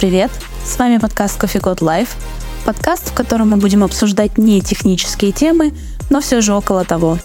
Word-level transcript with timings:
привет! 0.00 0.30
С 0.64 0.78
вами 0.78 0.96
подкаст 0.96 1.38
Coffee 1.38 1.60
Code 1.60 1.82
Live. 1.82 2.16
Подкаст, 2.64 3.10
в 3.10 3.12
котором 3.12 3.50
мы 3.50 3.58
будем 3.58 3.84
обсуждать 3.84 4.38
не 4.38 4.62
технические 4.62 5.30
темы, 5.30 5.74
но 6.08 6.22
все 6.22 6.40
же 6.40 6.54
около 6.54 6.86
того. 6.86 7.18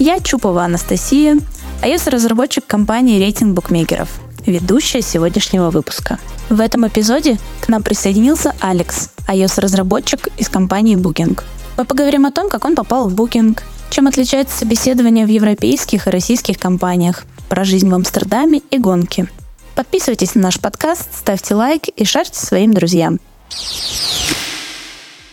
Я 0.00 0.18
Чупова 0.18 0.64
Анастасия, 0.64 1.38
iOS-разработчик 1.80 2.66
компании 2.66 3.20
рейтинг 3.20 3.54
букмекеров, 3.54 4.08
ведущая 4.44 5.00
сегодняшнего 5.00 5.70
выпуска. 5.70 6.18
В 6.50 6.60
этом 6.60 6.88
эпизоде 6.88 7.38
к 7.60 7.68
нам 7.68 7.84
присоединился 7.84 8.52
Алекс, 8.58 9.10
iOS-разработчик 9.28 10.26
из 10.38 10.48
компании 10.48 10.96
Booking. 10.96 11.40
Мы 11.76 11.84
поговорим 11.84 12.26
о 12.26 12.32
том, 12.32 12.48
как 12.48 12.64
он 12.64 12.74
попал 12.74 13.08
в 13.08 13.14
Booking, 13.14 13.56
чем 13.90 14.08
отличается 14.08 14.58
собеседование 14.58 15.24
в 15.24 15.28
европейских 15.28 16.08
и 16.08 16.10
российских 16.10 16.58
компаниях, 16.58 17.26
про 17.48 17.62
жизнь 17.62 17.88
в 17.88 17.94
Амстердаме 17.94 18.60
и 18.72 18.78
гонки– 18.78 19.28
Подписывайтесь 19.78 20.34
на 20.34 20.40
наш 20.42 20.58
подкаст, 20.58 21.08
ставьте 21.16 21.54
лайк 21.54 21.86
и 21.86 22.04
шарьте 22.04 22.44
своим 22.44 22.74
друзьям. 22.74 23.20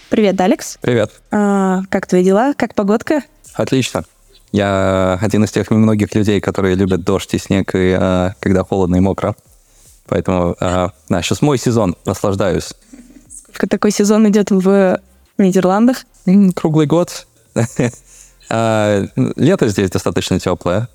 Привет, 0.10 0.40
Алекс. 0.40 0.78
Привет. 0.82 1.14
А, 1.32 1.82
как 1.90 2.06
твои 2.06 2.24
дела? 2.24 2.54
Как 2.54 2.76
погодка? 2.76 3.24
Отлично. 3.56 4.04
Я 4.52 5.18
один 5.20 5.46
из 5.46 5.52
тех 5.52 5.72
немногих 5.72 6.14
людей, 6.14 6.40
которые 6.42 6.76
любят 6.76 7.04
дождь 7.04 7.34
и 7.34 7.40
снег, 7.40 7.74
и 7.74 7.98
а, 8.00 8.36
когда 8.40 8.64
холодно 8.64 8.98
и 8.98 9.00
мокро. 9.00 9.36
Поэтому, 10.06 10.56
а, 10.60 10.92
да, 11.10 11.24
сейчас 11.24 11.42
мой 11.42 11.58
сезон, 11.58 11.96
наслаждаюсь. 12.06 12.76
Сколько 13.48 13.68
такой 13.68 13.90
сезон 13.90 14.30
идет 14.30 14.52
в 14.52 15.02
Нидерландах? 15.40 16.06
Круглый 16.54 16.86
год. 16.86 17.26
А, 18.48 19.08
лето 19.16 19.68
здесь 19.70 19.90
достаточно 19.90 20.40
теплое. 20.40 20.88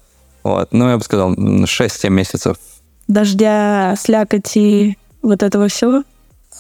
Вот. 0.45 0.69
Ну, 0.71 0.89
я 0.89 0.97
бы 0.97 1.03
сказал, 1.03 1.35
6-7 1.35 2.09
месяцев 2.11 2.57
дождя, 3.11 3.95
слякоти, 3.99 4.97
вот 5.23 5.43
этого 5.43 5.69
всего? 5.69 6.05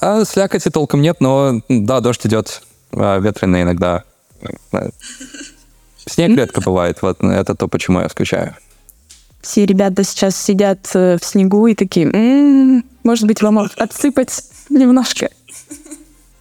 А 0.01 0.25
слякоти 0.25 0.70
толком 0.70 1.01
нет, 1.01 1.17
но 1.20 1.61
да, 1.69 2.01
дождь 2.01 2.27
идет 2.27 2.62
а, 2.93 3.19
ветреный 3.19 3.62
иногда. 3.62 4.05
Снег 6.06 6.37
редко 6.37 6.61
бывает, 6.61 7.03
вот 7.03 7.23
это 7.23 7.55
то, 7.55 7.69
почему 7.69 8.01
я 8.01 8.09
скучаю. 8.09 8.56
Все 9.41 9.65
ребята 9.65 10.05
сейчас 10.05 10.37
сидят 10.37 10.91
э, 10.95 11.17
в 11.19 11.25
снегу 11.25 11.67
и 11.67 11.75
такие, 11.75 12.06
м-м, 12.06 12.84
может 13.05 13.27
быть, 13.27 13.41
вам 13.41 13.59
отсыпать 13.59 14.43
немножко. 14.69 15.31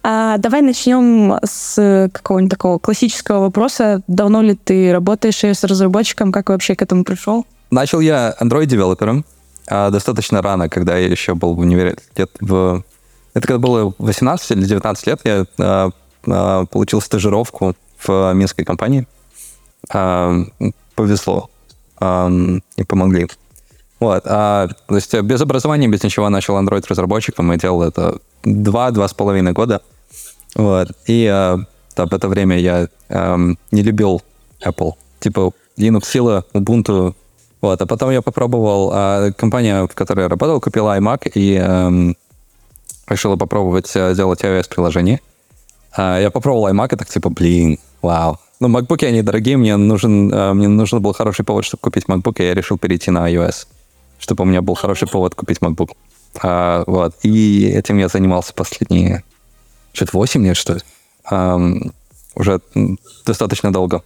А 0.02 0.38
давай 0.38 0.62
начнем 0.62 1.38
с 1.42 2.10
какого-нибудь 2.12 2.50
такого 2.50 2.78
классического 2.78 3.40
вопроса. 3.40 4.02
Давно 4.06 4.42
ли 4.42 4.54
ты 4.54 4.92
работаешь 4.92 5.44
с 5.44 5.64
разработчиком? 5.64 6.32
Как 6.32 6.48
вообще 6.48 6.74
к 6.74 6.82
этому 6.82 7.04
пришел? 7.04 7.46
Начал 7.70 8.00
я 8.00 8.34
Android-девелопером 8.40 9.24
а, 9.70 9.90
достаточно 9.90 10.42
рано, 10.42 10.68
когда 10.68 10.96
я 10.96 11.06
еще 11.06 11.34
был 11.34 11.54
в 11.54 11.60
университете. 11.60 12.26
В... 12.40 12.82
Это 13.34 13.46
когда 13.46 13.58
было 13.58 13.94
18 13.98 14.50
или 14.50 14.64
19 14.64 15.06
лет, 15.06 15.20
я 15.24 15.46
а, 15.58 15.90
а, 16.26 16.64
получил 16.66 17.00
стажировку 17.00 17.74
в 18.04 18.32
минской 18.34 18.64
компании. 18.64 19.06
А, 19.92 20.34
повезло. 20.96 21.50
А, 21.98 22.30
и 22.76 22.82
помогли. 22.82 23.28
Вот. 24.00 24.22
А, 24.26 24.68
то 24.88 24.96
есть 24.96 25.14
без 25.14 25.40
образования, 25.40 25.86
без 25.86 26.02
ничего 26.02 26.28
начал 26.28 26.58
Android-разработчиком 26.58 27.52
и 27.52 27.58
делал 27.58 27.82
это 27.82 28.18
два-два 28.42 29.06
с 29.06 29.14
половиной 29.14 29.52
года. 29.52 29.82
Вот. 30.56 30.88
И 31.06 31.26
а, 31.26 31.58
да, 31.94 32.06
в 32.06 32.12
это 32.12 32.26
время 32.26 32.58
я 32.58 32.88
а, 33.08 33.38
не 33.70 33.82
любил 33.82 34.22
Apple. 34.64 34.94
Типа 35.20 35.52
Linux 35.78 36.06
сила, 36.06 36.44
Ubuntu 36.54 37.14
вот, 37.60 37.80
а 37.80 37.86
потом 37.86 38.10
я 38.10 38.22
попробовал, 38.22 38.90
а, 38.92 39.32
компания, 39.32 39.86
в 39.86 39.94
которой 39.94 40.22
я 40.22 40.28
работал, 40.28 40.60
купила 40.60 40.98
iMac 40.98 41.30
и 41.34 41.56
эм, 41.56 42.16
решила 43.06 43.36
попробовать 43.36 43.90
э, 43.94 44.14
делать 44.14 44.42
iOS-приложение. 44.42 45.20
А, 45.92 46.18
я 46.18 46.30
попробовал 46.30 46.68
iMac 46.68 46.94
и 46.94 46.96
так 46.96 47.08
типа, 47.08 47.28
блин, 47.28 47.78
вау. 48.00 48.38
Ну, 48.60 48.68
MacBook 48.68 49.04
они 49.06 49.22
дорогие, 49.22 49.56
мне 49.56 49.76
нужен, 49.76 50.32
э, 50.32 50.52
мне 50.54 50.68
нужен 50.68 51.02
был 51.02 51.12
хороший 51.12 51.44
повод, 51.44 51.64
чтобы 51.64 51.82
купить 51.82 52.04
MacBook, 52.04 52.36
и 52.38 52.44
я 52.44 52.54
решил 52.54 52.78
перейти 52.78 53.10
на 53.10 53.30
iOS, 53.30 53.66
чтобы 54.18 54.44
у 54.44 54.46
меня 54.46 54.62
был 54.62 54.74
хороший 54.74 55.08
повод 55.08 55.34
купить 55.34 55.58
MacBook. 55.58 55.90
А, 56.42 56.84
вот, 56.86 57.14
и 57.22 57.66
этим 57.66 57.98
я 57.98 58.08
занимался 58.08 58.54
последние, 58.54 59.22
что-то 59.92 60.16
8 60.16 60.44
лет, 60.46 60.56
что 60.56 60.74
ли? 60.74 60.80
Um, 61.30 61.92
уже 62.34 62.60
достаточно 63.26 63.72
долго. 63.72 64.02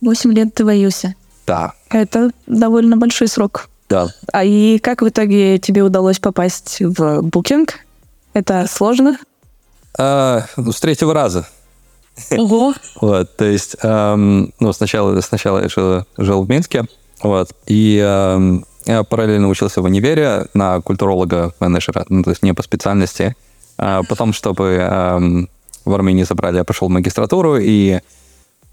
8 0.00 0.32
лет 0.32 0.54
ты 0.54 0.64
в 0.64 0.68
iOS? 0.68 1.10
Да. 1.46 1.74
Это 1.92 2.30
довольно 2.46 2.96
большой 2.96 3.28
срок. 3.28 3.68
Да. 3.88 4.08
А 4.32 4.44
и 4.44 4.78
как 4.78 5.02
в 5.02 5.08
итоге 5.08 5.58
тебе 5.58 5.82
удалось 5.82 6.18
попасть 6.18 6.80
в 6.80 7.20
Booking? 7.20 7.68
Это 8.32 8.66
сложно? 8.70 9.18
А, 9.98 10.46
ну, 10.56 10.72
с 10.72 10.80
третьего 10.80 11.12
раза. 11.12 11.46
Ого. 12.30 12.74
вот, 13.00 13.36
то 13.36 13.44
есть, 13.44 13.76
эм, 13.82 14.52
ну, 14.60 14.72
сначала, 14.72 15.20
сначала 15.20 15.62
я 15.62 15.68
жил, 15.68 16.04
жил 16.16 16.42
в 16.42 16.48
Минске, 16.48 16.86
вот, 17.22 17.50
и 17.66 17.98
эм, 17.98 18.64
я 18.86 19.02
параллельно 19.02 19.48
учился 19.48 19.80
в 19.80 19.84
универе 19.84 20.46
на 20.54 20.80
культуролога-менеджера, 20.80 22.06
ну, 22.08 22.22
то 22.22 22.30
есть 22.30 22.42
не 22.42 22.54
по 22.54 22.62
специальности. 22.62 23.36
А 23.78 24.02
потом, 24.08 24.32
чтобы 24.32 24.64
эм, 24.80 25.48
в 25.84 25.94
Армении 25.94 26.24
забрали, 26.24 26.58
я 26.58 26.64
пошел 26.64 26.88
в 26.88 26.90
магистратуру, 26.90 27.56
и 27.58 28.00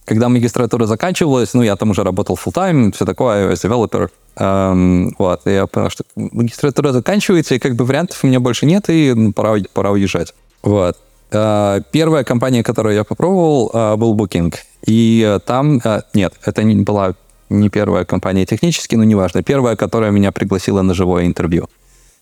когда 0.09 0.27
магистратура 0.27 0.87
заканчивалась, 0.87 1.53
ну, 1.53 1.61
я 1.61 1.75
там 1.75 1.91
уже 1.91 2.03
работал 2.03 2.35
full 2.35 2.51
time 2.51 2.91
все 2.91 3.05
такое, 3.05 3.53
developer. 3.53 4.09
Эм, 4.37 5.15
вот, 5.19 5.41
и 5.45 5.51
я 5.51 5.67
понял, 5.67 5.91
что 5.91 6.03
магистратура 6.15 6.91
заканчивается, 6.91 7.53
и 7.53 7.59
как 7.59 7.75
бы 7.75 7.85
вариантов 7.85 8.23
у 8.23 8.27
меня 8.27 8.39
больше 8.39 8.65
нет, 8.65 8.89
и 8.89 9.13
ну, 9.15 9.33
пора, 9.33 9.57
пора 9.71 9.91
уезжать. 9.91 10.33
Вот. 10.63 10.97
Э, 11.31 11.81
первая 11.91 12.23
компания, 12.23 12.63
которую 12.63 12.95
я 12.95 13.03
попробовал, 13.03 13.69
э, 13.71 13.95
был 13.97 14.15
Booking. 14.15 14.55
И 14.87 15.23
э, 15.23 15.39
там... 15.45 15.79
Э, 15.83 16.01
нет, 16.15 16.33
это 16.43 16.63
не 16.63 16.83
была 16.83 17.13
не 17.49 17.69
первая 17.69 18.03
компания 18.03 18.47
технически, 18.47 18.95
но 18.95 19.03
неважно. 19.03 19.43
Первая, 19.43 19.75
которая 19.75 20.09
меня 20.09 20.31
пригласила 20.31 20.81
на 20.81 20.95
живое 20.95 21.27
интервью. 21.27 21.67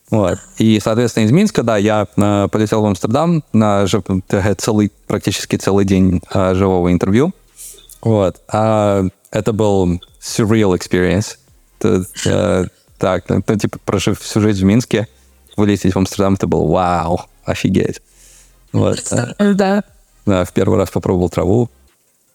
Вот. 0.10 0.40
И, 0.58 0.80
соответственно, 0.84 1.24
из 1.24 1.32
Минска, 1.32 1.64
да, 1.64 1.78
я 1.78 2.06
э, 2.18 2.48
полетел 2.52 2.82
в 2.82 2.86
Амстердам 2.86 3.44
на 3.54 3.86
целый, 4.58 4.92
практически 5.08 5.56
целый 5.56 5.86
день 5.86 6.22
э, 6.34 6.54
живого 6.54 6.92
интервью. 6.92 7.34
Вот. 8.02 8.42
А 8.52 9.04
это 9.32 9.54
был 9.54 10.02
surreal 10.22 10.78
experience. 10.78 11.38
Это, 11.80 12.06
э, 12.26 12.66
так, 12.98 13.26
ну, 13.30 13.42
типа, 13.42 13.80
прожив 13.86 14.20
всю 14.20 14.42
жизнь 14.42 14.62
в 14.62 14.66
Минске, 14.66 15.08
вылететь 15.56 15.94
в 15.94 15.98
Амстердам, 15.98 16.36
это 16.36 16.48
был 16.48 16.68
вау, 16.68 17.22
офигеть. 17.46 18.02
Вот. 18.74 19.14
Да. 19.40 19.84
Да, 20.26 20.44
в 20.44 20.52
первый 20.52 20.78
раз 20.78 20.90
попробовал 20.90 21.30
траву. 21.30 21.70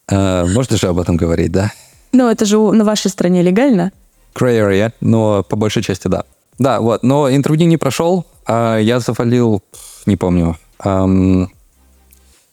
А, 0.09 0.47
можно 0.47 0.77
же 0.77 0.89
об 0.89 0.99
этом 0.99 1.17
говорить, 1.17 1.53
да? 1.53 1.73
Ну, 2.13 2.29
это 2.29 2.45
же 2.45 2.59
на 2.59 2.85
вашей 2.85 3.11
стране 3.11 3.43
легально? 3.43 3.93
Gray 4.35 4.61
area, 4.61 4.93
но 5.01 5.43
по 5.43 5.57
большей 5.57 5.83
части 5.83 6.09
да. 6.09 6.25
Да, 6.59 6.81
вот, 6.81 7.03
но 7.03 7.31
интервью 7.31 7.67
не 7.67 7.77
прошел, 7.77 8.27
а 8.47 8.79
я 8.79 9.01
завалил, 9.01 9.63
не 10.07 10.17
помню, 10.17 10.57
эм, 10.85 11.51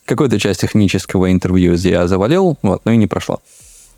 какую-то 0.09 0.39
часть 0.39 0.61
технического 0.61 1.31
интервью 1.31 1.75
я 1.75 2.07
завалил, 2.07 2.57
вот, 2.63 2.81
но 2.83 2.91
и 2.91 2.97
не 2.97 3.07
прошло. 3.07 3.39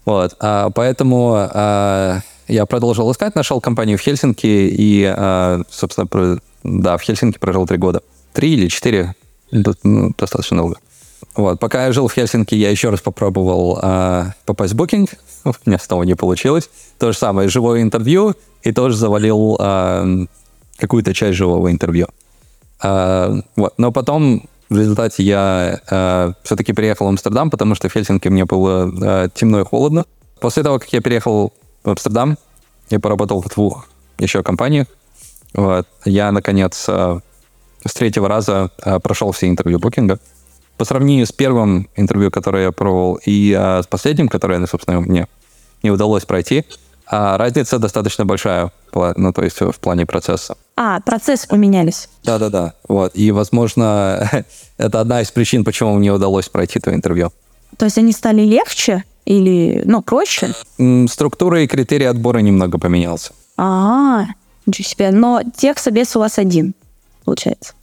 Вот, 0.06 0.36
а, 0.40 0.70
поэтому 0.70 1.34
а, 1.36 2.20
я 2.48 2.66
продолжил 2.66 3.12
искать, 3.12 3.36
нашел 3.36 3.62
компанию 3.62 3.98
в 3.98 4.02
Хельсинки 4.02 4.46
и, 4.46 5.06
а, 5.06 5.62
собственно, 5.70 6.06
про, 6.06 6.38
да, 6.64 6.98
в 6.98 7.02
Хельсинки 7.02 7.40
прожил 7.40 7.66
три 7.66 7.78
года. 7.78 8.02
Три 8.34 8.54
или 8.54 8.68
четыре, 8.68 9.16
ну, 9.52 10.12
достаточно 10.18 10.58
долго. 10.58 10.76
Вот, 11.36 11.60
пока 11.60 11.86
я 11.86 11.94
жил 11.94 12.08
в 12.08 12.14
Хельсинки, 12.14 12.56
я 12.56 12.70
еще 12.70 12.90
раз 12.90 13.00
попробовал 13.00 13.80
а, 13.82 14.34
попасть 14.46 14.74
в 14.74 14.82
Booking, 14.82 15.10
у 15.46 15.54
меня 15.66 15.80
снова 15.80 16.04
не 16.04 16.16
получилось. 16.16 16.70
То 17.00 17.12
же 17.12 17.18
самое, 17.18 17.48
живое 17.48 17.82
интервью, 17.82 18.36
и 18.64 18.72
тоже 18.74 18.98
завалил 18.98 19.58
а, 19.60 20.06
какую-то 20.78 21.14
часть 21.14 21.38
живого 21.38 21.72
интервью. 21.72 22.08
А, 22.82 23.40
вот. 23.56 23.76
Но 23.78 23.92
потом 23.92 24.44
в 24.72 24.78
результате 24.80 25.22
я 25.24 25.82
э, 25.92 26.34
все-таки 26.44 26.72
переехал 26.72 27.06
в 27.06 27.10
Амстердам, 27.10 27.50
потому 27.50 27.76
что 27.76 27.90
в 27.90 27.92
Хельсинки 27.92 28.30
мне 28.30 28.46
было 28.46 28.90
э, 29.26 29.30
темно 29.34 29.60
и 29.60 29.66
холодно. 29.66 30.06
После 30.40 30.64
того, 30.64 30.80
как 30.80 30.94
я 30.94 31.02
переехал 31.02 31.52
в 31.84 31.90
Амстердам, 31.90 32.38
я 32.90 33.02
поработал 33.02 33.42
в 33.42 33.50
двух 33.50 33.90
еще 34.18 34.44
компаниях. 34.44 34.88
Вот, 35.54 35.88
я, 36.06 36.32
наконец, 36.32 36.86
э, 36.88 37.20
с 37.86 37.94
третьего 37.94 38.30
раза 38.30 38.72
э, 38.86 39.00
прошел 39.02 39.34
все 39.34 39.50
интервью 39.50 39.78
букинга. 39.78 40.20
По 40.78 40.86
сравнению 40.86 41.26
с 41.26 41.34
первым 41.34 41.90
интервью, 41.98 42.32
которое 42.32 42.64
я 42.64 42.72
пробовал, 42.72 43.20
и 43.26 43.54
э, 43.54 43.84
с 43.84 43.88
последним, 43.88 44.30
которое, 44.30 44.66
собственно, 44.68 45.02
мне 45.02 45.28
не 45.84 45.92
удалось 45.92 46.24
пройти, 46.24 46.64
а 47.14 47.38
разница 47.38 47.78
достаточно 47.78 48.26
большая, 48.26 48.72
ну, 48.94 49.34
то 49.34 49.44
есть 49.44 49.60
в 49.60 49.80
плане 49.80 50.06
процесса. 50.06 50.56
А, 50.78 51.02
процессы 51.02 51.46
поменялись. 51.46 52.08
Да-да-да, 52.24 52.74
вот. 52.88 53.12
И, 53.16 53.32
возможно, 53.32 54.30
это 54.78 55.02
одна 55.02 55.22
из 55.22 55.30
причин, 55.30 55.66
почему 55.66 55.94
мне 55.96 56.14
удалось 56.14 56.48
пройти 56.48 56.80
то 56.80 56.94
интервью. 56.94 57.34
То 57.78 57.86
есть 57.86 57.98
они 57.98 58.14
стали 58.14 58.44
легче 58.44 59.04
или, 59.26 59.82
ну, 59.86 60.02
проще? 60.02 60.54
Структура 61.10 61.62
и 61.62 61.68
критерии 61.68 62.06
отбора 62.06 62.40
немного 62.40 62.78
поменялся. 62.80 63.34
А, 63.58 64.28
ничего 64.66 64.88
себе. 64.88 65.12
Но 65.12 65.42
тех 65.58 65.80
собес 65.80 66.16
у 66.16 66.20
вас 66.20 66.40
один, 66.40 66.74
получается. 67.26 67.74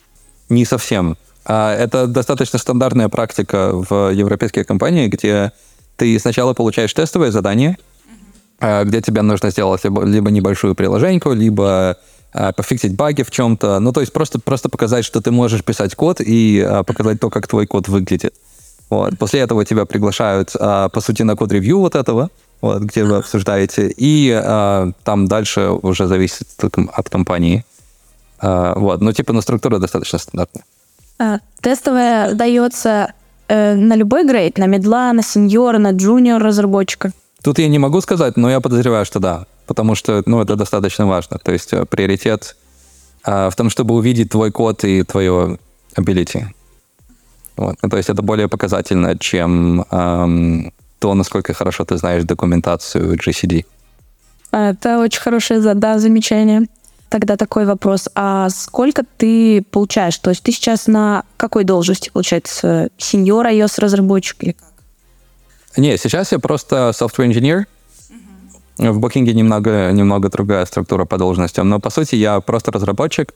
не 0.48 0.64
совсем. 0.64 1.18
А 1.44 1.74
это 1.74 2.06
достаточно 2.06 2.58
стандартная 2.58 3.10
практика 3.10 3.72
в 3.72 4.10
европейских 4.10 4.66
компаниях, 4.66 5.12
где 5.12 5.52
ты 5.96 6.18
сначала 6.18 6.54
получаешь 6.54 6.94
тестовое 6.94 7.30
задание, 7.30 7.76
а, 7.76 7.87
где 8.60 9.00
тебе 9.00 9.22
нужно 9.22 9.50
сделать 9.50 9.84
либо, 9.84 10.04
либо 10.04 10.30
небольшую 10.30 10.74
приложеньку, 10.74 11.32
либо 11.32 11.96
а, 12.32 12.52
пофиксить 12.52 12.94
баги 12.96 13.22
в 13.22 13.30
чем-то. 13.30 13.78
Ну, 13.78 13.92
то 13.92 14.00
есть 14.00 14.12
просто, 14.12 14.38
просто 14.38 14.68
показать, 14.68 15.04
что 15.04 15.20
ты 15.20 15.30
можешь 15.30 15.64
писать 15.64 15.94
код 15.94 16.20
и 16.20 16.60
а, 16.60 16.82
показать 16.82 17.20
то, 17.20 17.30
как 17.30 17.46
твой 17.46 17.66
код 17.66 17.88
выглядит. 17.88 18.34
Вот. 18.90 19.18
После 19.18 19.40
этого 19.40 19.64
тебя 19.64 19.84
приглашают, 19.84 20.52
по 20.52 21.00
сути, 21.00 21.22
на 21.22 21.36
код-ревью 21.36 21.78
вот 21.78 21.94
этого, 21.94 22.30
вот, 22.62 22.82
где 22.82 23.04
вы 23.04 23.16
обсуждаете, 23.16 23.92
и 23.94 24.32
там 25.04 25.26
дальше 25.26 25.68
уже 25.82 26.06
зависит 26.06 26.48
от 26.96 27.08
компании. 27.10 27.66
Вот. 28.40 29.02
Ну, 29.02 29.12
типа, 29.12 29.34
но 29.34 29.42
структура 29.42 29.78
достаточно 29.78 30.18
стандартная. 30.18 30.64
А, 31.18 31.40
тестовая 31.60 32.34
дается 32.34 33.12
э, 33.48 33.74
на 33.74 33.96
любой 33.96 34.24
грейд, 34.24 34.56
на 34.58 34.66
медла, 34.66 35.12
на 35.12 35.22
сеньора, 35.22 35.78
на 35.78 35.90
джуниор 35.90 36.42
разработчика? 36.42 37.10
Тут 37.42 37.58
я 37.58 37.68
не 37.68 37.78
могу 37.78 38.00
сказать, 38.00 38.36
но 38.36 38.50
я 38.50 38.60
подозреваю, 38.60 39.04
что 39.04 39.20
да, 39.20 39.46
потому 39.66 39.94
что, 39.94 40.22
ну, 40.26 40.40
это 40.40 40.56
достаточно 40.56 41.06
важно. 41.06 41.38
То 41.38 41.52
есть 41.52 41.72
э, 41.72 41.84
приоритет 41.84 42.56
а, 43.22 43.50
в 43.50 43.56
том, 43.56 43.70
чтобы 43.70 43.94
увидеть 43.94 44.30
твой 44.30 44.50
код 44.50 44.84
и 44.84 45.02
твое 45.02 45.58
ability. 45.96 46.46
Вот. 47.56 47.76
Ну, 47.82 47.88
то 47.88 47.96
есть 47.96 48.08
это 48.08 48.22
более 48.22 48.48
показательно, 48.48 49.18
чем 49.18 49.84
эм, 49.90 50.72
то, 50.98 51.14
насколько 51.14 51.54
хорошо 51.54 51.84
ты 51.84 51.96
знаешь 51.96 52.24
документацию 52.24 53.16
GCD. 53.16 53.66
Это 54.50 55.00
очень 55.00 55.20
хорошее 55.20 55.60
да, 55.60 55.98
замечание. 55.98 56.68
Тогда 57.08 57.36
такой 57.36 57.64
вопрос. 57.64 58.08
А 58.14 58.48
сколько 58.50 59.02
ты 59.16 59.62
получаешь? 59.70 60.18
То 60.18 60.30
есть 60.30 60.42
ты 60.42 60.52
сейчас 60.52 60.86
на 60.86 61.24
какой 61.36 61.64
должности, 61.64 62.10
получается? 62.10 62.90
Сеньор 62.98 63.46
iOS-разработчик 63.46 64.42
или 64.42 64.52
как? 64.52 64.68
Не, 65.78 65.96
сейчас 65.96 66.32
я 66.32 66.40
просто 66.40 66.90
software 66.90 67.28
engineer. 67.28 67.64
В 68.78 68.98
Booking 68.98 69.32
немного, 69.32 69.92
немного 69.92 70.28
другая 70.28 70.66
структура 70.66 71.04
по 71.04 71.18
должностям. 71.18 71.68
Но, 71.68 71.78
по 71.78 71.90
сути, 71.90 72.16
я 72.16 72.40
просто 72.40 72.72
разработчик. 72.72 73.32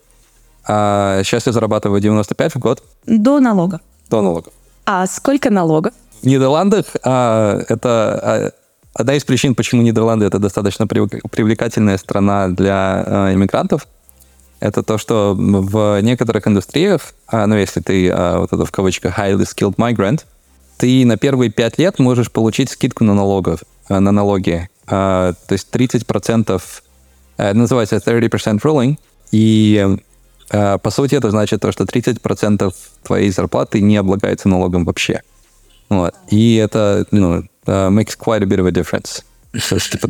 А 0.67 1.23
сейчас 1.23 1.47
я 1.47 1.53
зарабатываю 1.53 2.01
95 2.01 2.57
в 2.57 2.59
год. 2.59 2.83
До 3.07 3.39
налога? 3.39 3.81
До 4.11 4.23
налогов. 4.23 4.53
А 4.87 5.07
сколько 5.07 5.51
налогов? 5.51 5.95
В 6.21 6.27
Нидерландах 6.27 6.87
а, 7.05 7.61
это 7.69 8.21
а, 8.23 8.51
одна 8.93 9.15
из 9.15 9.25
причин, 9.25 9.55
почему 9.55 9.83
Нидерланды 9.83 10.27
это 10.27 10.41
достаточно 10.41 10.89
привлекательная 10.89 11.97
страна 11.97 12.49
для 12.49 13.05
а, 13.07 13.33
иммигрантов. 13.33 13.87
Это 14.59 14.83
то, 14.83 14.99
что 14.99 15.35
в 15.37 16.01
некоторых 16.03 16.47
индустриях, 16.49 17.15
а, 17.29 17.47
ну 17.47 17.57
если 17.57 17.81
ты 17.81 18.11
а, 18.11 18.39
вот 18.41 18.53
это 18.53 18.65
в 18.65 18.71
кавычках 18.73 19.17
highly 19.17 19.43
skilled 19.43 19.77
migrant, 19.77 20.25
ты 20.83 21.07
на 21.07 21.17
первые 21.17 21.49
пять 21.49 21.79
лет 21.79 22.01
можешь 22.01 22.33
получить 22.33 22.69
скидку 22.69 23.05
на 23.05 23.15
налогов, 23.15 23.61
а, 23.89 24.01
на 24.01 24.11
налоги. 24.11 24.69
А, 24.89 25.33
то 25.47 25.53
есть 25.53 25.71
30%, 25.71 26.61
а, 27.37 27.51
это 27.51 27.57
называется 27.57 28.01
30% 28.01 28.61
ruling, 28.63 28.97
и 29.31 29.97
по 30.51 30.91
сути 30.91 31.15
это 31.15 31.31
значит 31.31 31.61
то, 31.61 31.71
что 31.71 31.85
30% 31.85 32.75
твоей 33.05 33.31
зарплаты 33.31 33.81
не 33.81 33.97
облагается 33.97 34.49
налогом 34.49 34.85
вообще. 34.85 35.23
Вот. 35.89 36.15
И 36.31 36.57
это, 36.57 37.07
ну, 37.13 37.45
makes 37.65 38.19
quite 38.19 38.43
a 38.43 38.47
bit 38.47 38.59
of 38.59 38.67
a 38.67 38.73
difference. 38.73 39.23
Типа, 39.91 40.09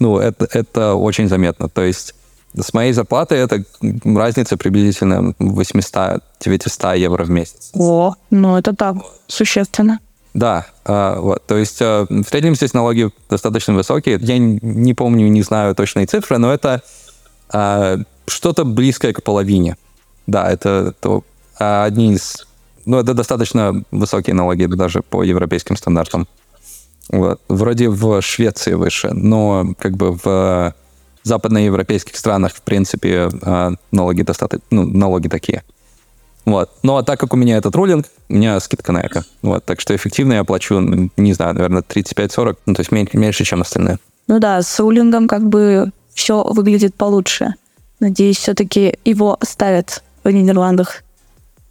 ну, 0.00 0.18
это, 0.18 0.48
это 0.52 0.94
очень 0.94 1.28
заметно. 1.28 1.68
То 1.68 1.82
есть 1.82 2.14
с 2.56 2.72
моей 2.74 2.92
зарплатой 2.92 3.38
это 3.38 3.64
разница 4.04 4.56
приблизительно 4.56 5.34
800-900 5.38 6.98
евро 6.98 7.24
в 7.24 7.30
месяц. 7.30 7.70
О, 7.74 8.14
ну 8.30 8.56
это 8.56 8.74
так, 8.74 8.96
существенно. 9.26 9.98
Да, 10.34 10.66
э, 10.84 11.16
вот, 11.18 11.46
то 11.46 11.56
есть 11.56 11.80
э, 11.80 12.06
в 12.08 12.24
среднем 12.24 12.54
здесь 12.54 12.74
налоги 12.74 13.10
достаточно 13.30 13.74
высокие. 13.74 14.18
Я 14.20 14.38
не 14.38 14.94
помню, 14.94 15.28
не 15.28 15.42
знаю 15.42 15.74
точные 15.74 16.06
цифры, 16.06 16.38
но 16.38 16.52
это 16.52 16.82
э, 17.52 17.98
что-то 18.26 18.64
близкое 18.64 19.12
к 19.12 19.22
половине. 19.22 19.76
Да, 20.26 20.50
это, 20.50 20.94
это 20.98 21.22
одни 21.58 22.12
из 22.12 22.46
ну, 22.86 22.98
это 22.98 23.14
достаточно 23.14 23.82
высокие 23.90 24.34
налоги 24.34 24.66
даже 24.66 25.02
по 25.02 25.22
европейским 25.22 25.76
стандартам. 25.76 26.28
Вот. 27.10 27.40
Вроде 27.48 27.88
в 27.88 28.22
Швеции 28.22 28.74
выше, 28.74 29.10
но 29.12 29.74
как 29.78 29.96
бы 29.96 30.12
в 30.12 30.74
западноевропейских 31.26 32.16
странах, 32.16 32.54
в 32.54 32.62
принципе, 32.62 33.28
а, 33.42 33.72
налоги 33.90 34.22
достаточно, 34.22 34.64
ну, 34.70 34.84
налоги 34.84 35.28
такие. 35.28 35.64
Вот. 36.44 36.70
Но 36.84 37.02
так 37.02 37.18
как 37.18 37.34
у 37.34 37.36
меня 37.36 37.56
этот 37.56 37.74
рулинг, 37.74 38.06
у 38.28 38.34
меня 38.34 38.60
скидка 38.60 38.92
на 38.92 38.98
это. 38.98 39.24
Вот. 39.42 39.64
Так 39.64 39.80
что 39.80 39.94
эффективно 39.94 40.34
я 40.34 40.44
плачу, 40.44 41.10
не 41.16 41.32
знаю, 41.32 41.54
наверное, 41.54 41.82
35-40, 41.82 42.56
ну, 42.66 42.74
то 42.74 42.80
есть 42.80 42.92
меньше, 42.92 43.18
меньше, 43.18 43.44
чем 43.44 43.62
остальные. 43.62 43.98
Ну 44.28 44.38
да, 44.38 44.62
с 44.62 44.78
рулингом 44.78 45.26
как 45.26 45.48
бы 45.48 45.90
все 46.14 46.44
выглядит 46.44 46.94
получше. 46.94 47.54
Надеюсь, 47.98 48.38
все-таки 48.38 48.98
его 49.04 49.36
оставят 49.40 50.02
в 50.22 50.30
Нидерландах. 50.30 51.02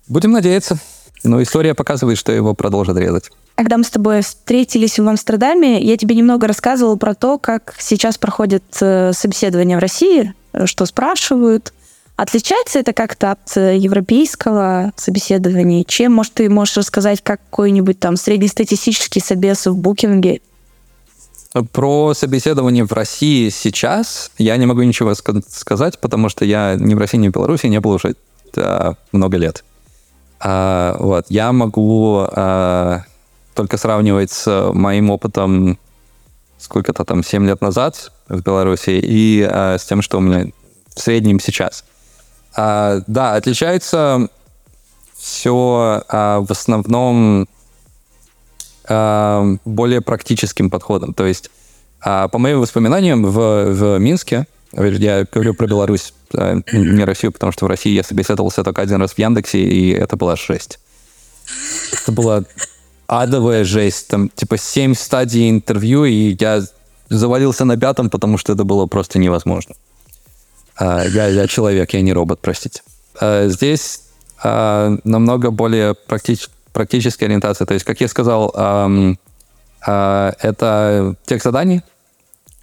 Будем 0.07 0.31
надеяться. 0.31 0.77
Но 1.23 1.41
история 1.41 1.73
показывает, 1.73 2.17
что 2.17 2.31
его 2.31 2.53
продолжат 2.53 2.97
резать. 2.97 3.31
Когда 3.55 3.77
мы 3.77 3.85
с 3.85 3.89
тобой 3.89 4.21
встретились 4.21 4.99
в 4.99 5.07
Амстердаме, 5.07 5.81
я 5.81 5.95
тебе 5.95 6.13
немного 6.15 6.45
рассказывала 6.45 6.97
про 6.97 7.15
то, 7.15 7.37
как 7.37 7.73
сейчас 7.79 8.17
проходят 8.17 8.63
э, 8.81 9.13
собеседования 9.13 9.77
в 9.77 9.79
России, 9.79 10.33
э, 10.51 10.65
что 10.65 10.85
спрашивают. 10.85 11.73
Отличается 12.17 12.79
это 12.79 12.91
как-то 12.91 13.31
от 13.31 13.55
э, 13.55 13.77
европейского 13.77 14.91
собеседования? 14.97 15.85
Чем, 15.85 16.11
может, 16.11 16.33
ты 16.33 16.49
можешь 16.49 16.75
рассказать 16.75 17.21
какой-нибудь 17.21 17.97
там 17.97 18.17
среднестатистический 18.17 19.21
собес 19.21 19.65
в 19.67 19.75
букинге? 19.77 20.41
Про 21.71 22.13
собеседование 22.13 22.85
в 22.85 22.91
России 22.91 23.47
сейчас 23.47 24.31
я 24.37 24.57
не 24.57 24.65
могу 24.65 24.81
ничего 24.81 25.13
сказать, 25.13 25.99
потому 26.01 26.27
что 26.27 26.43
я 26.43 26.75
ни 26.77 26.93
в 26.93 26.97
России, 26.97 27.17
ни 27.17 27.29
в 27.29 27.31
Беларуси 27.31 27.67
не 27.67 27.79
был 27.79 27.91
уже 27.91 28.15
да, 28.53 28.97
много 29.13 29.37
лет. 29.37 29.63
А, 30.41 30.97
вот, 30.99 31.27
я 31.29 31.53
могу 31.53 32.25
а, 32.29 33.03
только 33.55 33.77
сравнивать 33.77 34.31
с 34.31 34.71
моим 34.73 35.09
опытом 35.09 35.79
сколько-то 36.57 37.03
там, 37.03 37.23
7 37.23 37.45
лет 37.47 37.61
назад 37.61 38.11
в 38.27 38.41
Беларуси 38.41 38.99
и 39.01 39.41
а, 39.41 39.77
с 39.77 39.85
тем, 39.85 40.01
что 40.01 40.17
у 40.17 40.21
меня 40.21 40.51
в 40.95 40.99
среднем 40.99 41.39
сейчас. 41.39 41.83
А, 42.55 43.01
да, 43.07 43.35
отличается 43.35 44.29
все 45.17 46.03
а, 46.07 46.41
в 46.41 46.51
основном 46.51 47.47
а, 48.87 49.45
более 49.65 50.01
практическим 50.01 50.69
подходом. 50.69 51.13
То 51.13 51.25
есть, 51.25 51.49
а, 52.01 52.27
по 52.27 52.37
моим 52.37 52.61
воспоминаниям, 52.61 53.25
в, 53.25 53.73
в 53.73 53.99
Минске 53.99 54.47
я 54.71 55.25
говорю 55.31 55.53
про 55.53 55.67
Беларусь, 55.67 56.13
а 56.33 56.61
не 56.73 57.03
Россию, 57.05 57.31
потому 57.31 57.51
что 57.51 57.65
в 57.65 57.69
России 57.69 57.93
я 57.93 58.03
собеседовался 58.03 58.63
только 58.63 58.81
один 58.81 59.01
раз 59.01 59.13
в 59.13 59.19
Яндексе, 59.19 59.59
и 59.59 59.91
это 59.91 60.17
была 60.17 60.35
жесть. 60.35 60.79
Это 61.93 62.11
была 62.11 62.43
адовая 63.07 63.63
жесть. 63.63 64.07
Там, 64.07 64.29
типа, 64.29 64.57
семь 64.57 64.95
стадий 64.95 65.49
интервью, 65.49 66.05
и 66.05 66.35
я 66.39 66.61
завалился 67.09 67.65
на 67.65 67.77
пятом, 67.77 68.09
потому 68.09 68.37
что 68.37 68.53
это 68.53 68.63
было 68.63 68.85
просто 68.85 69.19
невозможно. 69.19 69.75
А, 70.77 71.03
я, 71.05 71.27
я 71.27 71.47
человек, 71.47 71.93
я 71.93 72.01
не 72.01 72.13
робот, 72.13 72.39
простите. 72.41 72.81
А, 73.19 73.47
здесь 73.47 74.01
а, 74.43 74.97
намного 75.03 75.51
более 75.51 75.93
практич, 75.93 76.47
практическая 76.73 77.27
ориентация. 77.27 77.65
То 77.65 77.73
есть, 77.73 77.85
как 77.85 78.01
я 78.01 78.07
сказал, 78.07 78.51
а, 78.55 78.89
а, 79.85 80.33
это 80.39 81.15
текст 81.25 81.45
заданий, 81.45 81.81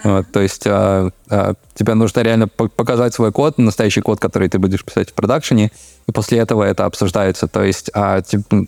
вот, 0.05 0.27
то 0.33 0.41
есть 0.41 0.67
а, 0.67 1.11
а, 1.31 1.55
тебе 1.75 1.95
нужно 1.95 2.21
реально 2.21 2.49
показать 2.49 3.15
свой 3.15 3.31
код, 3.31 3.59
настоящий 3.59 4.01
код, 4.01 4.19
который 4.19 4.49
ты 4.49 4.59
будешь 4.59 4.85
писать 4.85 5.11
в 5.11 5.13
продакшене, 5.13 5.71
и 6.09 6.13
после 6.13 6.39
этого 6.39 6.65
это 6.65 6.87
обсуждается. 6.87 7.47
То 7.47 7.63
есть 7.63 7.91
а, 7.95 8.21
типа, 8.21 8.67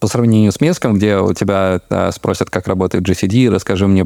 по 0.00 0.08
сравнению 0.08 0.50
с 0.50 0.60
Минском, 0.60 0.94
где 0.94 1.18
у 1.18 1.32
тебя 1.34 1.80
а, 1.90 2.10
спросят, 2.10 2.50
как 2.50 2.66
работает 2.66 3.06
GCD, 3.06 3.50
расскажи 3.50 3.86
мне, 3.86 4.04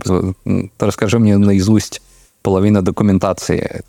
расскажи 0.78 1.18
мне 1.18 1.38
наизусть 1.38 2.02
половину 2.42 2.82
документации. 2.82 3.82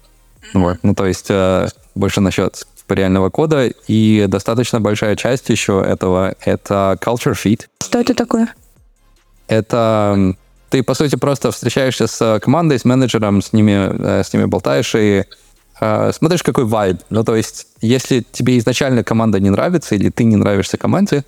Вот. 0.53 0.77
Ну, 0.83 0.93
то 0.93 1.05
есть 1.05 1.27
а, 1.29 1.67
больше 1.95 2.21
насчет 2.21 2.67
реального 2.88 3.31
кода, 3.31 3.65
и 3.88 4.25
достаточно 4.27 4.79
большая 4.79 5.15
часть 5.15 5.50
еще 5.50 5.83
этого— 5.85 6.35
это 6.45 6.97
culture 7.01 7.33
fit. 7.33 7.63
Что 7.83 8.00
это 8.00 8.13
такое? 8.13 8.53
Это 9.47 10.35
ты, 10.69 10.83
по 10.83 10.93
сути, 10.93 11.15
просто 11.15 11.51
встречаешься 11.51 12.05
с 12.05 12.39
командой, 12.39 12.77
с 12.77 12.85
менеджером, 12.85 13.41
с 13.41 13.53
ними, 13.53 13.89
э, 13.91 14.24
с 14.24 14.33
ними 14.33 14.45
болтаешь 14.45 14.93
и 14.95 15.24
э, 15.79 16.12
смотришь, 16.13 16.43
какой 16.43 16.65
вайб. 16.65 16.97
Ну, 17.09 17.24
то 17.24 17.35
есть, 17.35 17.67
если 17.81 18.25
тебе 18.31 18.57
изначально 18.59 19.03
команда 19.03 19.39
не 19.39 19.50
нравится 19.50 19.95
или 19.95 20.09
ты 20.09 20.24
не 20.24 20.35
нравишься 20.35 20.77
команде, 20.77 21.24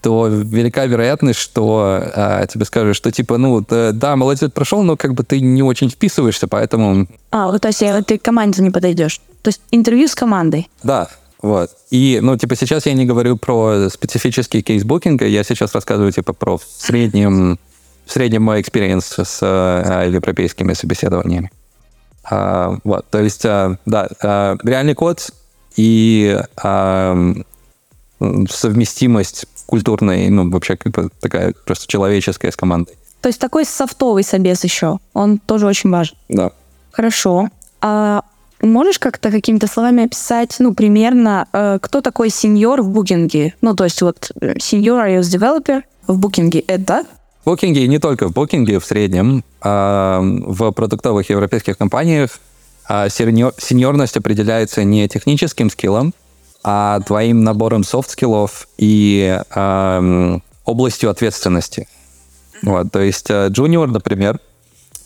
то 0.00 0.28
велика 0.28 0.86
вероятность, 0.86 1.38
что 1.38 2.02
э, 2.14 2.46
тебе 2.50 2.64
скажут, 2.64 2.96
что 2.96 3.10
типа, 3.10 3.38
ну, 3.38 3.60
да, 3.60 3.92
да, 3.92 4.16
молодец, 4.16 4.50
прошел, 4.50 4.82
но 4.82 4.96
как 4.96 5.14
бы 5.14 5.24
ты 5.24 5.40
не 5.40 5.62
очень 5.62 5.90
вписываешься, 5.90 6.48
поэтому... 6.48 7.06
А, 7.30 7.58
то 7.58 7.68
есть 7.68 7.82
ты 8.06 8.18
к 8.18 8.22
команде 8.22 8.62
не 8.62 8.70
подойдешь. 8.70 9.20
То 9.42 9.48
есть 9.48 9.60
интервью 9.70 10.08
с 10.08 10.14
командой. 10.14 10.68
Да, 10.82 11.08
Вот. 11.42 11.70
И, 11.90 12.18
ну, 12.22 12.36
типа, 12.36 12.56
сейчас 12.56 12.86
я 12.86 12.92
не 12.92 13.06
говорю 13.06 13.36
про 13.36 13.88
специфический 13.90 14.62
кейс 14.62 14.84
Booking 14.84 15.17
а, 15.17 15.26
я 15.26 15.42
сейчас 15.44 15.74
рассказываю, 15.74 16.12
типа, 16.12 16.32
про 16.32 16.58
в 16.58 16.64
среднем, 16.64 17.58
в 18.04 18.12
среднем 18.12 18.42
мой 18.42 18.60
experience 18.60 19.18
с 19.18 19.38
а, 19.42 20.04
европейскими 20.06 20.74
собеседованиями. 20.74 21.50
А, 22.24 22.76
вот, 22.84 23.06
то 23.10 23.20
есть, 23.20 23.44
а, 23.46 23.76
да, 23.86 24.08
а, 24.22 24.56
реальный 24.62 24.94
код 24.94 25.30
и 25.76 26.38
а, 26.62 27.34
совместимость 28.48 29.46
культурной, 29.70 30.28
ну, 30.30 30.50
вообще, 30.50 30.76
как 30.76 30.92
бы 30.92 31.10
такая 31.20 31.54
просто 31.64 31.86
человеческая 31.86 32.50
с 32.50 32.56
командой. 32.56 32.96
То 33.22 33.28
есть 33.28 33.40
такой 33.40 33.64
софтовый 33.64 34.24
собес 34.24 34.64
еще, 34.64 34.98
он 35.14 35.38
тоже 35.38 35.66
очень 35.66 35.90
важен. 35.90 36.16
Да. 36.28 36.50
Хорошо. 36.90 37.48
А 37.80 38.22
можешь 38.60 38.98
как-то 38.98 39.30
какими-то 39.30 39.68
словами 39.68 40.04
описать, 40.04 40.56
ну, 40.58 40.74
примерно, 40.74 41.46
э, 41.52 41.78
кто 41.80 42.00
такой 42.00 42.30
senior 42.30 42.82
в 42.82 42.88
Booking 42.88 43.39
е? 43.39 43.54
Ну, 43.62 43.74
то 43.74 43.84
есть 43.84 44.02
вот 44.02 44.32
senior 44.58 45.04
iOS 45.04 45.38
developer 45.38 45.82
в 46.08 46.18
Booking 46.18 46.55
е 46.55 46.60
это? 46.60 47.04
В 47.44 47.50
Booking 47.50 47.78
е, 47.78 47.86
не 47.86 47.98
только 47.98 48.28
в 48.28 48.32
Booking 48.32 48.69
е, 48.69 48.80
в 48.80 48.84
среднем, 48.84 49.44
а 49.60 50.20
в 50.20 50.72
продуктовых 50.72 51.30
европейских 51.30 51.78
компаниях 51.78 52.40
а 52.92 53.08
senior, 53.08 53.54
senior 53.56 53.89
ность 53.89 54.16
определяется 54.16 54.82
не 54.82 55.06
техническим 55.08 55.70
skill 55.70 55.96
ом, 55.96 56.12
а 56.62 57.00
твоим 57.00 57.44
набором 57.44 57.84
soft 57.84 58.15
skill 58.15 58.53
ов 58.53 58.68
и 58.78 59.40
э, 59.54 60.38
областью 60.64 61.10
ответственности. 61.10 61.88
Вот, 62.62 62.92
то 62.92 63.00
есть 63.00 63.30
junior, 63.30 63.88
например, 63.88 64.38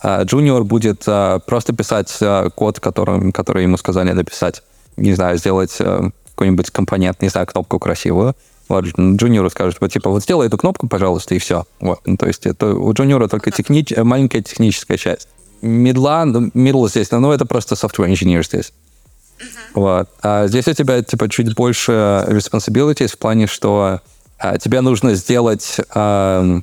Junior 0.05 0.65
будет 0.65 1.05
просто 1.47 1.73
писать 1.73 2.15
код, 2.55 2.79
который, 2.79 3.33
который 3.33 3.63
ему 3.63 3.79
сказали 3.79 4.13
написать. 4.13 4.63
Не 4.99 5.15
знаю, 5.15 5.39
сделать 5.39 5.79
какой-нибудь 6.35 6.71
компонент, 6.71 7.23
не 7.23 7.29
знаю, 7.29 7.47
кнопку 7.47 7.79
красивую. 7.79 8.35
Вот, 8.69 8.85
junior 8.85 9.39
у 9.39 9.49
скажут, 9.51 9.79
вот, 9.81 9.93
типа, 9.93 10.11
вот 10.11 10.23
сделай 10.23 10.49
эту 10.49 10.59
кнопку, 10.59 10.89
пожалуйста, 10.89 11.35
и 11.35 11.39
все. 11.39 11.65
Вот, 11.81 12.01
ну, 12.05 12.17
то 12.17 12.27
есть 12.27 12.45
это 12.45 12.75
у 12.75 12.93
junior 12.93 13.24
а 13.24 13.29
только 13.29 13.51
техни... 13.51 13.85
маленькая 14.03 14.43
техническая 14.43 14.99
часть. 14.99 15.29
Middle 15.63 16.09
а, 16.09 16.25
middle 16.27 16.89
здесь, 16.89 17.11
ну, 17.11 17.31
это 17.31 17.47
просто 17.47 17.75
software 17.75 18.11
engineer 18.11 18.43
здесь. 18.43 18.73
Вот. 19.75 20.09
А 20.23 20.47
здесь 20.47 20.69
у 20.69 20.73
тебя, 20.73 21.03
типа, 21.03 21.29
чуть 21.29 21.55
больше 21.55 21.93
responsibilities 22.29 23.09
в 23.09 23.19
плане, 23.19 23.47
что 23.47 24.01
а, 24.39 24.59
тебе 24.59 24.81
нужно 24.81 25.15
сделать 25.15 25.81
а, 25.95 26.61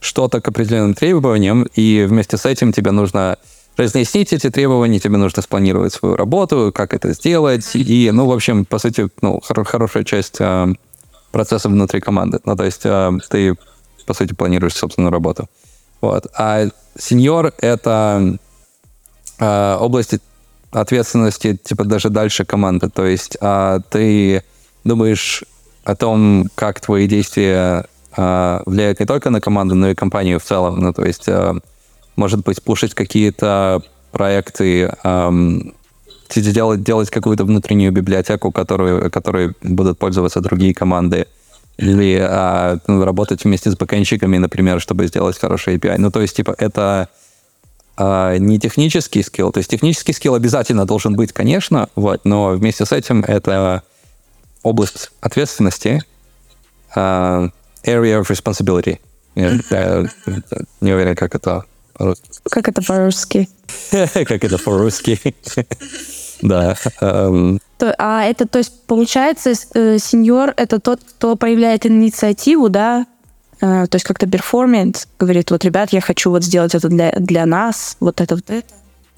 что-то 0.00 0.40
к 0.40 0.48
определенным 0.48 0.94
требованиям, 0.94 1.66
и 1.74 2.04
вместе 2.08 2.36
с 2.36 2.44
этим 2.46 2.72
тебе 2.72 2.90
нужно 2.90 3.38
разъяснить 3.76 4.32
эти 4.32 4.50
требования, 4.50 5.00
тебе 5.00 5.16
нужно 5.16 5.42
спланировать 5.42 5.94
свою 5.94 6.16
работу, 6.16 6.72
как 6.74 6.92
это 6.94 7.12
сделать, 7.12 7.70
и, 7.74 8.10
ну, 8.12 8.26
в 8.26 8.32
общем, 8.32 8.64
по 8.64 8.78
сути, 8.78 9.08
ну, 9.22 9.40
хор- 9.40 9.64
хорошая 9.64 10.04
часть 10.04 10.36
э, 10.40 10.74
процесса 11.30 11.68
внутри 11.68 12.00
команды. 12.00 12.40
Ну, 12.44 12.56
то 12.56 12.64
есть 12.64 12.82
э, 12.84 13.12
ты, 13.30 13.56
по 14.06 14.14
сути, 14.14 14.34
планируешь 14.34 14.74
собственную 14.74 15.10
работу. 15.10 15.48
Вот. 16.00 16.26
А 16.36 16.68
сеньор— 16.98 17.52
это 17.60 18.36
э, 19.38 19.76
область 19.80 20.14
ответственности, 20.72 21.56
типа, 21.62 21.84
даже 21.84 22.10
дальше 22.10 22.44
команды. 22.44 22.88
То 22.88 23.06
есть 23.06 23.36
э, 23.40 23.80
ты 23.90 24.42
думаешь 24.84 25.44
о 25.84 25.94
том, 25.94 26.48
как 26.54 26.80
твои 26.80 27.06
действия 27.06 27.86
а, 28.16 28.62
влияет 28.66 29.00
не 29.00 29.06
только 29.06 29.30
на 29.30 29.40
команду, 29.40 29.74
но 29.74 29.90
и 29.90 29.94
компанию 29.94 30.38
в 30.38 30.44
целом. 30.44 30.80
Ну, 30.80 30.92
то 30.92 31.04
есть, 31.04 31.28
а, 31.28 31.56
может 32.16 32.44
быть, 32.44 32.62
пушить 32.62 32.94
какие-то 32.94 33.82
проекты, 34.12 34.92
делать, 36.36 36.82
делать 36.82 37.10
какую-то 37.10 37.44
внутреннюю 37.44 37.92
библиотеку, 37.92 38.52
которую, 38.52 39.10
которой 39.10 39.54
будут 39.62 39.98
пользоваться 39.98 40.40
другие 40.40 40.74
команды, 40.74 41.26
или 41.78 42.18
а, 42.20 42.78
ну, 42.86 43.04
работать 43.04 43.44
вместе 43.44 43.70
с 43.70 43.76
бэкэнщиками, 43.76 44.38
например, 44.38 44.80
чтобы 44.80 45.06
сделать 45.06 45.38
хороший 45.38 45.76
API. 45.76 45.96
Ну, 45.98 46.10
то 46.10 46.20
есть, 46.20 46.36
типа, 46.36 46.54
это 46.58 47.08
а, 47.96 48.36
не 48.38 48.58
технический 48.58 49.22
скилл. 49.22 49.52
То 49.52 49.58
есть 49.58 49.70
технический 49.70 50.12
скилл 50.12 50.34
обязательно 50.34 50.86
должен 50.86 51.14
быть, 51.14 51.32
конечно, 51.32 51.88
вот, 51.94 52.24
но 52.24 52.50
вместе 52.50 52.86
с 52.86 52.92
этим 52.92 53.22
это 53.22 53.82
область 54.62 55.10
ответственности, 55.20 56.02
а, 56.94 57.48
area 57.84 58.22
of 58.22 58.28
responsibility. 58.28 58.98
Я, 59.34 59.58
я, 59.70 60.06
не 60.80 60.92
уверен, 60.92 61.16
как 61.16 61.34
это 61.34 61.64
по-русски. 61.94 62.28
Как 62.50 62.68
это 62.68 62.82
по-русски? 62.82 63.48
как 63.90 64.44
это 64.44 64.58
по-русски. 64.58 65.18
да. 66.42 66.76
А 67.98 68.24
это, 68.24 68.46
то 68.46 68.58
есть, 68.58 68.82
получается, 68.86 69.52
э, 69.74 69.98
сеньор— 69.98 70.54
это 70.56 70.78
тот, 70.80 71.00
кто 71.02 71.36
проявляет 71.36 71.86
инициативу, 71.86 72.68
да, 72.68 73.06
то 73.62 73.88
есть 73.92 74.04
как-то 74.04 74.26
перформит, 74.26 75.06
говорит, 75.20 75.50
вот, 75.52 75.64
ребят, 75.64 75.92
я 75.92 76.00
хочу 76.00 76.30
вот 76.30 76.42
сделать 76.42 76.74
это 76.74 76.88
для, 76.88 77.12
для 77.12 77.46
нас, 77.46 77.96
вот 78.00 78.20
это, 78.20 78.34
вот 78.34 78.50
это. 78.50 78.66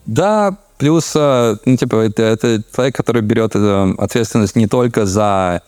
Да, 0.05 0.59
плюс, 0.77 1.13
э, 1.17 1.57
ну, 1.65 1.77
типа, 1.77 1.97
это, 1.97 2.23
это 2.23 2.63
человек, 2.75 2.95
который 2.95 3.23
берет 3.23 3.57
ответственность 3.57 4.55
не 4.55 4.67
только 4.67 5.07
за 5.07 5.63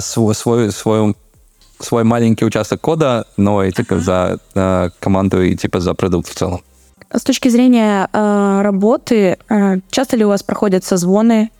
свой, 0.00 0.34
свой, 0.34 0.72
свою 0.72 1.14
свой 1.84 2.04
маленький 2.04 2.44
участок 2.44 2.80
кода, 2.80 3.26
но 3.36 3.64
и 3.64 3.72
типа 3.72 3.98
за 3.98 4.38
э, 4.54 4.90
команду 5.00 5.42
и 5.42 5.56
типа 5.56 5.80
за 5.80 5.94
продукт 5.94 6.28
в 6.28 6.34
целом. 6.34 6.60
С 7.10 7.22
точки 7.22 7.48
зрения 7.48 8.08
э, 8.12 8.62
работы, 8.62 9.36
э, 9.48 9.80
часто 9.90 10.16
ли 10.16 10.24
у 10.24 10.28
вас 10.28 10.42
проходят 10.42 10.84
созвоны? 10.84 11.50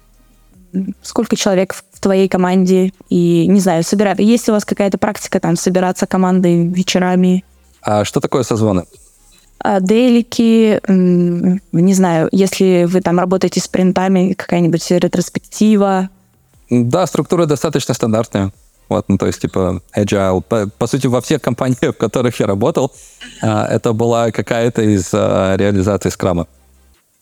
Сколько 1.03 1.37
человек 1.37 1.75
в 1.75 2.01
твоей 2.01 2.29
команде? 2.29 2.93
И, 3.09 3.47
не 3.47 3.61
знаю, 3.61 3.85
собирают. 3.85 4.21
Есть 4.21 4.47
ли 4.47 4.53
у 4.53 4.55
вас 4.55 4.65
какая-то 4.65 4.99
практика 4.99 5.41
там 5.41 5.57
собираться 5.57 6.07
командой 6.07 6.67
вечерами? 6.67 7.45
А 7.83 8.05
что 8.05 8.21
такое 8.21 8.43
созвоны? 8.43 8.85
А, 9.59 9.81
дейлики, 9.81 10.81
не 10.89 11.95
знаю, 11.95 12.29
если 12.33 12.85
вы 12.85 13.01
там 13.01 13.19
работаете 13.19 13.61
с 13.61 13.69
принтами, 13.69 14.33
какая-нибудь 14.33 14.91
ретроспектива? 14.91 16.09
Да, 16.71 17.07
структура 17.07 17.47
достаточно 17.47 17.95
стандартная. 17.95 18.53
Вот, 18.89 19.09
ну, 19.09 19.17
то 19.17 19.27
есть, 19.27 19.41
типа, 19.41 19.81
agile. 19.97 20.43
По, 20.43 20.67
по 20.67 20.87
сути, 20.87 21.07
во 21.07 21.21
всех 21.21 21.41
компаниях, 21.41 21.95
в 21.95 21.99
которых 21.99 22.41
я 22.41 22.47
работал, 22.47 22.93
uh, 23.43 23.67
это 23.67 23.93
была 23.93 24.31
какая-то 24.31 24.83
из 24.83 25.15
uh, 25.15 25.57
реализаций 25.57 26.11
скрама. 26.11 26.47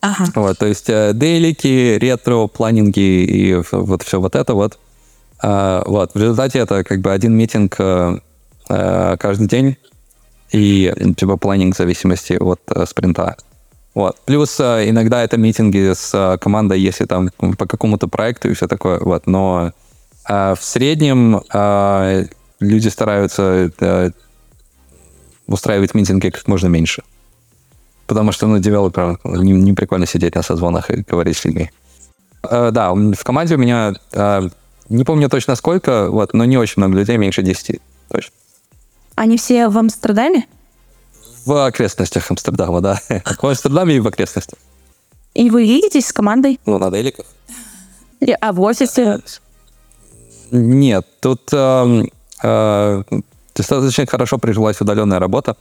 Ага. 0.01 0.25
Вот, 0.35 0.59
то 0.59 0.67
есть, 0.67 0.89
uh, 0.89 1.13
дейлики, 1.13 1.99
ретро, 1.99 2.47
планинги 2.47 3.25
и 3.25 3.63
вот 3.71 4.03
все 4.03 4.21
вот 4.21 4.35
это 4.35 4.55
вот. 4.55 4.79
Uh, 5.43 5.83
вот, 5.87 6.13
в 6.15 6.19
результате 6.19 6.59
это 6.59 6.85
как 6.85 7.01
бы 7.01 7.13
один 7.13 7.35
митинг 7.35 7.79
uh, 7.79 8.21
каждый 9.19 9.47
день 9.47 9.77
и 10.53 10.93
типа 11.17 11.37
планинг 11.37 11.75
в 11.75 11.79
зависимости 11.79 12.35
от 12.35 12.61
uh, 12.69 12.87
спринта. 12.87 13.37
Вот. 13.95 14.17
Плюс 14.25 14.59
uh, 14.61 14.89
иногда 14.89 15.23
это 15.23 15.37
митинги 15.37 15.93
с 15.93 16.15
uh, 16.15 16.39
командой, 16.39 16.81
если 16.81 17.05
там 17.05 17.31
по 17.59 17.67
какому-то 17.67 18.09
проекту 18.09 18.51
и 18.51 18.55
все 18.55 18.67
такое. 18.67 18.99
Вот. 19.01 19.27
Но 19.27 19.73
а 20.25 20.55
в 20.55 20.63
среднем 20.63 21.43
а, 21.53 22.23
люди 22.61 22.89
стараются 22.89 23.73
а, 23.81 24.11
устраивать 25.47 25.95
митинги 25.95 26.31
как 26.31 26.47
можно 26.47 26.69
меньше. 26.69 27.03
Потому 28.11 28.33
что, 28.33 28.49
ну, 28.49 28.59
девелоперам 28.59 29.21
не, 29.23 29.53
не 29.53 29.73
прикольно 29.73 30.05
сидеть 30.05 30.35
на 30.35 30.43
созвонах 30.43 30.91
и 30.91 31.05
говорить 31.09 31.37
с 31.37 31.45
людьми. 31.45 31.71
А, 32.43 32.73
да, 32.73 32.93
в 32.93 33.23
команде 33.23 33.55
у 33.55 33.59
меня, 33.59 33.95
а, 34.13 34.49
не 34.89 35.05
помню 35.05 35.29
точно 35.29 35.55
сколько, 35.55 36.11
вот, 36.11 36.35
но 36.35 36.45
не 36.45 36.59
очень 36.59 36.75
много 36.79 36.99
людей, 36.99 37.19
меньше 37.19 37.43
10 37.43 37.81
точно. 38.09 38.33
Они 39.15 39.37
все 39.37 39.69
в 39.69 39.79
Амстердаме? 39.79 40.49
В 41.47 41.65
окрестностях 41.65 42.29
Амстердама, 42.29 42.81
да. 42.81 43.01
В 43.41 43.47
Амстердаме 43.47 43.95
и 43.95 44.01
в 44.01 44.09
окрестностях. 44.09 44.59
И 45.35 45.49
вы 45.49 45.63
видитесь 45.63 46.09
с 46.09 46.13
командой? 46.13 46.59
Ну, 46.67 46.79
на 46.79 46.91
деликах. 46.91 47.27
А 48.41 48.53
в 48.53 48.61
офисе? 48.61 49.21
Нет, 50.51 51.07
тут 51.21 51.49
э, 51.53 52.03
э, 52.43 53.03
достаточно 53.55 54.07
хорошо 54.07 54.39
прижилась 54.39 54.81
удаленная 54.81 55.21
работа. 55.21 55.57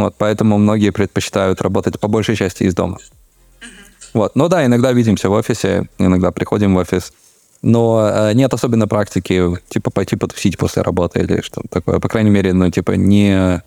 Вот, 0.00 0.14
поэтому 0.16 0.58
многие 0.58 0.90
предпочитают 0.90 1.60
работать 1.60 2.00
по 2.00 2.08
большей 2.08 2.36
части 2.36 2.64
из 2.64 2.74
дома. 2.74 2.98
Вот. 4.14 4.34
Ну 4.34 4.48
да, 4.48 4.64
иногда 4.64 4.92
видимся 4.92 5.28
в 5.28 5.32
офисе, 5.32 5.88
иногда 5.98 6.30
приходим 6.30 6.74
в 6.74 6.78
офис. 6.78 7.12
Но 7.62 8.08
э, 8.10 8.32
нет 8.32 8.54
особенно 8.54 8.88
практики, 8.88 9.58
типа, 9.68 9.90
пойти 9.90 10.16
потусить 10.16 10.56
после 10.56 10.82
работы 10.82 11.20
или 11.20 11.42
что-то 11.42 11.68
такое. 11.68 11.98
По 11.98 12.08
крайней 12.08 12.30
мере, 12.30 12.54
ну, 12.54 12.70
типа, 12.70 12.92
не, 12.92 13.62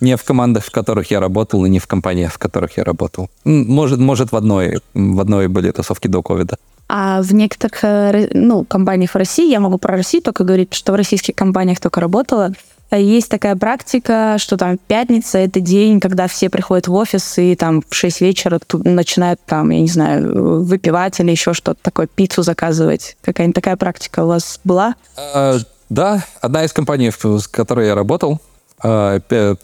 не 0.00 0.16
в 0.16 0.24
командах, 0.24 0.64
в 0.64 0.70
которых 0.72 1.12
я 1.12 1.20
работал, 1.20 1.64
и 1.64 1.70
не 1.70 1.78
в 1.78 1.86
компаниях, 1.86 2.32
в 2.32 2.38
которых 2.38 2.76
я 2.76 2.84
работал. 2.84 3.30
Может, 3.44 4.00
может 4.00 4.32
в 4.32 4.36
одной, 4.36 4.80
в 4.94 5.20
одной 5.20 5.46
были 5.46 5.70
тусовки 5.70 6.08
до 6.08 6.22
ковида. 6.22 6.58
А 6.88 7.22
в 7.22 7.32
некоторых 7.34 7.84
э, 7.84 8.28
ну, 8.32 8.64
компаниях 8.64 9.12
в 9.12 9.16
России, 9.16 9.48
я 9.48 9.60
могу 9.60 9.78
про 9.78 9.96
Россию 9.96 10.22
только 10.22 10.42
говорить, 10.42 10.74
что 10.74 10.92
в 10.92 10.96
российских 10.96 11.36
компаниях 11.36 11.80
только 11.80 12.00
работала, 12.00 12.52
есть 12.92 13.28
такая 13.28 13.56
практика, 13.56 14.36
что 14.38 14.56
там 14.56 14.78
пятница— 14.78 15.38
это 15.40 15.58
день, 15.60 15.98
когда 15.98 16.28
все 16.28 16.48
приходят 16.48 16.86
в 16.86 16.94
офис 16.94 17.36
и 17.38 17.56
там 17.56 17.82
в 17.86 17.92
6 17.94 18.20
вечера 18.20 18.60
начинают 18.84 19.40
там, 19.44 19.70
я 19.70 19.80
не 19.80 19.88
знаю, 19.88 20.62
выпивать 20.62 21.18
или 21.18 21.32
еще 21.32 21.52
что-то 21.52 21.80
такое, 21.82 22.06
пиццу 22.06 22.42
заказывать. 22.42 23.16
Какая-нибудь 23.22 23.56
такая 23.56 23.76
практика 23.76 24.24
у 24.24 24.28
вас 24.28 24.60
была? 24.62 24.94
А, 25.16 25.56
да, 25.88 26.24
одна 26.40 26.64
из 26.64 26.72
компаний, 26.72 27.10
с 27.10 27.48
которой 27.48 27.88
я 27.88 27.96
работал, 27.96 28.40
а, 28.80 29.18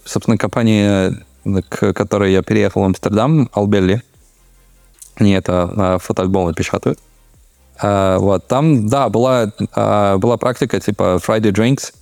собственно, 0.04 0.36
компания, 0.36 1.16
к 1.68 1.92
которой 1.92 2.32
я 2.32 2.42
переехал 2.42 2.82
в 2.82 2.84
Амстердам, 2.86 3.48
Албелли, 3.52 4.02
они 5.14 5.32
это 5.32 5.72
а, 5.76 5.98
фотоальбомы 5.98 6.54
печатают. 6.54 6.98
А, 7.80 8.18
вот, 8.18 8.48
там, 8.48 8.88
да, 8.88 9.08
была, 9.08 9.52
была 9.76 10.36
практика 10.38 10.80
типа 10.80 11.20
Friday 11.24 11.52
Drinks, 11.52 11.92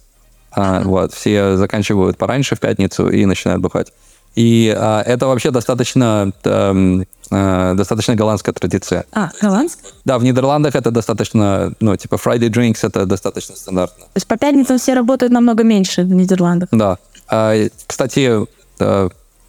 а, 0.52 0.82
вот, 0.82 1.12
все 1.12 1.56
заканчивают 1.56 2.18
пораньше 2.18 2.56
в 2.56 2.60
пятницу 2.60 3.08
и 3.08 3.24
начинают 3.24 3.60
бухать. 3.60 3.92
И 4.34 4.74
а, 4.76 5.02
это 5.02 5.26
вообще 5.26 5.50
достаточно, 5.50 6.32
а, 6.44 7.00
а, 7.30 7.74
достаточно 7.74 8.14
голландская 8.14 8.54
традиция. 8.54 9.04
А, 9.12 9.30
голландская? 9.40 9.90
Да, 10.04 10.18
в 10.18 10.24
Нидерландах 10.24 10.74
это 10.74 10.90
достаточно, 10.90 11.72
ну, 11.80 11.96
типа 11.96 12.14
Friday 12.14 12.48
Drinks 12.48 12.78
это 12.82 13.06
достаточно 13.06 13.56
стандартно. 13.56 14.04
То 14.04 14.16
есть 14.16 14.26
по 14.26 14.36
пятницам 14.36 14.78
все 14.78 14.94
работают 14.94 15.32
намного 15.32 15.64
меньше 15.64 16.02
в 16.02 16.12
Нидерландах? 16.12 16.68
Да. 16.72 16.98
А, 17.28 17.54
кстати, 17.86 18.46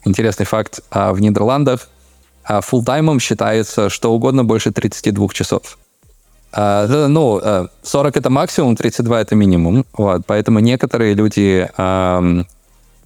интересный 0.04 0.46
факт. 0.46 0.82
А 0.90 1.14
в 1.14 1.22
Нидерландах 1.22 1.88
full 2.48 3.20
считается 3.20 3.90
что 3.90 4.12
угодно 4.12 4.44
больше 4.44 4.72
32 4.72 5.28
часов. 5.30 5.78
Uh, 6.54 7.08
ну, 7.08 7.42
40 7.84 8.18
это 8.18 8.30
максимум, 8.30 8.76
32 8.76 9.22
это 9.22 9.36
минимум. 9.36 9.86
Вот, 9.94 10.24
поэтому 10.26 10.60
некоторые 10.60 11.14
люди 11.14 11.70
uh, 11.78 12.46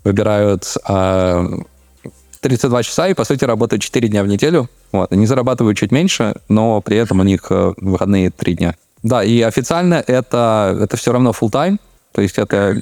выбирают 0.03 0.63
uh, 0.87 1.65
32 2.41 2.83
часа 2.83 3.07
и, 3.07 3.13
по 3.13 3.23
сути, 3.23 3.45
работают 3.45 3.83
4 3.83 4.07
дня 4.07 4.23
в 4.23 4.27
неделю. 4.27 4.69
Вот, 4.91 5.11
они 5.11 5.27
зарабатывают 5.27 5.77
чуть 5.77 5.91
меньше, 5.91 6.33
но 6.49 6.81
при 6.81 6.97
этом 6.97 7.19
у 7.19 7.23
них 7.23 7.51
выходные 7.77 8.31
3 8.31 8.53
дня. 8.55 8.75
Да, 9.03 9.23
и 9.23 9.41
официально 9.41 10.03
это, 10.07 10.75
это 10.81 10.97
все 10.97 11.11
равно 11.11 11.29
full 11.29 11.51
time, 11.51 11.77
то 12.11 12.21
есть 12.21 12.39
это 12.39 12.81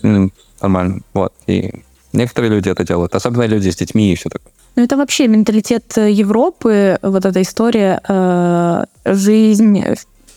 нормально. 0.62 1.02
Вот, 1.14 1.34
и 1.48 1.84
некоторые 2.14 2.52
люди 2.52 2.70
это 2.70 2.86
делают, 2.86 3.14
особенно 3.16 3.46
люди 3.46 3.70
с 3.70 3.76
детьми 3.76 4.14
и 4.14 4.16
все 4.16 4.30
такое. 4.30 4.54
Ну, 4.76 4.84
это 4.84 4.96
вообще 4.98 5.28
менталитет 5.28 5.98
Европы, 5.98 6.98
вот 7.02 7.26
эта 7.26 7.42
история, 7.42 8.02
э, 8.08 8.86
жизнь 9.06 9.84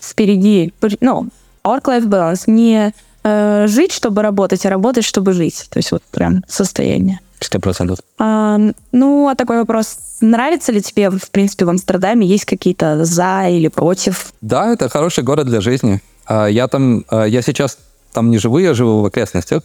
впереди. 0.07 0.73
Ну, 1.01 1.29
work-life 1.65 2.07
balance. 2.07 2.45
Не 2.47 2.93
э, 3.25 3.67
жить, 3.67 3.93
чтобы 3.93 4.23
работать, 4.23 4.65
а 4.67 4.71
работать, 4.71 5.05
чтобы 5.05 5.33
жить. 5.33 5.67
То 5.71 5.79
есть 5.79 5.93
вот 5.93 6.03
прям 6.11 6.43
состояние. 6.49 7.21
Сто 7.41 7.61
процентов. 7.61 7.99
А, 8.19 8.59
ну, 8.93 9.29
а 9.29 9.35
такой 9.35 9.59
вопрос. 9.59 9.99
Нравится 10.21 10.73
ли 10.73 10.81
тебе, 10.81 11.11
в 11.11 11.31
принципе, 11.31 11.65
в 11.67 11.69
Амстердаме? 11.69 12.27
Есть 12.27 12.47
какие-то 12.47 13.05
за 13.05 13.49
или 13.49 13.69
против? 13.69 14.33
Да, 14.41 14.73
это 14.73 14.89
хороший 14.89 15.23
город 15.23 15.47
для 15.47 15.61
жизни. 15.61 16.01
А, 16.25 16.47
я 16.47 16.67
там, 16.69 17.05
а, 17.09 17.25
я 17.25 17.43
сейчас 17.43 17.79
там 18.13 18.31
не 18.31 18.39
живу, 18.39 18.59
я 18.59 18.75
живу 18.75 19.03
в 19.03 19.05
окрестностях. 19.05 19.63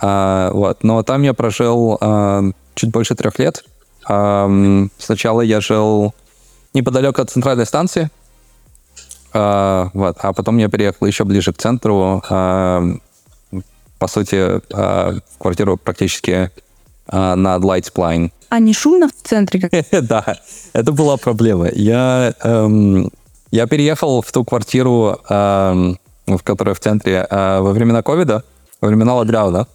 А, 0.00 0.50
вот, 0.52 0.84
но 0.84 1.02
там 1.02 1.22
я 1.22 1.32
прожил 1.32 1.98
чуть 2.74 2.90
больше 2.90 3.14
трех 3.14 3.38
лет. 3.38 3.64
Сначала 4.02 5.40
я 5.40 5.60
жил 5.60 6.12
неподалеку 6.74 7.22
от 7.22 7.30
центральной 7.30 7.64
станции, 7.64 8.10
а, 9.34 9.90
вот. 9.92 10.16
А 10.20 10.32
потом 10.32 10.58
я 10.58 10.68
переехал 10.68 11.06
еще 11.06 11.24
ближе 11.24 11.52
к 11.52 11.58
центру. 11.58 12.22
А, 12.30 12.82
по 13.98 14.06
сути, 14.06 14.60
а, 14.72 15.14
квартиру 15.38 15.76
практически 15.76 16.50
а, 17.08 17.34
над 17.34 17.62
Lightspline. 17.62 18.30
А 18.48 18.60
не 18.60 18.72
шумно 18.72 19.08
в 19.08 19.28
центре? 19.28 19.60
Как? 19.60 19.72
да, 20.06 20.36
это 20.72 20.92
была 20.92 21.16
проблема. 21.16 21.68
Я, 21.72 22.34
эм, 22.42 23.10
я 23.50 23.66
переехал 23.66 24.22
в 24.22 24.30
ту 24.30 24.44
квартиру, 24.44 25.18
эм, 25.28 25.98
в 26.26 26.38
которой 26.42 26.74
в 26.74 26.80
центре, 26.80 27.26
э, 27.28 27.60
во 27.60 27.72
времена 27.72 28.02
ковида, 28.02 28.44
во 28.80 28.88
времена 28.88 29.14
локдауна. 29.14 29.66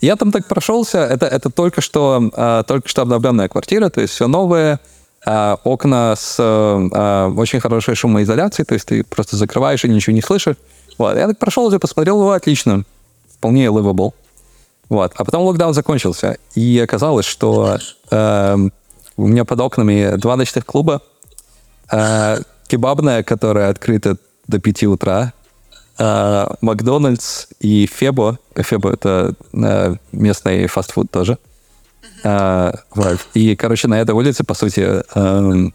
Я 0.00 0.16
там 0.16 0.30
так 0.32 0.46
прошелся. 0.46 0.98
Это, 0.98 1.26
это 1.26 1.48
только 1.48 1.80
что, 1.80 2.30
э, 2.36 2.62
только 2.66 2.88
что 2.88 3.02
обновленная 3.02 3.48
квартира, 3.48 3.88
то 3.88 4.00
есть 4.00 4.12
все 4.12 4.26
новое, 4.26 4.80
окна 5.24 6.14
с 6.16 6.36
а, 6.40 7.32
очень 7.36 7.60
хорошей 7.60 7.94
шумоизоляцией, 7.94 8.66
то 8.66 8.74
есть 8.74 8.86
ты 8.86 9.04
просто 9.04 9.36
закрываешь 9.36 9.84
и 9.84 9.88
ничего 9.88 10.14
не 10.14 10.22
слышишь. 10.22 10.56
Вот. 10.98 11.16
Я 11.16 11.28
так 11.28 11.38
прошел 11.38 11.72
и 11.72 11.78
посмотрел, 11.78 12.20
его 12.20 12.32
отлично, 12.32 12.84
вполне 13.32 13.66
livable. 13.66 14.12
Вот. 14.88 15.12
А 15.16 15.24
потом 15.24 15.42
локдаун 15.44 15.74
закончился, 15.74 16.38
и 16.54 16.78
оказалось, 16.80 17.24
что 17.24 17.78
э, 18.10 18.56
у 19.16 19.26
меня 19.26 19.44
под 19.44 19.60
окнами 19.60 20.16
два 20.16 20.36
ночных 20.36 20.66
клуба, 20.66 21.02
э, 21.90 22.38
кебабная, 22.66 23.22
которая 23.22 23.70
открыта 23.70 24.16
до 24.48 24.58
5 24.58 24.84
утра, 24.84 25.32
э, 25.98 26.46
Макдональдс 26.60 27.46
и 27.60 27.86
Фебо. 27.86 28.38
Фебо— 28.56 28.90
это 28.92 29.34
э, 29.52 29.94
местный 30.10 30.66
фастфуд 30.66 31.10
тоже— 31.10 31.38
а. 31.46 31.51
И, 33.34 33.56
короче, 33.56 33.88
на 33.88 34.00
этой 34.00 34.14
улице, 34.14 34.44
по 34.44 34.54
сути, 34.54 35.02
эм, 35.14 35.74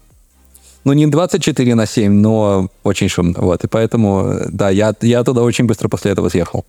ну, 0.84 0.92
не 0.94 1.06
24 1.06 1.74
на 1.74 1.86
7, 1.86 2.12
но 2.12 2.68
очень 2.82 3.08
шумно. 3.08 3.40
Вот. 3.40 3.64
И 3.64 3.66
поэтому, 3.66 4.40
да, 4.48 4.70
я, 4.70 4.94
я 5.02 5.24
туда 5.24 5.42
очень 5.42 5.66
быстро 5.66 5.88
после 5.88 6.12
этого 6.12 6.28
съехал. 6.30 6.64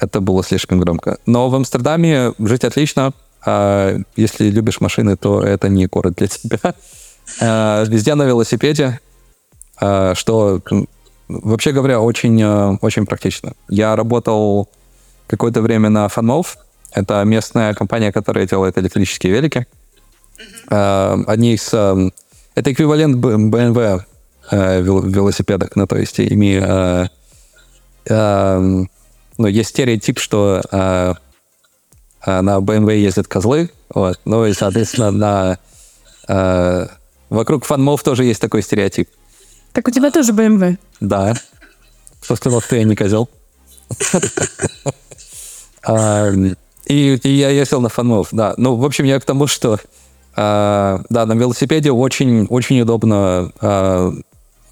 Это 0.00 0.20
было 0.20 0.42
слишком 0.42 0.80
громко. 0.80 1.18
Но 1.26 1.48
в 1.48 1.54
Амстердаме 1.54 2.32
жить 2.38 2.64
отлично. 2.64 3.12
А 3.44 3.96
если 4.16 4.50
любишь 4.50 4.80
машины, 4.80 5.16
то 5.16 5.42
это 5.42 5.68
не 5.68 5.86
город 5.86 6.14
для 6.16 6.26
тебя. 6.26 6.74
А, 7.40 7.84
везде 7.84 8.14
на 8.14 8.24
велосипеде, 8.24 8.98
а, 9.76 10.14
что, 10.14 10.60
вообще 11.28 11.72
говоря, 11.72 12.00
очень, 12.00 12.42
э, 12.42 12.78
очень 12.80 13.06
практично. 13.06 13.52
Я 13.68 13.94
работал 13.94 14.68
какое-то 15.26 15.62
время 15.62 15.90
на 15.90 16.08
Фанмов, 16.08 16.56
это 16.92 17.24
местная 17.24 17.74
компания, 17.74 18.12
которая 18.12 18.46
делает 18.46 18.78
электрические 18.78 19.32
велики. 19.32 19.66
Uh-huh. 20.68 21.24
Одни 21.26 21.54
из... 21.54 21.68
Это 22.54 22.72
эквивалент 22.72 23.16
BMW 23.16 24.02
э, 24.50 24.82
велосипедок. 24.82 25.76
Ну, 25.76 25.86
то 25.86 25.96
есть 25.96 26.18
ими... 26.18 26.60
Э, 26.62 27.08
эм, 28.06 28.90
ну, 29.38 29.46
есть 29.46 29.70
стереотип, 29.70 30.18
что 30.18 30.60
э, 30.70 31.14
на 32.26 32.58
BMW 32.58 32.98
ездят 32.98 33.28
козлы, 33.28 33.70
вот, 33.88 34.20
ну 34.24 34.46
и, 34.46 34.52
соответственно, 34.52 35.10
на... 36.26 36.90
Вокруг 37.30 37.64
фанмов 37.64 38.02
тоже 38.02 38.24
есть 38.24 38.40
такой 38.40 38.62
стереотип. 38.62 39.08
Так 39.72 39.86
у 39.86 39.90
тебя 39.90 40.10
тоже 40.10 40.32
BMW? 40.32 40.78
Да. 41.00 41.34
Кто 42.20 42.36
сказал, 42.36 42.60
что 42.60 42.76
я 42.76 42.84
не 42.84 42.96
козел? 42.96 43.28
И, 46.86 47.18
и 47.22 47.28
я 47.28 47.50
ездил 47.50 47.80
на 47.80 47.88
фанмов, 47.88 48.28
да. 48.32 48.54
Ну, 48.56 48.76
в 48.76 48.84
общем, 48.84 49.04
я 49.04 49.20
к 49.20 49.24
тому, 49.24 49.46
что 49.46 49.78
э, 50.36 50.98
да, 51.08 51.26
на 51.26 51.32
велосипеде 51.34 51.92
очень, 51.92 52.46
очень 52.46 52.80
удобно 52.80 53.52
э, 53.60 54.12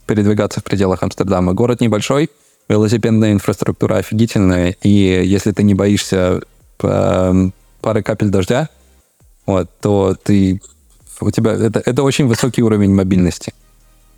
передвигаться 0.06 0.60
в 0.60 0.64
пределах 0.64 1.02
Амстердама. 1.02 1.52
Город 1.52 1.80
небольшой, 1.80 2.30
велосипедная 2.68 3.32
инфраструктура 3.32 3.96
офигительная, 3.96 4.76
и 4.82 5.22
если 5.24 5.52
ты 5.52 5.62
не 5.62 5.74
боишься 5.74 6.40
э, 6.82 7.50
пары 7.80 8.02
капель 8.02 8.28
дождя, 8.28 8.68
вот, 9.46 9.70
то 9.80 10.16
ты 10.22 10.60
у 11.20 11.30
тебя 11.30 11.52
это, 11.52 11.82
это 11.84 12.02
очень 12.02 12.26
высокий 12.26 12.62
уровень 12.62 12.94
мобильности. 12.94 13.52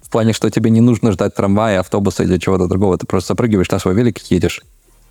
В 0.03 0.11
плане, 0.11 0.33
что 0.33 0.51
тебе 0.51 0.71
не 0.71 0.81
нужно 0.81 1.13
ждать 1.13 1.35
трамвая, 1.35 1.81
автобуса 1.81 2.25
или 2.25 2.37
чего-то 2.39 2.67
другого. 2.67 2.99
Ты 2.99 3.07
просто 3.07 3.29
запрыгиваешь 3.29 3.71
на 3.71 3.79
свой 3.79 3.95
велик 3.95 4.19
и 4.19 4.35
едешь. 4.35 4.61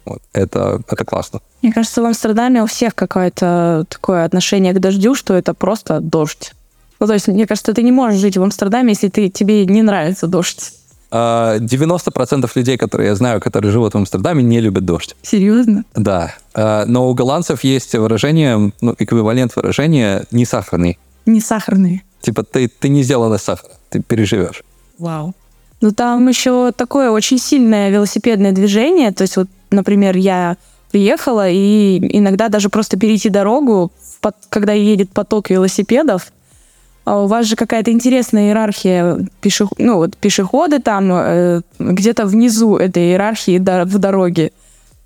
Вот. 0.06 0.22
Это, 0.34 0.82
это 0.88 1.06
классно. 1.06 1.42
Мне 1.62 1.74
кажется, 1.74 2.02
в 2.02 2.06
Амстердаме 2.06 2.64
у 2.64 2.66
всех 2.66 2.96
какое-то 2.96 3.86
такое 3.90 4.26
отношение 4.26 4.74
к 4.74 4.80
дождю, 4.80 5.16
что 5.16 5.34
это 5.34 5.54
просто 5.54 6.00
дождь. 6.00 6.54
Ну, 7.00 7.08
то 7.08 7.14
есть, 7.14 7.28
мне 7.28 7.48
кажется, 7.48 7.74
ты 7.74 7.84
не 7.84 7.92
можешь 7.92 8.20
жить 8.20 8.38
в 8.38 8.44
Амстердаме, 8.44 8.90
если 8.90 9.08
ты, 9.08 9.30
тебе 9.30 9.66
не 9.66 9.82
нравится 9.82 10.28
дождь. 10.28 10.74
90% 11.12 11.12
а, 11.12 12.60
людей, 12.60 12.78
которые 12.78 13.08
я 13.08 13.16
знаю, 13.16 13.42
которые 13.42 13.72
живут 13.72 13.94
в 13.94 13.98
Амстердаме, 13.98 14.44
не 14.44 14.60
любят 14.60 14.86
дождь. 14.86 15.16
Серьезно? 15.22 15.84
Да. 15.96 16.36
А, 16.54 16.86
но 16.86 17.10
у 17.10 17.14
голландцев 17.14 17.64
есть 17.64 17.96
выражение, 17.96 18.72
ну, 18.82 18.96
эквивалент 18.98 19.56
выражения 19.56 20.26
«не 20.32 20.46
сахарный». 20.46 21.00
Не 21.26 21.42
сахарный. 21.42 22.04
Типа 22.22 22.44
ты, 22.44 22.68
ты 22.68 22.90
не 22.90 23.04
сделан 23.04 23.34
из 23.34 23.42
сахара, 23.42 23.74
ты 23.90 24.02
переживешь. 24.02 24.64
Вау. 24.98 25.34
Ну, 25.82 25.92
там 25.92 26.28
еще 26.28 26.72
такое 26.74 27.10
очень 27.10 27.40
сильное 27.40 27.90
велосипедное 27.90 28.52
движение. 28.52 29.12
То 29.12 29.24
есть, 29.24 29.38
вот, 29.38 29.48
например, 29.72 30.16
я 30.18 30.58
приехала, 30.92 31.50
и 31.50 32.00
иногда 32.18 32.50
даже 32.50 32.70
просто 32.70 32.98
перейти 32.98 33.30
дорогу, 33.30 33.92
когда 34.50 34.74
едет 34.74 35.12
поток 35.12 35.50
велосипедов, 35.50 36.32
а 37.06 37.24
у 37.24 37.28
вас 37.28 37.46
же 37.46 37.56
какая-то 37.56 37.92
интересная 37.92 38.48
иерархия 38.48 39.26
пешеход, 39.42 39.80
ну, 39.80 39.98
вот 39.98 40.18
пешеходы 40.18 40.80
там, 40.80 41.12
э, 41.12 41.62
где-то 41.80 42.26
внизу 42.26 42.78
этой 42.78 43.10
иерархии 43.10 43.58
в 43.58 43.98
дороге. 43.98 44.52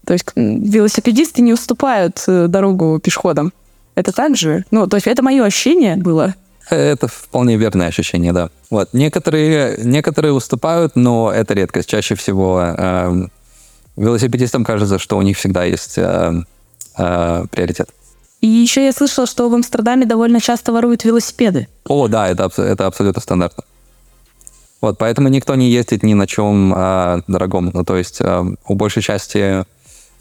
То 0.05 0.13
есть 0.13 0.25
велосипедисты 0.35 1.41
не 1.41 1.53
уступают 1.53 2.21
э, 2.27 2.47
дорогу 2.47 2.99
пешеходам. 2.99 3.53
Это 3.95 4.11
так 4.11 4.35
же? 4.35 4.65
Ну, 4.71 4.87
то 4.87 4.97
есть 4.97 5.07
это 5.07 5.21
мое 5.21 5.45
ощущение 5.45 5.95
было. 5.95 6.33
Это 6.69 7.07
вполне 7.07 7.57
верное 7.57 7.87
ощущение, 7.87 8.33
да. 8.33 8.49
Вот. 8.69 8.89
Некоторые, 8.93 9.77
некоторые 9.83 10.33
уступают, 10.33 10.95
но 10.95 11.31
это 11.31 11.53
редкость. 11.53 11.89
Чаще 11.89 12.15
всего 12.15 12.61
э, 12.61 13.27
велосипедистам 13.95 14.63
кажется, 14.63 14.99
что 14.99 15.17
у 15.17 15.21
них 15.21 15.37
всегда 15.37 15.63
есть 15.63 15.97
э, 15.97 16.33
э, 16.97 17.45
приоритет. 17.51 17.89
И 18.41 18.47
еще 18.47 18.83
я 18.83 18.91
слышала, 18.91 19.25
что 19.25 19.49
в 19.49 19.53
Амстердаме 19.53 20.05
довольно 20.05 20.41
часто 20.41 20.73
воруют 20.73 21.05
велосипеды. 21.05 21.67
О, 21.85 22.07
да, 22.09 22.27
это, 22.27 22.51
это 22.57 22.87
абсолютно 22.87 23.21
стандартно. 23.21 23.63
Вот, 24.81 24.97
поэтому 24.97 25.29
никто 25.29 25.55
не 25.55 25.69
ездит 25.69 26.03
ни 26.03 26.13
на 26.13 26.27
чем 26.27 26.73
э, 26.75 27.21
дорогом. 27.27 27.71
Ну, 27.73 27.85
то 27.85 27.95
есть 27.95 28.19
э, 28.19 28.43
у 28.67 28.75
большей 28.75 29.01
части... 29.01 29.63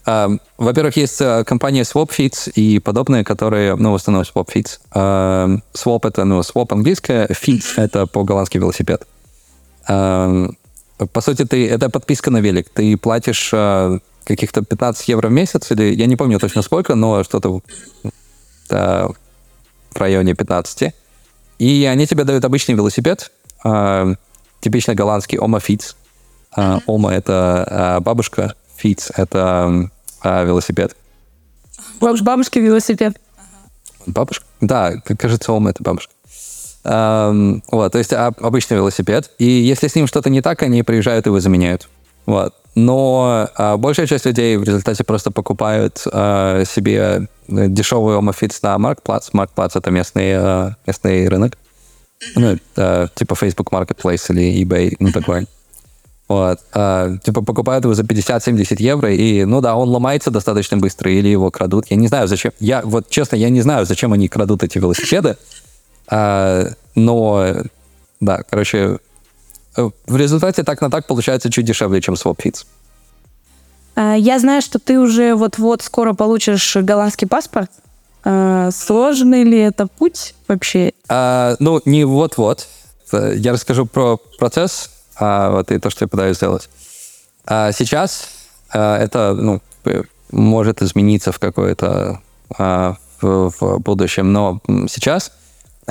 Э, 0.07 0.29
во-первых, 0.57 0.97
есть 0.97 1.21
э, 1.21 1.43
компания 1.43 1.83
SwapFeeds 1.83 2.53
и 2.55 2.79
подобные, 2.79 3.25
которые, 3.25 3.75
ну, 3.75 3.91
в 3.91 3.97
основном 3.97 4.23
SwapFeeds. 4.23 4.79
Э, 4.95 5.59
Swap— 5.75 6.01
это, 6.05 6.25
ну, 6.25 6.39
Swap 6.43 6.69
английское, 6.71 7.27
Feeds— 7.27 7.73
это 7.77 8.07
по-голландски 8.07 8.59
велосипед. 8.59 9.05
Э, 9.89 10.47
по 11.07 11.21
сути, 11.21 11.45
ты, 11.45 11.69
это 11.69 11.91
подписка 11.91 12.31
на 12.31 12.39
велик. 12.39 12.69
Ты 12.71 12.97
платишь 12.97 13.51
э, 13.53 13.99
каких-то 14.25 14.63
15 14.63 15.09
евро 15.09 15.29
в 15.29 15.33
месяц, 15.33 15.71
или 15.71 15.95
я 15.95 16.07
не 16.07 16.17
помню 16.17 16.39
точно 16.39 16.63
сколько, 16.63 16.95
но 16.95 17.25
что-то 17.25 17.61
да, 18.69 19.09
в 19.91 19.97
районе 19.99 20.35
15. 20.35 20.95
И 21.59 21.85
они 21.85 22.07
тебе 22.07 22.25
дают 22.25 22.45
обычный 22.45 22.75
велосипед, 22.75 23.31
э, 23.65 24.15
типичный 24.61 24.95
голландский 24.95 25.39
Ома 25.39 25.61
Фиц. 25.61 25.97
Э, 26.57 26.79
Ома— 26.87 27.11
это 27.15 27.67
э, 27.69 28.01
бабушка, 28.01 28.55
Фиц— 28.77 29.11
это 29.17 29.91
э, 30.23 30.45
велосипед. 30.45 30.97
Бабушки 32.01 32.59
велосипед. 32.59 33.21
Бабушка? 34.07 34.45
Да, 34.61 34.93
кажется, 35.19 35.53
Ома— 35.53 35.71
это 35.71 35.83
бабушка. 35.83 36.12
Um, 36.85 37.63
вот, 37.71 37.93
то 37.93 37.99
есть 37.99 38.13
обычный 38.13 38.77
велосипед. 38.77 39.31
И 39.39 39.45
если 39.45 39.87
с 39.87 39.95
ним 39.95 40.07
что-то 40.07 40.31
не 40.31 40.43
так, 40.43 40.63
они 40.63 40.83
приезжают 40.83 41.27
и 41.27 41.29
его 41.29 41.41
заменяют. 41.41 41.89
Вот. 42.27 42.55
Но 42.75 43.49
а, 43.55 43.77
большая 43.77 44.07
часть 44.07 44.25
людей 44.25 44.57
в 44.57 44.65
результате 44.65 45.05
просто 45.05 45.31
покупают 45.31 46.03
а, 46.11 46.65
себе 46.65 47.29
дешевый 47.47 48.17
омофитс 48.17 48.63
на 48.63 48.77
Marketplace. 48.77 49.31
Marketplace— 49.33 49.73
это 49.75 49.91
местный, 49.91 50.33
а, 50.35 50.77
местный 50.87 51.29
рынок. 51.29 51.59
Ну, 52.35 52.57
а, 52.77 53.09
типа 53.15 53.35
Facebook 53.35 53.71
Marketplace 53.73 54.25
или 54.31 54.63
eBay, 54.63 54.97
ну 55.01 55.13
такой. 55.13 55.47
Вот. 56.29 56.61
А, 56.73 57.15
типа 57.19 57.43
покупают 57.43 57.85
его 57.85 57.93
за 57.93 58.05
50-70 58.05 58.77
евро, 58.81 59.13
и, 59.13 59.45
ну 59.45 59.61
да, 59.61 59.77
он 59.77 59.91
ломается 59.91 60.31
достаточно 60.31 60.79
быстро, 60.79 61.11
или 61.11 61.29
его 61.29 61.51
крадут. 61.51 61.87
Я 61.91 61.97
не 61.97 62.09
знаю, 62.09 62.27
зачем. 62.27 62.53
Я, 62.59 62.81
вот 62.83 63.11
честно, 63.11 63.37
я 63.37 63.51
не 63.51 63.61
знаю, 63.61 63.85
зачем 63.85 64.15
они 64.15 64.29
крадут 64.29 64.63
эти 64.63 64.79
велосипеды. 64.79 65.37
А, 66.13 66.67
но, 66.95 67.55
да, 68.21 68.43
короче, 68.49 68.99
Э, 69.77 69.91
в 70.07 70.17
результате 70.17 70.65
так 70.65 70.81
на 70.81 70.91
так 70.91 71.07
получается 71.07 71.51
чуть 71.51 71.65
дешевле, 71.65 72.01
чем 72.01 72.15
SwapFits. 72.15 72.67
А, 73.95 74.15
я 74.15 74.39
знаю, 74.39 74.63
что 74.63 74.79
ты 74.79 74.99
уже 74.99 75.35
вот-вот 75.35 75.83
скоро 75.83 76.15
получишь 76.15 76.77
голландский 76.77 77.27
паспорт. 77.27 77.71
А, 78.25 78.71
сложный 78.71 79.45
ли 79.45 79.59
это 79.59 79.87
путь 79.87 80.35
вообще? 80.49 80.93
А, 81.09 81.57
ну, 81.59 81.81
не 81.85 82.05
вот-вот. 82.05 82.69
Э, 83.13 83.35
я 83.37 83.53
расскажу 83.53 83.87
про 83.87 84.19
процесс 84.39 84.91
а, 85.17 85.51
вот, 85.51 85.71
и 85.71 85.79
то, 85.79 85.91
что 85.91 86.05
я 86.05 86.09
пытаюсь 86.09 86.37
сделать. 86.37 86.69
А 87.47 87.73
сейчас 87.73 88.29
а, 88.71 88.99
это 88.99 89.35
ну, 89.35 89.61
может 90.31 90.83
измениться 90.83 91.33
в 91.33 91.39
какое-то 91.39 92.21
а, 92.57 92.97
в, 93.21 93.51
в 93.59 93.79
будущем, 93.79 94.33
но 94.33 94.61
сейчас 94.89 95.33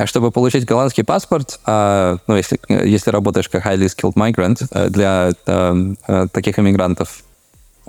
чтобы 0.06 0.32
получить 0.32 0.66
голландский 0.66 1.04
паспорт, 1.04 1.60
а, 1.66 2.18
ну, 2.28 2.36
если, 2.36 2.60
если 2.70 3.12
работаешь 3.12 3.50
как 3.50 3.66
highly 3.66 3.86
skilled 3.86 4.14
migrant 4.14 4.66
э, 4.72 4.90
для 4.90 5.32
э, 5.46 6.28
таких 6.32 6.60
иммигрантов, 6.60 7.24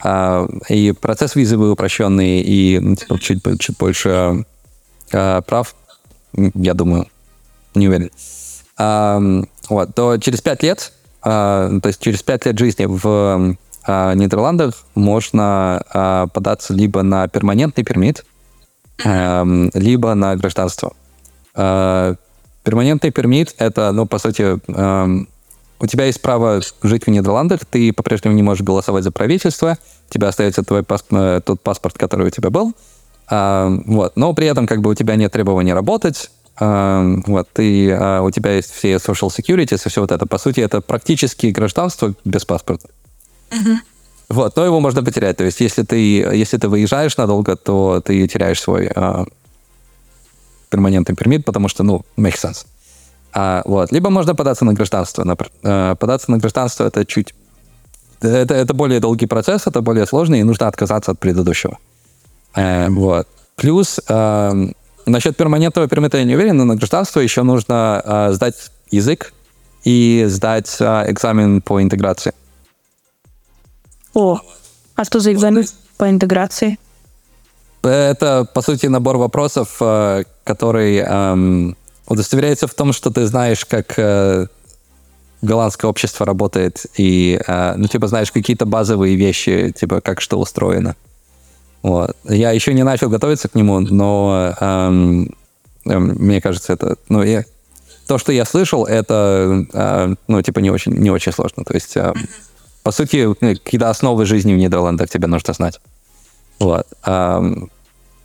а, 0.03 0.47
и 0.69 0.93
процесс 0.93 1.37
визы 1.37 1.57
был 1.57 1.73
упрощенный, 1.73 2.41
и 2.41 2.79
ну, 2.81 2.97
типа, 2.97 3.19
чуть, 3.19 3.61
чуть 3.61 3.77
больше 3.79 4.45
прав, 5.11 5.75
я 6.33 6.73
думаю, 6.73 7.07
не 7.75 7.89
уверен, 7.89 8.11
вот, 9.69 9.95
то 9.95 10.17
через 10.17 10.41
пять 10.41 10.63
лет, 10.63 10.93
то 11.23 11.83
есть 11.85 12.01
через 12.01 12.23
пять 12.23 12.47
лет 12.47 12.59
жизни 12.59 12.87
в 12.87 13.57
Нидерландах 13.87 14.87
можно 14.95 16.31
податься 16.33 16.73
либо 16.73 17.03
на 17.03 17.29
перманентный 17.29 17.85
пермит, 17.85 18.25
либо 19.05 20.15
на 20.15 20.35
гражданство. 20.37 20.95
Э, 21.55 22.15
перманентный 22.65 23.11
пермит— 23.11 23.55
это, 23.59 23.93
ну, 23.93 24.07
по 24.07 24.19
сути, 24.19 24.59
эм, 24.69 25.29
у 25.81 25.87
тебя 25.87 26.07
есть 26.07 26.23
право 26.23 26.61
жить 26.83 27.07
в 27.07 27.11
Нидерландах, 27.11 27.65
ты 27.65 27.93
по-прежнему 27.93 28.35
не 28.35 28.43
можешь 28.43 28.63
голосовать 28.63 29.05
за 29.05 29.11
правительство, 29.11 29.79
у 30.09 30.13
тебя 30.13 30.29
остается 30.29 30.63
твой 30.63 30.83
пасп... 30.83 31.13
Э, 31.13 31.41
тот 31.45 31.61
паспорт, 31.61 31.99
который 31.99 32.29
у 32.29 32.31
тебя 32.31 32.51
был, 32.51 32.73
эм, 33.31 33.83
вот, 33.87 34.17
но 34.17 34.33
при 34.33 34.47
этом 34.47 34.67
как 34.67 34.81
бы 34.81 34.91
у 34.91 34.95
тебя 34.95 35.17
нет 35.17 35.33
требований 35.33 35.75
работать, 35.75 36.31
эм, 36.61 37.25
вот, 37.27 37.49
ты, 37.53 37.89
э, 37.91 38.21
у 38.21 38.31
тебя 38.31 38.53
есть 38.53 38.73
все 38.73 38.95
social 38.95 39.29
security, 39.29 39.77
все 39.77 40.01
вот 40.01 40.13
это, 40.13 40.27
по 40.27 40.39
сути, 40.39 40.61
это 40.61 40.81
практически 40.81 41.47
гражданство 41.49 42.15
без 42.25 42.45
паспорта. 42.45 42.89
Вот, 44.29 44.57
но 44.57 44.65
его 44.65 44.81
можно 44.81 45.03
потерять. 45.05 45.37
То 45.37 45.45
есть, 45.45 45.61
если 45.61 45.83
ты, 45.83 45.97
если 45.97 46.57
ты 46.57 46.69
выезжаешь 46.69 47.19
надолго, 47.19 47.55
то 47.55 48.01
ты 48.03 48.27
теряешь 48.29 48.63
свой 48.63 48.91
перманентный 50.73 51.15
пермит, 51.15 51.45
потому 51.45 51.69
что, 51.69 51.85
ну, 51.85 52.05
make 52.17 52.35
sense. 52.35 52.67
А, 53.33 53.63
вот. 53.65 53.93
Либо 53.93 54.11
можно 54.11 54.35
податься 54.35 54.65
на 54.65 54.73
гражданство. 54.73 55.25
На, 55.25 55.37
э, 55.63 55.97
податься 55.99 56.31
на 56.31 56.39
гражданство 56.39 56.87
это 56.87 57.05
чуть... 57.05 57.35
Это, 58.21 58.55
это 58.55 58.75
более 58.75 59.01
долгий 59.01 59.27
процесс, 59.27 59.67
это 59.67 59.81
более 59.81 60.07
сложный, 60.07 60.41
и 60.41 60.45
нужно 60.45 60.69
отказаться 60.69 61.13
от 61.13 61.19
предыдущего. 61.19 61.79
Э, 62.55 62.89
вот. 62.89 63.27
Плюс 63.57 64.01
э, 64.09 64.67
насчет 65.07 65.37
перманентного 65.37 65.89
пермита 65.89 66.19
я 66.19 66.25
не 66.25 66.35
уверен, 66.35 66.57
но 66.57 66.65
на 66.65 66.77
гражданство 66.77 67.21
еще 67.21 67.43
нужно 67.43 68.03
э, 68.05 68.33
сдать 68.33 68.71
язык 68.91 69.33
и 69.85 70.25
сдать 70.29 70.77
э, 70.81 71.11
экзамен 71.11 71.61
по 71.63 71.83
интеграции. 71.83 72.33
О, 74.15 74.41
а 74.95 75.05
что 75.05 75.21
за 75.21 75.33
экзамен 75.33 75.65
по 75.97 76.09
интеграции? 76.09 76.79
Это, 77.83 78.47
по 78.53 78.63
сути, 78.63 78.87
набор 78.87 79.17
вопросов, 79.17 79.77
э, 79.81 80.25
который 80.45 80.99
эм, 80.99 81.77
удостоверяется 82.07 82.67
в 82.67 82.75
том, 82.75 82.93
что 82.93 83.11
ты 83.11 83.27
знаешь, 83.27 83.65
как 83.65 83.95
э, 83.99 84.47
голландское 85.43 85.89
общество 85.91 86.25
работает, 86.25 86.87
и, 86.97 87.41
э, 87.45 87.75
ну, 87.77 87.89
типа, 87.89 88.07
знаешь 88.07 88.31
какие-то 88.31 88.67
базовые 88.67 89.17
вещи, 89.17 89.73
типа, 89.77 90.01
как 90.01 90.21
что 90.21 90.39
устроено. 90.39 90.95
Вот. 91.83 92.17
Я 92.25 92.53
еще 92.53 92.73
не 92.75 92.85
начал 92.85 93.09
готовиться 93.11 93.49
к 93.49 93.57
нему, 93.57 93.81
но 93.81 94.55
эм, 94.61 95.35
эм, 95.85 96.07
мне 96.19 96.41
кажется, 96.41 96.73
это, 96.75 96.97
ну, 97.09 97.25
я, 97.25 97.45
то, 98.07 98.19
что 98.19 98.33
я 98.33 98.45
слышал, 98.45 98.85
это, 98.85 99.67
э, 99.73 100.15
ну, 100.29 100.43
типа, 100.43 100.61
не 100.61 100.71
очень, 100.71 100.93
не 100.93 101.11
очень 101.11 101.33
сложно. 101.33 101.65
То 101.65 101.75
есть, 101.75 101.97
э, 101.97 102.15
по 102.85 102.93
сути, 102.93 103.35
какие-то 103.35 103.91
основы 103.91 104.27
жизни 104.27 104.55
в 104.55 104.59
Нидерландах 104.59 105.11
тебе 105.11 105.27
нужно 105.27 105.55
знать. 105.55 105.81
Вот. 106.63 106.87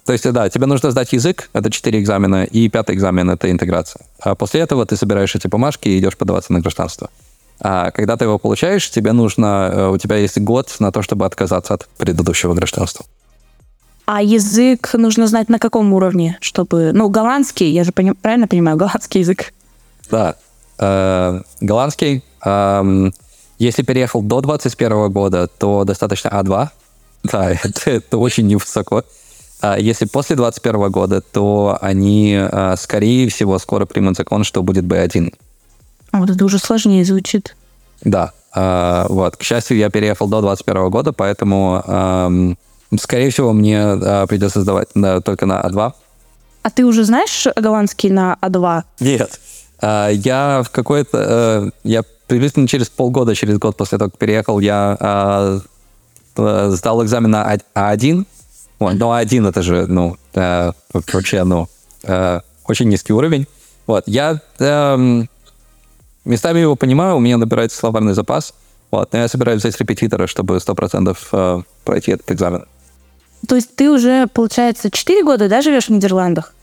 То 0.07 0.13
есть, 0.13 0.31
да, 0.31 0.47
тебе 0.47 0.67
нужно 0.67 0.91
сдать 0.91 1.11
язык, 1.11 1.49
это 1.51 1.69
4 1.69 1.99
экзамена, 1.99 2.45
и 2.45 2.69
пятый 2.69 2.95
экзамен— 2.95 3.29
это 3.31 3.51
интеграция. 3.51 4.05
А 4.21 4.35
после 4.35 4.61
этого 4.61 4.85
ты 4.85 4.95
собираешь 4.95 5.35
эти 5.35 5.47
бумажки 5.47 5.89
и 5.89 5.99
идешь 5.99 6.15
подаваться 6.15 6.53
на 6.53 6.61
гражданство. 6.61 7.09
А 7.59 7.91
когда 7.91 8.15
ты 8.15 8.25
его 8.25 8.37
получаешь, 8.37 8.89
тебе 8.89 9.11
нужно, 9.11 9.69
э, 9.73 9.87
у 9.89 9.97
тебя 9.97 10.15
есть 10.15 10.37
год 10.39 10.73
на 10.79 10.91
то, 10.91 11.01
чтобы 11.01 11.25
отказаться 11.25 11.73
от 11.73 11.87
предыдущего 11.97 12.53
гражданства. 12.53 13.05
А 14.05 14.21
язык 14.21 14.93
нужно 14.93 15.27
знать 15.27 15.49
на 15.49 15.59
каком 15.59 15.91
уровне, 15.91 16.37
чтобы... 16.39 16.91
Ну, 16.93 17.09
голландский, 17.09 17.69
я 17.69 17.83
же 17.83 17.91
пони... 17.91 18.11
правильно 18.11 18.47
понимаю, 18.47 18.77
голландский 18.81 19.21
язык. 19.21 19.53
Да. 20.09 20.35
Э, 20.79 21.41
голландский. 21.59 22.23
Э, 22.45 23.11
если 23.59 23.81
переехал 23.81 24.21
до 24.21 24.39
21 24.39 25.11
года, 25.11 25.47
то 25.47 25.83
достаточно 25.83 26.29
А2. 26.29 26.69
Да, 27.23 27.51
это, 27.63 27.91
это 27.91 28.17
очень 28.17 28.47
невысоко. 28.47 29.03
А 29.59 29.77
если 29.77 30.05
после 30.05 30.35
2021 30.35 30.91
года, 30.91 31.21
то 31.21 31.77
они, 31.81 32.37
а, 32.39 32.75
скорее 32.77 33.29
всего, 33.29 33.57
скоро 33.59 33.85
примут 33.85 34.17
закон, 34.17 34.43
что 34.43 34.61
будет 34.61 34.85
B1. 34.85 35.33
А 36.11 36.19
вот 36.19 36.29
это 36.29 36.45
уже 36.45 36.59
сложнее 36.59 37.03
звучит. 37.03 37.55
Да. 38.01 38.33
А, 38.53 39.07
вот. 39.09 39.35
К 39.37 39.43
счастью, 39.43 39.77
я 39.77 39.89
переехал 39.89 40.27
до 40.27 40.41
2021 40.41 40.89
года, 40.89 41.11
поэтому, 41.11 42.55
скорее 42.97 43.31
всего, 43.31 43.51
мне 43.53 43.97
придется 44.27 44.61
сдавать 44.61 44.89
только 45.25 45.45
на 45.45 45.61
А2. 45.61 45.93
А 46.61 46.69
ты 46.69 46.85
уже 46.85 47.03
знаешь 47.03 47.47
голландский 47.55 48.09
на 48.09 48.37
А2? 48.41 48.83
Нет. 48.99 49.39
Я 49.81 50.63
в 50.65 50.69
какой-то... 50.69 51.17
Э, 51.17 51.69
я 51.83 52.03
приблизительно 52.27 52.67
через 52.67 52.89
полгода, 52.89 53.35
через 53.35 53.57
год 53.57 53.77
после 53.77 53.97
того, 53.97 54.09
как 54.09 54.19
переехал, 54.19 54.59
я 54.59 55.61
сдал 56.37 57.03
экзамен 57.03 57.31
на 57.31 57.57
А1. 57.75 58.25
Вот, 58.79 58.93
но 58.93 59.19
А1 59.19 59.49
это 59.49 59.61
же, 59.61 59.87
ну, 59.87 60.17
э, 60.33 60.71
вообще, 60.93 61.43
ну, 61.43 61.67
э, 62.03 62.39
очень 62.65 62.89
низкий 62.89 63.13
уровень. 63.13 63.47
Вот, 63.87 64.03
я 64.07 64.39
э, 64.59 65.23
местами 66.25 66.59
его 66.59 66.75
понимаю, 66.75 67.15
у 67.15 67.19
меня 67.19 67.37
набирается 67.37 67.77
словарный 67.77 68.13
запас. 68.13 68.53
Вот, 68.91 69.11
но 69.11 69.19
я 69.19 69.27
собираюсь 69.27 69.61
взять 69.61 69.79
репетитора, 69.79 70.27
чтобы 70.27 70.57
100% 70.57 71.17
э, 71.31 71.61
пройти 71.83 72.11
этот 72.11 72.31
экзамен. 72.31 72.65
То 73.47 73.55
есть 73.55 73.75
ты 73.75 73.89
уже, 73.89 74.27
получается, 74.27 74.89
4 74.89 75.23
года, 75.23 75.49
да, 75.49 75.61
живешь 75.61 75.87
в 75.87 75.89
Нидерландах? 75.89 76.53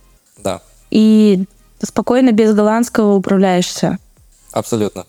Да. 0.43 0.61
И 0.91 1.45
спокойно 1.83 2.33
без 2.33 2.55
голландского 2.55 3.15
управляешься? 3.15 3.99
Абсолютно. 4.53 5.07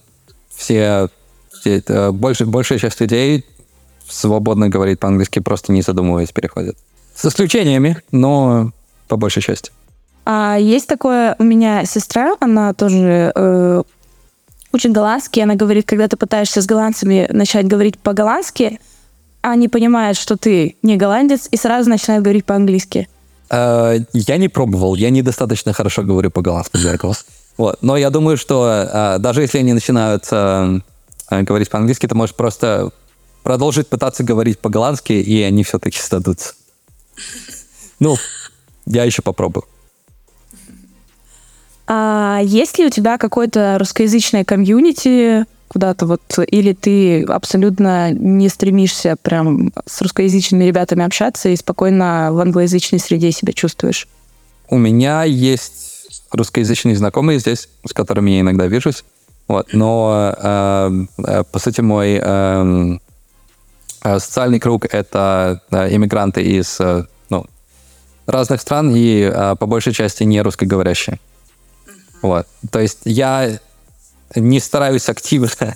Все, 0.50 1.10
все 1.52 1.78
это, 1.78 2.12
больше, 2.12 2.46
большая 2.46 2.80
часть 2.80 3.00
людей 3.00 3.46
свободно 4.08 4.70
говорит 4.70 5.00
по-английски, 5.00 5.40
просто 5.40 5.72
не 5.72 5.82
задумываясь 5.82 6.32
переходит. 6.32 6.78
С 7.16 7.26
исключениями, 7.26 7.98
но 8.12 8.72
по 9.08 9.18
большей 9.18 9.42
части. 9.42 9.72
А 10.26 10.58
есть 10.58 10.88
такое, 10.88 11.36
у 11.40 11.44
меня 11.44 11.86
сестра, 11.86 12.36
она 12.40 12.74
тоже 12.74 13.32
э, 13.36 13.84
учит 14.74 14.92
голландский, 14.92 15.44
она 15.44 15.56
говорит, 15.56 15.88
когда 15.88 16.08
ты 16.08 16.18
пытаешься 16.18 16.62
с 16.62 16.66
голландцами 16.66 17.28
начать 17.32 17.68
говорить 17.68 18.00
по-голландски, 18.00 18.80
они 19.42 19.68
понимают, 19.68 20.18
что 20.18 20.38
ты 20.38 20.76
не 20.82 20.98
голландец, 20.98 21.48
и 21.52 21.58
сразу 21.58 21.90
начинают 21.90 22.24
говорить 22.24 22.46
по-английски. 22.46 23.08
Э, 23.50 24.00
я 24.14 24.38
не 24.38 24.48
пробовал, 24.48 24.96
я 24.96 25.10
недостаточно 25.12 25.74
хорошо 25.74 26.02
говорю 26.04 26.32
по-голландски 26.32 26.78
для 26.78 26.94
этого. 26.94 27.16
Вот. 27.58 27.78
Но 27.82 27.96
я 27.96 28.10
думаю, 28.10 28.38
что 28.38 28.68
э, 28.68 29.20
даже 29.20 29.42
если 29.42 29.60
они 29.60 29.74
начинают 29.74 30.28
э, 30.32 30.80
говорить 31.30 31.70
по-английски, 31.70 32.08
ты 32.08 32.16
можешь 32.16 32.36
просто 32.36 32.90
продолжить 33.46 33.88
пытаться 33.88 34.24
говорить 34.24 34.58
по-голландски, 34.58 35.14
и 35.14 35.44
они 35.44 35.64
все-таки 35.64 36.00
сдадутся. 36.02 36.56
Ну, 38.00 38.18
я 38.88 39.04
еще 39.04 39.22
попробую. 39.22 39.66
А 41.88 42.42
есть 42.44 42.80
ли 42.80 42.88
у 42.88 42.90
тебя 42.90 43.20
какое-то 43.20 43.78
русскоязычное 43.78 44.44
комьюнити 44.44 45.46
куда-то 45.68 46.08
вот, 46.08 46.22
или 46.48 46.74
ты 46.74 47.24
абсолютно 47.24 48.12
не 48.12 48.50
стремишься 48.50 49.16
прям 49.22 49.72
с 49.86 50.02
русскоязычными 50.02 50.64
ребятами 50.64 51.06
общаться 51.06 51.50
и 51.50 51.56
спокойно 51.56 52.30
в 52.32 52.40
англоязычной 52.40 53.00
среде 53.00 53.32
себя 53.32 53.54
чувствуешь? 53.54 54.08
У 54.70 54.80
меня 54.80 55.24
есть 55.24 56.24
русскоязычные 56.32 56.96
знакомые 56.96 57.38
здесь, 57.38 57.70
с 57.86 57.94
которыми 57.94 58.32
я 58.32 58.40
иногда 58.40 58.66
вижусь. 58.66 59.04
Вот, 59.48 59.72
но, 59.74 60.34
э, 60.36 61.06
э, 61.20 61.44
по 61.44 61.60
сути, 61.60 61.82
мой 61.82 62.20
э, 62.20 62.20
э 62.24 63.05
социальный 64.20 64.60
круг— 64.60 64.86
это 64.92 65.62
э, 65.72 65.96
иммигранты 65.96 66.42
из 66.42 66.80
э, 66.80 67.06
ну, 67.30 67.46
разных 68.28 68.62
стран 68.62 68.96
и 68.96 69.22
э, 69.22 69.56
по 69.56 69.66
большей 69.66 69.94
части 69.94 70.24
не 70.24 70.42
русскоговорящие. 70.42 71.20
Вот. 72.22 72.48
То 72.72 72.80
есть 72.80 73.00
я 73.06 73.60
не 74.36 74.60
стараюсь 74.60 75.10
активно 75.10 75.76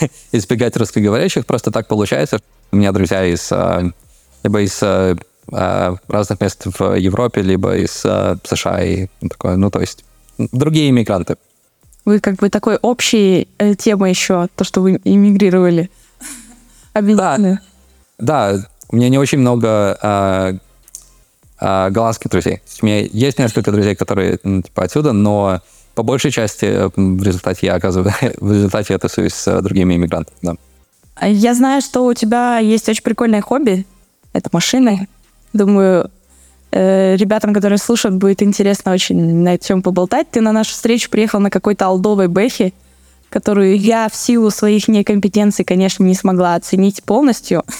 избегать 0.32 0.76
русскоговорящих, 0.76 1.46
просто 1.46 1.70
так 1.70 1.86
получается. 1.88 2.40
У 2.72 2.76
меня 2.76 2.92
друзья 2.92 3.24
из 3.24 3.50
либо 4.42 4.62
из 4.62 4.80
разных 5.46 6.40
мест 6.40 6.66
в 6.78 6.94
Европе, 6.94 7.42
либо 7.42 7.76
из 7.76 7.90
США 7.90 8.82
и 8.82 9.08
такое, 9.28 9.56
ну, 9.56 9.70
то 9.70 9.80
есть 9.80 10.04
другие 10.38 10.90
иммигранты. 10.90 11.36
Вы 12.04 12.20
как 12.20 12.36
бы 12.36 12.48
такой 12.50 12.76
общей 12.76 13.48
э, 13.58 13.74
темы 13.74 14.08
еще, 14.08 14.48
то, 14.56 14.64
что 14.64 14.80
вы 14.80 15.00
иммигрировали. 15.04 15.90
Обязательно. 16.92 17.54
Да, 17.56 17.69
да, 18.20 18.58
у 18.88 18.96
меня 18.96 19.08
не 19.08 19.18
очень 19.18 19.38
много 19.38 19.98
а, 20.02 20.54
а, 21.58 21.90
голландских 21.90 22.30
друзей. 22.30 22.60
У 22.82 22.86
меня 22.86 23.00
есть 23.00 23.38
несколько 23.38 23.70
друзей, 23.70 23.94
которые 23.94 24.38
ну, 24.42 24.62
типа 24.62 24.84
отсюда, 24.84 25.12
но 25.12 25.60
по 25.94 26.02
большей 26.02 26.30
части 26.30 26.64
э, 26.64 26.90
в 26.96 27.22
результате 27.22 27.66
я 27.66 27.74
оказываю, 27.74 28.12
в 28.40 28.52
результате 28.52 28.94
я 28.94 28.98
тусуюсь 28.98 29.34
с 29.34 29.46
э, 29.48 29.60
другими 29.60 29.94
иммигрантами, 29.94 30.38
да. 30.42 30.54
А 31.14 31.28
я 31.28 31.54
знаю, 31.54 31.82
что 31.82 32.06
у 32.06 32.14
тебя 32.14 32.58
есть 32.58 32.88
очень 32.88 33.02
прикольное 33.02 33.42
хобби. 33.42 33.84
Это 34.32 34.48
машины. 34.52 35.08
Думаю, 35.52 36.10
э, 36.72 37.16
ребятам, 37.16 37.52
которые 37.52 37.78
слушают, 37.78 38.16
будет 38.16 38.42
интересно 38.42 38.92
очень 38.92 39.42
на 39.42 39.58
чем 39.58 39.82
поболтать. 39.82 40.30
Ты 40.30 40.40
на 40.40 40.52
нашу 40.52 40.70
встречу 40.70 41.10
приехал 41.10 41.40
на 41.40 41.50
какой-то 41.50 41.86
алдовой 41.86 42.28
бэхе, 42.28 42.72
которую 43.28 43.78
я 43.78 44.08
в 44.08 44.14
силу 44.14 44.50
своих 44.50 44.88
некомпетенций, 44.88 45.64
конечно, 45.64 46.04
не 46.04 46.14
смогла 46.14 46.54
оценить 46.54 47.02
полностью. 47.02 47.64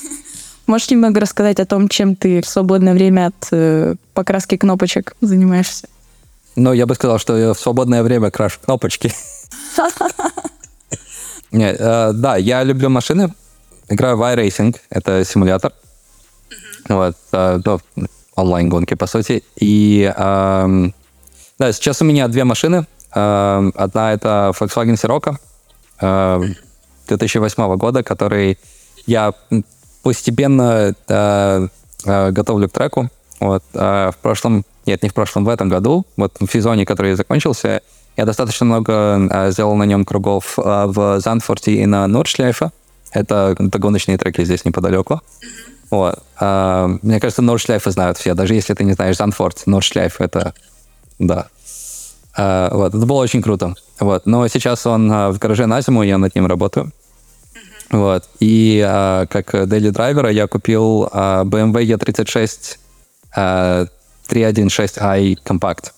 Можешь 0.66 0.90
немного 0.90 1.20
рассказать 1.20 1.60
о 1.60 1.66
том, 1.66 1.88
чем 1.88 2.14
ты 2.16 2.40
в 2.40 2.46
свободное 2.46 2.94
время 2.94 3.26
от 3.28 3.48
э, 3.50 3.94
покраски 4.14 4.56
кнопочек 4.56 5.16
занимаешься? 5.20 5.88
Но 6.56 6.72
я 6.72 6.86
бы 6.86 6.94
сказал, 6.94 7.18
что 7.18 7.36
я 7.36 7.54
в 7.54 7.58
свободное 7.58 8.02
время 8.02 8.30
крашу 8.30 8.60
кнопочки. 8.64 9.12
Нет, 11.52 11.76
э, 11.80 12.12
да, 12.14 12.36
я 12.36 12.62
люблю 12.62 12.88
машины. 12.88 13.34
Играю 13.88 14.16
в 14.16 14.22
iRacing, 14.22 14.76
это 14.90 15.24
симулятор. 15.24 15.72
Вот, 16.88 17.16
э, 17.32 17.60
ну, 17.64 17.80
онлайн-гонки, 18.36 18.94
по 18.94 19.06
сути. 19.06 19.42
И 19.56 20.12
э, 20.16 20.90
да, 21.58 21.72
сейчас 21.72 22.02
у 22.02 22.04
меня 22.04 22.28
две 22.28 22.44
машины. 22.44 22.86
Э, 23.14 23.70
одна 23.74 24.12
это 24.12 24.52
Volkswagen 24.58 24.94
Sirocco 24.94 25.36
э, 26.00 26.54
2008 27.08 27.76
года, 27.76 28.02
который 28.02 28.58
я 29.06 29.34
постепенно 30.02 30.94
э, 31.08 31.68
э, 32.04 32.30
готовлю 32.30 32.68
к 32.68 32.72
треку. 32.72 33.10
Вот, 33.40 33.62
э, 33.74 34.10
в 34.12 34.16
прошлом 34.18 34.64
нет, 34.86 35.02
не 35.02 35.08
в 35.08 35.14
прошлом, 35.14 35.44
в 35.44 35.48
этом 35.48 35.68
году, 35.68 36.06
вот 36.16 36.32
в 36.40 36.50
сезоне, 36.50 36.84
который 36.86 37.14
закончился, 37.14 37.82
я 38.16 38.24
достаточно 38.24 38.66
много 38.66 39.28
э, 39.30 39.50
сделал 39.52 39.76
на 39.76 39.84
нем 39.84 40.04
кругов 40.04 40.58
э, 40.58 40.62
в 40.86 41.20
Зандфорте 41.20 41.72
и 41.72 41.86
на 41.86 42.06
Нордшляйфе. 42.06 42.70
Это, 43.12 43.56
это 43.58 43.78
гоночные 43.78 44.18
треки 44.18 44.44
здесь 44.44 44.64
неподалеку. 44.64 45.20
Вот. 45.90 46.18
Э, 46.40 46.98
мне 47.02 47.20
кажется, 47.20 47.42
Нордшляйфа 47.42 47.90
знают 47.90 48.18
все. 48.18 48.34
Даже 48.34 48.54
если 48.54 48.74
ты 48.74 48.84
не 48.84 48.92
знаешь 48.92 49.16
Зандфорт, 49.16 49.66
Нордшляйф— 49.66 50.16
это... 50.20 50.54
Да. 51.18 51.46
Э, 52.36 52.68
вот. 52.72 52.94
Это 52.94 53.06
было 53.06 53.22
очень 53.22 53.42
круто. 53.42 53.74
Вот. 54.00 54.26
Но 54.26 54.46
сейчас 54.48 54.86
он 54.86 55.10
э, 55.10 55.30
в 55.30 55.38
гараже 55.38 55.66
на 55.66 55.80
зиму, 55.80 56.02
я 56.02 56.18
над 56.18 56.34
ним 56.34 56.46
работаю. 56.46 56.92
Вот. 57.90 58.28
И 58.38 58.84
э, 58.86 59.26
как 59.28 59.68
дейли 59.68 59.90
драйвера 59.90 60.30
я 60.30 60.46
купил 60.46 61.08
э, 61.12 61.42
BMW 61.44 61.96
E36 61.96 62.76
э, 63.36 63.86
3.1.6i 64.28 65.38
Compact. 65.44 65.92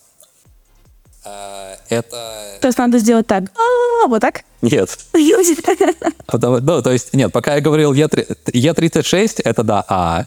А, 1.24 1.76
это... 1.90 2.58
То 2.60 2.68
есть 2.68 2.78
надо 2.78 2.98
сделать 2.98 3.26
так. 3.26 3.44
А, 3.54 4.06
вот 4.08 4.20
так? 4.20 4.42
Нет. 4.62 4.98
Потому, 6.26 6.60
ну, 6.60 6.82
то 6.82 6.92
есть, 6.92 7.12
нет, 7.12 7.30
пока 7.30 7.56
я 7.56 7.60
говорил 7.60 7.92
E36, 7.92 9.42
это 9.44 9.62
да, 9.62 9.84
А. 9.88 10.24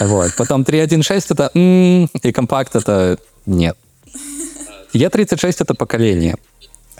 Вот. 0.00 0.34
Потом 0.36 0.62
3.1.6 0.62 1.26
это 1.30 1.50
м, 1.54 2.06
и 2.06 2.32
компакт 2.32 2.74
это 2.76 3.18
нет. 3.46 3.76
E36 4.92 5.56
это 5.60 5.74
поколение. 5.74 6.36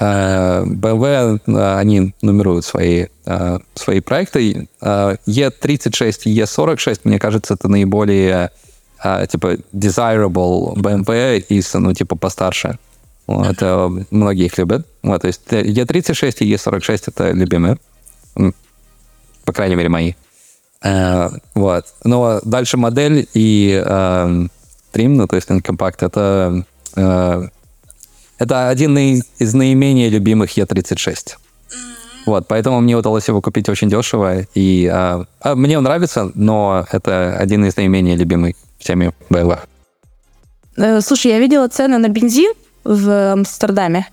BMW, 0.01 1.41
а, 1.47 1.79
они 1.79 2.15
нумеруют 2.23 2.65
свои, 2.65 3.07
свои 3.75 4.01
проекты. 4.01 4.69
E36 4.81 6.23
и 6.25 6.41
E46, 6.41 7.01
мне 7.05 7.19
кажется, 7.19 7.55
это 7.55 7.69
наиболее 7.69 8.51
типа 9.31 9.59
desirable 9.73 10.75
BMW 10.75 11.39
из, 11.39 11.73
ну, 11.75 11.93
типа 11.93 12.17
постарше. 12.17 12.79
Это 13.29 13.91
многие 14.11 14.47
их 14.47 14.59
любят. 14.59 14.87
Вот, 15.03 15.21
то 15.23 15.29
есть 15.29 15.43
E36 15.49 16.37
и 16.41 16.55
E46 16.55 17.03
это 17.07 17.31
любимые. 17.31 17.77
По 19.45 19.53
крайней 19.53 19.77
мере, 19.77 19.89
мои. 19.89 20.15
Вот. 21.55 21.85
Но 22.05 22.41
дальше 22.45 22.77
модель 22.77 23.29
и 23.35 23.83
Trim, 23.85 24.49
ну, 25.09 25.27
то 25.29 25.37
есть 25.37 25.49
компакт, 25.63 26.03
это, 26.03 26.65
это 28.41 28.71
один 28.71 28.97
из 28.99 29.55
наименее 29.55 30.09
любимых 30.09 30.57
E36. 30.57 31.37
Вот, 32.27 32.49
поэтому 32.49 32.81
мне 32.81 32.97
удалось 32.97 33.29
его 33.29 33.41
купить 33.43 33.69
очень 33.69 33.89
дешево. 33.89 34.47
И 34.55 34.87
uh, 34.87 35.27
мне 35.55 35.77
он 35.77 35.85
нравится, 35.85 36.31
но 36.35 36.87
это 36.91 37.37
один 37.37 37.65
из 37.67 37.77
наименее 37.77 38.17
любимых 38.17 38.57
всеми 38.79 39.13
BMW. 39.29 39.59
Э, 40.77 41.01
слушай, 41.03 41.31
я 41.31 41.39
видела 41.39 41.69
цены 41.69 41.99
на 41.99 42.09
бензин 42.09 42.53
в 42.83 43.33
Амстердаме. 43.33 44.09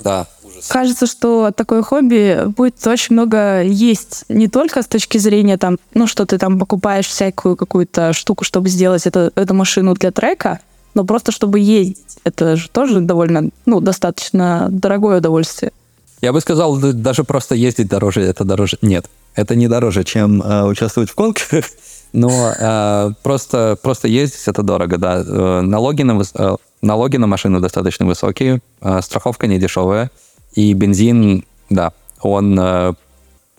Да, 0.00 0.26
ужас. 0.42 0.66
Кажется, 0.66 1.06
что 1.06 1.52
такое 1.52 1.82
хобби 1.82 2.46
будет 2.46 2.84
очень 2.86 3.14
много 3.14 3.62
есть, 3.62 4.24
не 4.28 4.48
только 4.48 4.82
с 4.82 4.86
точки 4.88 5.18
зрения 5.18 5.58
там, 5.58 5.78
ну, 5.94 6.08
что 6.08 6.26
ты 6.26 6.38
там 6.38 6.58
покупаешь 6.58 7.06
всякую 7.06 7.56
какую-то 7.56 8.12
штуку, 8.12 8.44
чтобы 8.44 8.68
сделать 8.68 9.06
это, 9.06 9.30
эту 9.36 9.54
машину 9.54 9.94
для 9.94 10.10
трека, 10.10 10.58
но 10.94 11.04
просто 11.04 11.32
чтобы 11.32 11.58
ездить. 11.58 12.18
Это 12.24 12.56
же 12.56 12.68
тоже 12.68 13.00
довольно, 13.00 13.50
ну, 13.66 13.80
достаточно 13.80 14.68
дорогое 14.70 15.18
удовольствие. 15.18 15.72
Я 16.20 16.32
бы 16.32 16.40
сказал, 16.40 16.78
даже 16.78 17.24
просто 17.24 17.54
ездить 17.54 17.88
дороже, 17.88 18.22
это 18.22 18.44
дороже. 18.44 18.78
Нет. 18.80 19.06
Это 19.34 19.56
не 19.56 19.68
дороже, 19.68 20.04
чем 20.04 20.40
э, 20.40 20.64
участвовать 20.64 21.10
в 21.10 21.14
гонках, 21.14 21.64
но 22.12 22.52
э, 22.58 23.10
просто, 23.22 23.76
просто 23.82 24.08
ездить 24.08 24.46
это 24.46 24.62
дорого, 24.62 24.96
да. 24.96 25.24
Э, 25.26 25.60
налоги 25.60 26.02
на, 26.02 26.22
э, 26.22 26.56
налоги 26.82 27.16
на 27.16 27.26
машину 27.26 27.60
достаточно 27.60 28.06
высокие, 28.06 28.62
э, 28.80 29.00
страховка 29.02 29.46
не 29.48 29.58
дешевая, 29.58 30.10
и 30.54 30.72
бензин, 30.72 31.44
да, 31.68 31.92
он 32.20 32.58
э, 32.58 32.94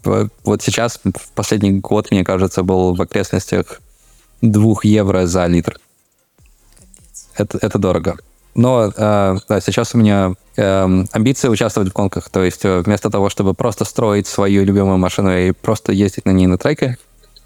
вот 0.06 0.62
сейчас, 0.62 1.00
в 1.04 1.32
последний 1.34 1.72
год, 1.72 2.12
мне 2.12 2.24
кажется, 2.24 2.64
был 2.64 2.96
в 2.96 3.02
окрестностях 3.02 3.82
2 4.42 4.76
евро 4.84 5.26
за 5.26 5.46
литр. 5.48 5.78
Это, 7.36 7.58
это 7.62 7.78
дорого. 7.78 8.18
Но 8.56 8.86
э, 8.86 9.38
да, 9.50 9.62
сейчас 9.62 9.94
у 9.96 9.98
меня 9.98 10.34
э, 10.56 11.04
амбиции 11.12 11.50
участвовать 11.50 11.90
в 11.90 11.94
гонках. 11.94 12.30
То 12.30 12.44
есть 12.44 12.64
э, 12.64 12.80
вместо 12.80 13.10
того, 13.10 13.30
чтобы 13.30 13.54
просто 13.54 13.84
строить 13.84 14.28
свою 14.28 14.64
любимую 14.64 14.98
машину 14.98 15.38
и 15.38 15.52
просто 15.52 15.92
ездить 15.92 16.26
на 16.26 16.32
ней 16.32 16.48
на 16.48 16.58
треке, 16.58 16.98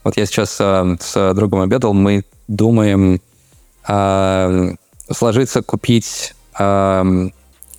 вот 0.03 0.17
я 0.17 0.25
сейчас 0.27 0.57
э, 0.59 0.97
с 0.99 1.33
другом 1.33 1.61
обедал, 1.61 1.93
мы 1.93 2.25
думаем 2.47 3.21
э, 3.87 4.75
сложиться 5.11 5.63
купить 5.63 6.35
э, 6.59 7.29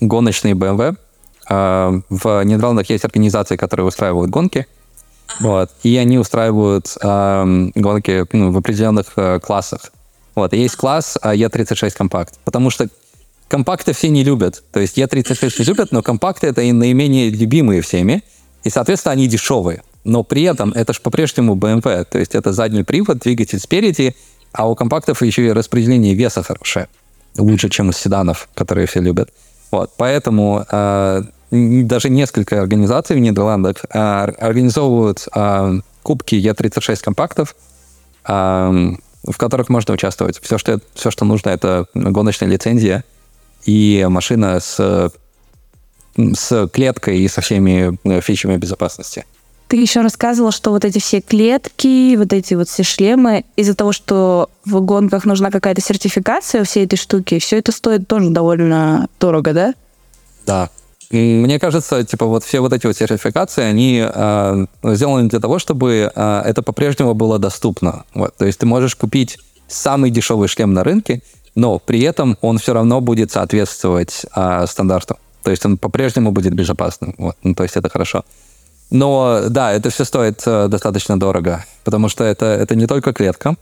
гоночный 0.00 0.54
BMW. 0.54 0.96
Э, 1.48 2.00
в 2.10 2.44
Нидерландах 2.44 2.90
есть 2.90 3.04
организации, 3.04 3.56
которые 3.56 3.86
устраивают 3.86 4.30
гонки. 4.30 4.66
Вот, 5.38 5.70
и 5.84 5.96
они 5.96 6.18
устраивают 6.18 6.96
э, 7.00 7.70
гонки 7.76 8.26
ну, 8.32 8.50
в 8.50 8.58
определенных 8.58 9.12
э, 9.14 9.38
классах. 9.38 9.92
Вот, 10.40 10.54
есть 10.54 10.76
класс 10.76 11.18
э, 11.22 11.34
E36 11.34 11.90
компакт, 11.90 12.38
потому 12.44 12.70
что 12.70 12.88
компакты 13.46 13.92
все 13.92 14.08
не 14.08 14.24
любят. 14.24 14.62
То 14.72 14.80
есть 14.80 14.96
E36 14.96 15.56
не 15.58 15.64
любят, 15.66 15.92
но 15.92 16.02
компакты 16.02 16.46
это 16.46 16.62
и 16.62 16.72
наименее 16.72 17.28
любимые 17.28 17.82
всеми, 17.82 18.22
и, 18.64 18.70
соответственно, 18.70 19.12
они 19.12 19.26
дешевые. 19.26 19.82
Но 20.04 20.22
при 20.22 20.44
этом 20.44 20.72
это 20.72 20.94
же 20.94 21.00
по-прежнему 21.02 21.56
BMW, 21.56 22.06
то 22.10 22.18
есть 22.18 22.34
это 22.34 22.54
задний 22.54 22.84
привод, 22.84 23.18
двигатель 23.18 23.60
спереди, 23.60 24.16
а 24.52 24.66
у 24.66 24.74
компактов 24.74 25.20
еще 25.20 25.44
и 25.46 25.52
распределение 25.52 26.14
веса 26.14 26.42
хорошее. 26.42 26.88
Лучше, 27.36 27.68
чем 27.68 27.90
у 27.90 27.92
седанов, 27.92 28.48
которые 28.54 28.86
все 28.86 29.00
любят. 29.00 29.28
Вот, 29.70 29.92
поэтому 29.98 30.64
э, 30.70 31.22
даже 31.50 32.08
несколько 32.08 32.62
организаций 32.62 33.14
в 33.14 33.18
Нидерландах 33.18 33.84
э, 33.90 33.98
организовывают 33.98 35.28
э, 35.34 35.80
кубки 36.02 36.34
Е36 36.34 37.04
компактов, 37.04 37.54
э, 38.26 38.94
в 39.26 39.36
которых 39.36 39.68
можно 39.68 39.94
участвовать. 39.94 40.40
Все 40.40 40.58
что, 40.58 40.80
все, 40.94 41.10
что 41.10 41.24
нужно, 41.24 41.50
это 41.50 41.86
гоночная 41.94 42.48
лицензия 42.48 43.04
и 43.64 44.06
машина 44.08 44.60
с, 44.60 45.12
с 46.16 46.68
клеткой 46.68 47.20
и 47.20 47.28
со 47.28 47.40
всеми 47.40 47.98
фичами 48.20 48.56
безопасности. 48.56 49.26
Ты 49.68 49.76
еще 49.76 50.00
рассказывал, 50.00 50.50
что 50.50 50.70
вот 50.70 50.84
эти 50.84 50.98
все 50.98 51.20
клетки, 51.20 52.16
вот 52.16 52.32
эти 52.32 52.54
вот 52.54 52.68
все 52.68 52.82
шлемы, 52.82 53.44
из-за 53.54 53.76
того, 53.76 53.92
что 53.92 54.50
в 54.64 54.80
гонках 54.80 55.24
нужна 55.24 55.52
какая-то 55.52 55.80
сертификация 55.80 56.64
всей 56.64 56.86
этой 56.86 56.96
штуки, 56.96 57.38
все 57.38 57.58
это 57.58 57.70
стоит 57.70 58.08
тоже 58.08 58.30
довольно 58.30 59.08
дорого, 59.20 59.52
да? 59.52 59.74
Да. 60.44 60.70
Мне 61.10 61.58
кажется, 61.58 62.04
типа 62.04 62.26
вот 62.26 62.44
все 62.44 62.60
вот 62.60 62.72
эти 62.72 62.86
вот 62.86 62.96
сертификации, 62.96 63.64
они 63.64 64.04
э, 64.04 64.66
сделаны 64.84 65.28
для 65.28 65.40
того, 65.40 65.58
чтобы 65.58 66.12
э, 66.14 66.42
это 66.46 66.62
по-прежнему 66.62 67.14
было 67.14 67.38
доступно. 67.38 68.04
Вот. 68.14 68.36
То 68.36 68.44
есть 68.44 68.60
ты 68.60 68.66
можешь 68.66 68.94
купить 68.94 69.38
самый 69.66 70.10
дешевый 70.10 70.46
шлем 70.46 70.72
на 70.72 70.84
рынке, 70.84 71.22
но 71.56 71.80
при 71.80 72.00
этом 72.02 72.38
он 72.40 72.58
все 72.58 72.74
равно 72.74 73.00
будет 73.00 73.32
соответствовать 73.32 74.24
э, 74.36 74.66
стандарту. 74.68 75.18
То 75.42 75.50
есть 75.50 75.66
он 75.66 75.78
по-прежнему 75.78 76.30
будет 76.30 76.54
безопасным. 76.54 77.16
Вот. 77.18 77.36
Ну, 77.42 77.54
то 77.54 77.64
есть 77.64 77.76
это 77.76 77.88
хорошо. 77.88 78.24
Но 78.90 79.42
да, 79.48 79.72
это 79.72 79.90
все 79.90 80.04
стоит 80.04 80.42
э, 80.46 80.68
достаточно 80.68 81.18
дорого, 81.18 81.64
потому 81.82 82.08
что 82.08 82.22
это, 82.22 82.46
это 82.46 82.76
не 82.76 82.86
только 82.86 83.12
клетка, 83.12 83.56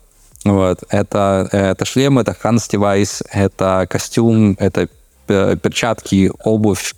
вот, 0.45 0.85
это, 0.89 1.49
это 1.51 1.85
шлем, 1.85 2.19
это 2.19 2.35
HANS 2.35 2.67
device, 2.67 3.23
это 3.33 3.87
костюм, 3.91 4.57
это 4.59 4.89
перчатки, 5.27 6.31
обувь, 6.45 6.95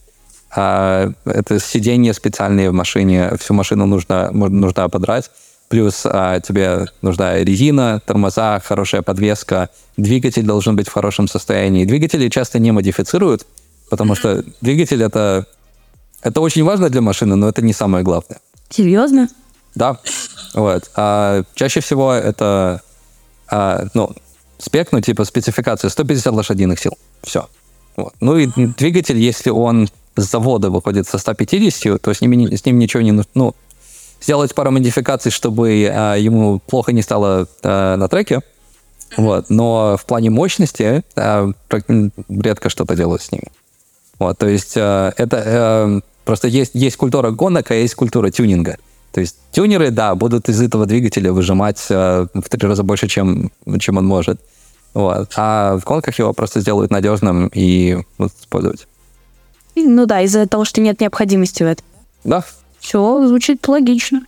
э, 0.55 1.13
это 1.25 1.61
сиденье 1.61 2.15
специальные 2.15 2.71
в 2.71 2.73
машине, 2.73 3.33
всю 3.39 3.55
машину 3.55 3.87
нужно, 3.87 4.31
нужно 4.31 4.89
подрать, 4.89 5.31
плюс 5.69 6.03
э, 6.05 6.41
тебе 6.47 6.87
нужна 7.03 7.39
резина, 7.39 8.01
тормоза, 8.05 8.61
хорошая 8.65 9.03
подвеска, 9.03 9.69
двигатель 9.97 10.45
должен 10.45 10.77
быть 10.77 10.89
в 10.89 10.93
хорошем 10.93 11.29
состоянии. 11.29 11.85
Двигатели 11.85 12.29
часто 12.29 12.59
не 12.59 12.73
модифицируют, 12.73 13.47
потому 13.89 14.15
что 14.15 14.45
двигатель 14.61 15.03
это 15.03 15.47
это 16.23 16.41
очень 16.41 16.65
важно 16.65 16.91
для 16.91 17.01
машины, 17.01 17.37
но 17.37 17.49
это 17.49 17.63
не 17.63 17.73
самое 17.73 18.05
главное. 18.05 18.41
Серьезно? 18.69 19.29
Да. 19.75 19.99
Вот. 20.55 20.91
А 20.97 21.43
чаще 21.55 21.81
всего 21.81 22.13
это, 22.13 22.83
а, 23.49 23.87
ну, 23.95 24.11
спек, 24.59 24.93
ну, 24.93 25.01
типа 25.01 25.25
спецификация 25.25 25.89
150 25.89 26.33
лошадиных 26.33 26.79
сил. 26.79 26.97
Все. 27.23 27.49
Вот. 27.97 28.15
Ну 28.21 28.37
и 28.37 28.47
двигатель, 28.47 29.19
если 29.19 29.51
он 29.51 29.89
с 30.21 30.31
завода 30.31 30.71
выходит 30.71 31.09
со 31.09 31.19
150, 31.19 32.01
то 32.01 32.13
с 32.13 32.21
ним, 32.21 32.53
с 32.53 32.65
ним 32.65 32.79
ничего 32.79 33.03
не 33.03 33.13
нужно. 33.13 33.31
Ну, 33.35 33.55
сделать 34.21 34.55
пару 34.55 34.71
модификаций, 34.71 35.31
чтобы 35.31 35.91
а, 35.93 36.15
ему 36.15 36.59
плохо 36.61 36.93
не 36.93 37.03
стало 37.03 37.49
а, 37.63 37.97
на 37.97 38.09
треке. 38.09 38.41
Вот. 39.17 39.51
Но 39.51 39.97
в 39.97 40.05
плане 40.07 40.31
мощности 40.31 41.03
а, 41.17 41.51
редко 42.29 42.69
что-то 42.69 42.95
делают 42.97 43.23
с 43.23 43.33
ними. 43.33 43.51
Вот, 44.19 44.37
то 44.37 44.47
есть 44.47 44.75
а, 44.77 45.13
это 45.17 45.43
а, 45.47 46.01
Просто 46.31 46.47
есть, 46.47 46.73
есть 46.75 46.97
культура 46.97 47.33
гонок, 47.33 47.73
а 47.73 47.75
есть 47.75 47.97
культура 47.97 48.31
тюнинга. 48.31 48.77
То 49.13 49.21
есть 49.21 49.37
тюнеры, 49.51 49.91
да, 49.91 50.15
будут 50.15 50.49
из 50.49 50.63
этого 50.63 50.87
двигателя 50.87 51.33
выжимать 51.33 51.85
э, 51.91 52.27
в 52.33 52.49
три 52.49 52.69
раза 52.69 52.85
больше, 52.85 53.09
чем, 53.09 53.51
чем 53.81 53.97
он 53.97 54.07
может. 54.07 54.41
Вот. 54.95 55.33
А 55.37 55.77
в 55.77 55.85
гонках 55.85 56.17
его 56.21 56.33
просто 56.33 56.61
сделают 56.61 56.93
надежным 56.93 57.51
и 57.53 57.99
вот, 58.19 58.31
использовать. 58.41 58.87
Ну 59.87 60.07
да, 60.07 60.21
из-за 60.23 60.47
того, 60.47 60.65
что 60.65 60.81
нет 60.81 61.01
необходимости 61.01 61.63
в 61.63 61.67
этом. 61.67 61.85
Да. 62.25 62.45
Все 62.79 63.27
звучит 63.27 63.67
логично. 63.69 64.23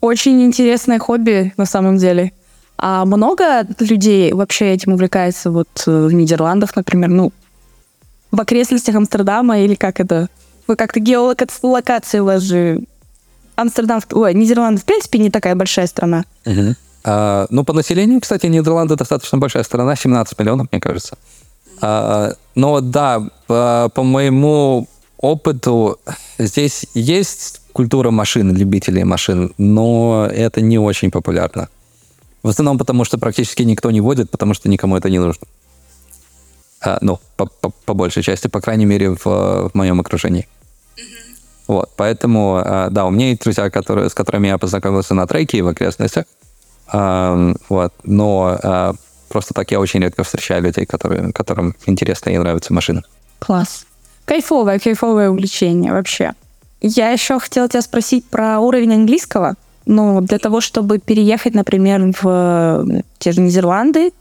Очень 0.00 0.42
интересное 0.44 0.98
хобби 0.98 1.52
на 1.56 1.66
самом 1.66 1.98
деле. 1.98 2.32
А 2.76 3.04
много 3.04 3.66
людей 3.80 4.32
вообще 4.32 4.72
этим 4.72 4.92
увлекается 4.92 5.50
вот 5.50 5.68
э, 5.86 5.90
в 5.90 6.12
Нидерландах, 6.12 6.76
например, 6.76 7.10
ну, 7.10 7.32
в 8.30 8.40
окрестностях 8.40 8.94
Амстердама 8.94 9.60
или 9.60 9.74
как 9.74 9.98
это 9.98 10.28
вы 10.68 10.76
как-то 10.76 11.00
геолокация 11.00 12.22
у 12.22 12.26
вас 12.26 12.42
же... 12.42 12.82
Амстердам, 13.56 14.00
ой, 14.12 14.34
Нидерланды, 14.34 14.80
в 14.80 14.84
принципе, 14.84 15.18
не 15.18 15.30
такая 15.30 15.56
большая 15.56 15.88
страна. 15.88 16.24
Угу. 16.46 16.74
А, 17.04 17.46
ну, 17.50 17.64
по 17.64 17.72
населению, 17.72 18.20
кстати, 18.20 18.46
Нидерланды 18.46 18.94
достаточно 18.94 19.38
большая 19.38 19.64
страна, 19.64 19.96
17 19.96 20.38
миллионов, 20.38 20.68
мне 20.70 20.80
кажется. 20.80 21.18
А, 21.80 22.34
но 22.58 22.80
да, 22.80 23.22
по, 23.46 23.88
по 23.94 24.02
моему 24.02 24.88
опыту, 25.16 26.00
здесь 26.38 26.86
есть 26.92 27.60
культура 27.72 28.10
машин, 28.10 28.52
любителей 28.52 29.04
машин, 29.04 29.54
но 29.58 30.28
это 30.28 30.60
не 30.60 30.76
очень 30.76 31.12
популярно. 31.12 31.68
В 32.42 32.48
основном 32.48 32.76
потому, 32.76 33.04
что 33.04 33.16
практически 33.16 33.62
никто 33.62 33.92
не 33.92 34.00
водит, 34.00 34.30
потому 34.30 34.54
что 34.54 34.68
никому 34.68 34.96
это 34.96 35.08
не 35.08 35.20
нужно. 35.20 35.46
А, 36.80 36.98
ну, 37.00 37.20
по, 37.36 37.46
по, 37.46 37.70
по 37.70 37.94
большей 37.94 38.24
части, 38.24 38.48
по 38.48 38.60
крайней 38.60 38.86
мере, 38.86 39.10
в, 39.10 39.24
в 39.24 39.70
моем 39.74 40.00
окружении. 40.00 40.48
Вот, 41.68 41.90
поэтому, 41.96 42.60
э, 42.64 42.88
да, 42.90 43.06
у 43.06 43.10
меня 43.10 43.28
есть 43.28 43.42
друзья, 43.42 43.70
которые, 43.70 44.10
с 44.10 44.14
которыми 44.14 44.48
я 44.48 44.58
познакомился 44.58 45.14
на 45.14 45.28
треке 45.28 45.58
и 45.58 45.62
в 45.62 45.68
окрестностях. 45.68 46.24
Вот, 46.90 47.92
но 48.02 48.58
э, 48.60 48.92
просто 49.28 49.54
так 49.54 49.70
я 49.70 49.80
очень 49.80 50.00
редко 50.00 50.24
встречаю 50.24 50.62
людей, 50.62 50.86
которые, 50.86 51.32
которым 51.32 51.74
интересно 51.86 52.30
и 52.30 52.38
нравится 52.38 52.72
машина. 52.72 53.02
Класс. 53.38 53.86
Кайфовое, 54.24 54.78
кайфовое 54.78 55.30
увлечение 55.30 55.92
вообще. 55.92 56.32
Я 56.80 57.10
еще 57.10 57.38
хотела 57.40 57.68
тебя 57.68 57.82
спросить 57.82 58.24
про 58.24 58.60
уровень 58.60 58.94
английского. 58.94 59.54
Ну, 59.86 60.20
для 60.20 60.38
того, 60.38 60.60
чтобы 60.60 60.98
переехать, 60.98 61.54
например, 61.54 62.12
в 62.20 62.24
э, 62.24 63.00
те 63.18 63.32
же 63.32 63.40
Нидерланды 63.40 64.12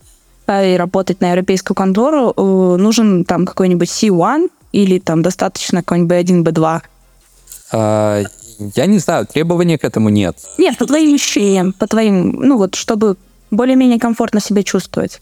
и 0.47 0.75
работать 0.77 1.19
на 1.19 1.31
европейскую 1.31 1.75
контору, 1.75 2.33
нужен 2.77 3.25
там 3.25 3.45
какой-нибудь 3.45 3.89
C1 3.89 4.49
или 4.71 4.99
там 4.99 5.21
достаточно 5.21 5.83
какой-нибудь 5.83 6.15
B1, 6.15 6.43
B2? 6.43 6.81
А, 7.73 8.23
я 8.75 8.85
не 8.85 8.99
знаю, 8.99 9.25
требований 9.25 9.77
к 9.77 9.83
этому 9.83 10.09
нет. 10.09 10.37
Нет, 10.57 10.77
по 10.77 10.85
твоим 10.85 11.15
ощущениям, 11.15 11.73
по 11.73 11.85
твоим, 11.85 12.31
ну 12.31 12.57
вот, 12.57 12.75
чтобы 12.75 13.17
более-менее 13.51 13.99
комфортно 13.99 14.39
себя 14.39 14.63
чувствовать. 14.63 15.21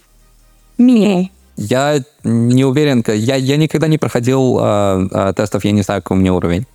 Мне. 0.77 1.31
Я 1.57 2.03
не 2.23 2.65
уверен, 2.65 3.03
я, 3.07 3.35
я 3.35 3.57
никогда 3.57 3.87
не 3.87 3.97
проходил 3.97 4.59
э, 4.59 5.07
э, 5.11 5.33
тестов, 5.35 5.63
я 5.63 5.71
не 5.71 5.83
знаю, 5.83 6.01
какой 6.01 6.17
у 6.17 6.19
меня 6.19 6.33
уровень. 6.33 6.65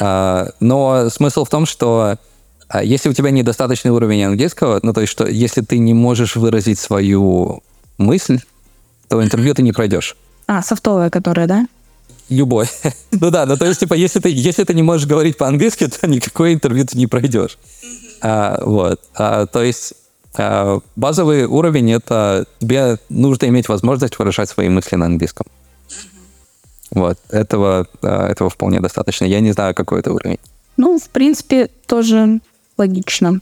Э, 0.00 0.46
но 0.60 1.10
смысл 1.10 1.44
в 1.44 1.50
том, 1.50 1.66
что 1.66 2.16
э, 2.72 2.80
если 2.82 3.10
у 3.10 3.12
тебя 3.12 3.30
недостаточный 3.30 3.90
уровень 3.90 4.24
английского, 4.24 4.80
ну 4.82 4.94
то 4.94 5.02
есть, 5.02 5.12
что 5.12 5.26
если 5.26 5.60
ты 5.60 5.78
не 5.78 5.92
можешь 5.92 6.36
выразить 6.36 6.78
свою 6.78 7.62
мысль, 7.98 8.40
то 9.08 9.22
интервью 9.22 9.54
ты 9.54 9.62
не 9.62 9.72
пройдешь. 9.72 10.16
А, 10.46 10.62
софтовая, 10.62 11.10
которая, 11.10 11.46
да? 11.46 11.66
Любой. 12.30 12.68
ну 13.10 13.30
да, 13.30 13.44
ну 13.44 13.56
то 13.58 13.66
есть, 13.66 13.80
типа, 13.80 13.94
если 13.94 14.20
ты, 14.20 14.30
если 14.30 14.64
ты 14.64 14.72
не 14.72 14.82
можешь 14.82 15.06
говорить 15.06 15.36
по-английски, 15.36 15.88
то 15.88 16.06
никакое 16.06 16.54
интервью 16.54 16.86
ты 16.86 16.96
не 16.96 17.06
пройдешь. 17.06 17.58
А, 18.22 18.62
вот. 18.64 19.00
А, 19.14 19.46
то 19.46 19.62
есть 19.62 19.94
базовый 20.96 21.44
уровень— 21.44 21.92
это 21.92 22.46
тебе 22.60 22.98
нужно 23.08 23.46
иметь 23.46 23.68
возможность 23.68 24.18
выражать 24.18 24.48
свои 24.48 24.68
мысли 24.68 24.96
на 24.96 25.06
английском. 25.06 25.46
Вот. 26.90 27.18
Этого, 27.30 27.86
а, 28.02 28.28
этого 28.28 28.50
вполне 28.50 28.80
достаточно. 28.80 29.24
Я 29.24 29.40
не 29.40 29.52
знаю, 29.52 29.74
какой 29.74 30.00
это 30.00 30.12
уровень. 30.12 30.38
Ну, 30.76 30.98
в 30.98 31.08
принципе, 31.10 31.68
тоже 31.86 32.40
логично. 32.76 33.40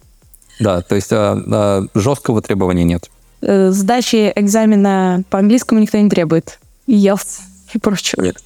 Да, 0.60 0.82
то 0.82 0.94
есть 0.94 1.12
а, 1.12 1.40
а, 1.50 1.86
жесткого 1.94 2.42
требования 2.42 2.84
нет. 2.84 3.10
Э, 3.40 3.70
Сдачи 3.70 4.32
экзамена 4.34 5.22
по 5.30 5.38
английскому 5.38 5.80
никто 5.80 5.98
не 5.98 6.10
требует. 6.10 6.58
IELTS 6.86 7.40
и 7.74 7.78
прочего. 7.78 8.22
Нет. 8.22 8.38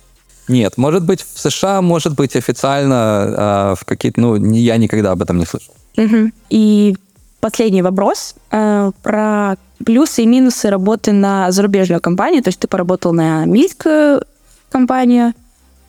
Нет, 0.48 0.76
может 0.76 1.04
быть, 1.04 1.22
в 1.22 1.38
США, 1.38 1.80
может 1.82 2.14
быть, 2.14 2.36
официально 2.36 2.96
а, 2.96 3.74
в 3.74 3.84
какие-то... 3.84 4.20
Ну, 4.20 4.36
я 4.36 4.76
никогда 4.76 5.12
об 5.12 5.22
этом 5.22 5.38
не 5.38 5.46
слышал. 5.46 5.72
Мгм. 5.96 6.32
И 6.50 6.96
последний 7.42 7.82
вопрос 7.82 8.36
э, 8.52 8.92
про 9.02 9.56
плюсы 9.84 10.22
и 10.22 10.26
минусы 10.26 10.70
работы 10.70 11.12
на 11.12 11.50
зарубежную 11.50 12.00
компанию. 12.00 12.42
То 12.42 12.48
есть 12.48 12.60
ты 12.60 12.68
поработал 12.68 13.12
на 13.12 13.42
американскую 13.42 14.24
компанию, 14.70 15.34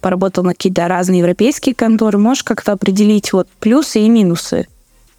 поработал 0.01 0.43
на 0.43 0.54
какие-то 0.54 0.88
разные 0.88 1.20
европейские 1.20 1.76
конторы. 1.76 2.18
Можешь 2.18 2.43
как-то 2.43 2.72
определить 2.72 3.32
вот 3.34 3.47
плюсы 3.60 3.99
и 3.99 4.10
минусы? 4.10 4.68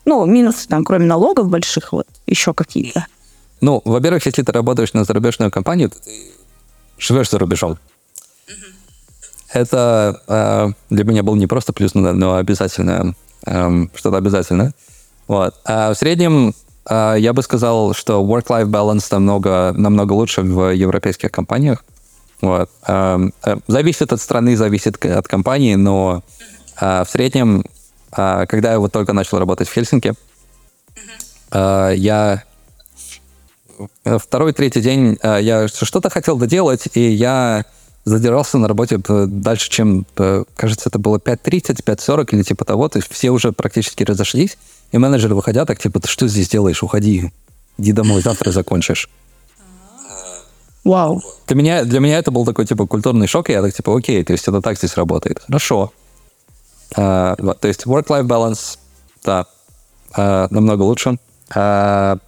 Ну, 0.04 0.26
минусы 0.26 0.68
там, 0.68 0.84
кроме 0.84 1.06
налогов 1.06 1.48
больших, 1.48 1.92
вот 1.92 2.06
еще 2.26 2.52
какие-то. 2.52 3.06
Ну, 3.60 3.80
во-первых, 3.84 4.26
если 4.26 4.42
ты 4.42 4.52
работаешь 4.52 4.92
на 4.92 5.04
зарубежную 5.04 5.52
компанию, 5.52 5.90
ты 5.90 5.98
живешь 6.98 7.30
за 7.30 7.38
рубежом. 7.38 7.78
Это 9.52 10.20
э, 10.26 10.68
для 10.90 11.04
меня 11.04 11.22
был 11.22 11.36
не 11.36 11.46
просто 11.46 11.72
плюс, 11.72 11.94
но, 11.94 12.12
но 12.12 12.34
обязательно 12.34 13.14
эм, 13.46 13.88
что-то 13.94 14.16
обязательное. 14.16 14.72
Вот. 15.28 15.54
А 15.64 15.92
в 15.92 15.96
среднем 15.96 16.54
э, 16.88 17.16
я 17.18 17.32
бы 17.32 17.42
сказал, 17.42 17.94
что 17.94 18.22
work-life 18.22 18.66
balance 18.66 19.06
намного, 19.10 19.72
намного 19.76 20.12
лучше 20.12 20.42
в 20.42 20.70
европейских 20.70 21.30
компаниях. 21.30 21.84
Вот. 22.40 22.70
Эм, 22.86 23.32
э, 23.44 23.56
зависит 23.66 24.12
от 24.12 24.20
страны, 24.20 24.56
зависит 24.56 25.04
от 25.04 25.28
компании, 25.28 25.74
но 25.76 26.22
э, 26.80 27.04
в 27.04 27.10
среднем, 27.10 27.64
когда 28.10 28.72
я 28.72 28.78
вот 28.78 28.92
только 28.92 29.12
начал 29.12 29.40
работать 29.40 29.68
в 29.68 29.72
Хельсинки, 29.72 30.14
я 31.52 32.44
Э, 34.04 34.18
второй, 34.18 34.52
третий 34.52 34.80
день 34.80 35.18
я 35.22 35.68
что-то 35.68 36.10
хотел 36.10 36.36
доделать, 36.36 36.88
и 36.94 37.00
я 37.00 37.64
задержался 38.04 38.58
на 38.58 38.68
работе 38.68 39.00
э, 39.06 39.26
дальше, 39.26 39.70
чем, 39.70 40.06
кажется, 40.14 40.90
это 40.90 40.98
было 40.98 41.16
5.30, 41.16 41.82
5.40 41.84 42.28
или 42.32 42.42
типа 42.42 42.64
того, 42.64 42.88
то 42.88 42.98
есть 42.98 43.10
все 43.10 43.30
уже 43.30 43.52
практически 43.52 44.04
разошлись, 44.04 44.58
и 44.94 44.98
менеджеры 44.98 45.34
выходя 45.34 45.64
так, 45.64 45.80
типа, 45.80 45.98
ты 45.98 46.06
что 46.06 46.28
здесь 46.28 46.48
делаешь, 46.48 46.80
уходи, 46.84 47.32
иди 47.78 47.90
домой, 47.90 48.22
завтра 48.22 48.52
закончишь. 48.52 49.08
Вау. 50.84 51.20
Для 51.48 51.56
меня, 51.56 51.84
для 51.84 51.98
меня 51.98 52.18
это 52.18 52.30
был 52.30 52.44
такой, 52.44 52.64
типа, 52.64 52.86
культурный 52.86 53.26
шок, 53.26 53.50
и 53.50 53.52
я 53.54 53.60
так, 53.60 53.74
типа, 53.74 53.96
окей, 53.96 54.22
то 54.22 54.32
есть 54.32 54.46
это 54.46 54.62
так 54.62 54.78
здесь 54.78 54.96
работает. 54.96 55.40
Хорошо. 55.46 55.92
А, 56.96 57.34
вот, 57.40 57.58
то 57.58 57.66
есть 57.66 57.86
work-life 57.86 58.22
balance, 58.22 58.78
да, 59.24 59.46
а, 60.12 60.46
намного 60.50 60.82
лучше. 60.82 61.18
А, 61.52 62.18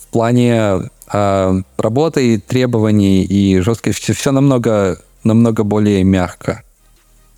в 0.00 0.06
плане 0.08 0.90
а, 1.06 1.60
работы, 1.76 2.34
и 2.34 2.38
требований 2.38 3.22
и 3.22 3.60
жесткости 3.60 4.10
все, 4.10 4.32
намного, 4.32 4.98
намного 5.22 5.62
более 5.62 6.02
мягко. 6.02 6.64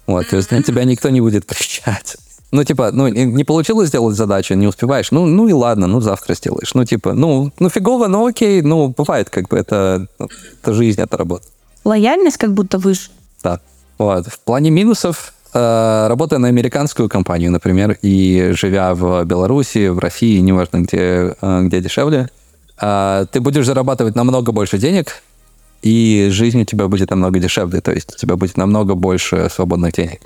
Вот, 0.07 0.31
то 0.31 0.37
есть 0.37 0.51
на 0.51 0.63
тебя 0.63 0.85
никто 0.85 1.11
не 1.11 1.21
будет 1.21 1.45
кричать. 1.47 2.17
Ну, 2.55 2.63
типа, 2.63 2.93
ну, 2.93 3.09
не 3.09 3.43
получилось 3.43 3.89
сделать 3.89 4.15
задачу, 4.15 4.55
не 4.55 4.69
успеваешь, 4.69 5.11
ну, 5.11 5.27
ну 5.27 5.49
и 5.49 5.53
ладно, 5.53 5.89
ну, 5.89 6.01
завтра 6.01 6.35
сделаешь. 6.35 6.73
Ну, 6.75 6.85
типа, 6.85 7.13
ну, 7.13 7.51
ну 7.59 7.69
фигово, 7.69 8.07
но 8.07 8.25
окей, 8.25 8.63
ну, 8.63 8.95
бывает, 8.97 9.29
как 9.29 9.49
бы, 9.49 9.59
это, 9.59 10.07
ну, 10.21 10.29
это 10.63 10.73
жизнь, 10.73 11.01
это 11.01 11.17
работа. 11.17 11.45
Лояльность 11.85 12.37
как 12.37 12.53
будто 12.53 12.79
выше. 12.79 13.11
Да. 13.43 13.59
Вот. 13.99 14.29
В 14.29 14.39
плане 14.39 14.71
минусов, 14.71 15.35
э, 15.53 16.07
работая 16.09 16.39
на 16.39 16.47
американскую 16.47 17.09
компанию, 17.09 17.51
например, 17.51 17.99
и 18.03 18.53
живя 18.53 18.95
в 18.95 19.25
Беларуси, 19.25 19.89
в 19.89 19.99
России, 19.99 20.39
неважно 20.39 20.83
где, 20.83 21.35
э, 21.41 21.63
где 21.65 21.81
дешевле, 21.81 22.29
э, 22.81 23.27
ты 23.33 23.41
будешь 23.41 23.67
зарабатывать 23.67 24.15
намного 24.15 24.53
больше 24.53 24.79
денег, 24.79 25.25
и 25.83 26.29
жизнь 26.31 26.61
у 26.61 26.65
тебя 26.65 26.87
будет 26.87 27.11
намного 27.11 27.41
дешевле, 27.41 27.81
то 27.81 27.91
есть 27.91 28.15
у 28.15 28.17
тебя 28.17 28.37
будет 28.37 28.57
намного 28.57 28.95
больше 28.95 29.49
свободных 29.51 29.93
денег. 29.95 30.21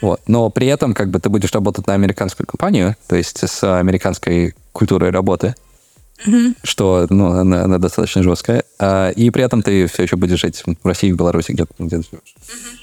Вот. 0.00 0.20
Но 0.26 0.50
при 0.50 0.66
этом 0.66 0.94
как 0.94 1.10
бы 1.10 1.18
ты 1.18 1.28
будешь 1.28 1.52
работать 1.52 1.86
на 1.86 1.94
американскую 1.94 2.46
компанию, 2.46 2.96
то 3.06 3.16
есть 3.16 3.38
с 3.48 3.78
американской 3.78 4.54
культурой 4.72 5.10
работы, 5.10 5.54
что 6.62 7.06
ну, 7.10 7.32
она, 7.32 7.64
она 7.64 7.78
достаточно 7.78 8.22
жесткая. 8.22 8.64
А, 8.78 9.10
и 9.10 9.30
при 9.30 9.42
этом 9.42 9.62
ты 9.62 9.86
все 9.86 10.04
еще 10.04 10.16
будешь 10.16 10.40
жить 10.40 10.62
в 10.64 10.86
России, 10.86 11.12
в 11.12 11.16
Беларуси, 11.16 11.52
где, 11.52 11.66
где 11.78 11.98
ты 11.98 12.04
живешь. 12.10 12.34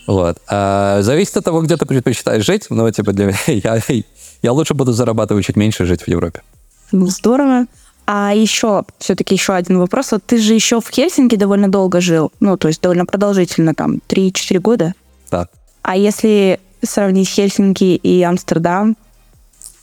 Вот. 0.08 0.38
А, 0.48 1.02
зависит 1.02 1.38
от 1.38 1.46
того, 1.46 1.62
где 1.62 1.78
ты 1.78 1.86
предпочитаешь 1.86 2.46
жить. 2.46 2.68
Но 2.70 2.90
типа 2.92 3.14
для 3.14 3.28
меня 3.28 3.38
я, 3.48 3.82
я 4.42 4.52
лучше 4.52 4.74
буду 4.74 4.92
зарабатывать 4.94 5.46
чуть 5.46 5.56
меньше 5.56 5.86
жить 5.86 6.02
в 6.02 6.08
Европе. 6.08 6.42
Ну, 6.92 7.08
Здорово. 7.08 7.66
А 8.12 8.34
еще, 8.34 8.86
все-таки 8.98 9.36
еще 9.36 9.54
один 9.54 9.78
вопрос. 9.78 10.12
Вот 10.12 10.24
ты 10.26 10.40
же 10.40 10.56
еще 10.56 10.82
в 10.82 10.90
Хельсинки 10.90 11.36
довольно 11.36 11.70
долго 11.70 12.02
жил. 12.02 12.32
Ну, 12.40 12.58
то 12.58 12.68
есть 12.68 12.82
довольно 12.82 13.06
продолжительно, 13.06 13.76
там, 13.76 14.00
3-4 14.08 14.60
года. 14.60 14.94
Да. 15.30 15.48
А 15.84 15.96
если 15.96 16.60
сравнить 16.84 17.30
Хельсинки 17.30 17.84
и 17.96 18.22
Амстердам, 18.24 18.96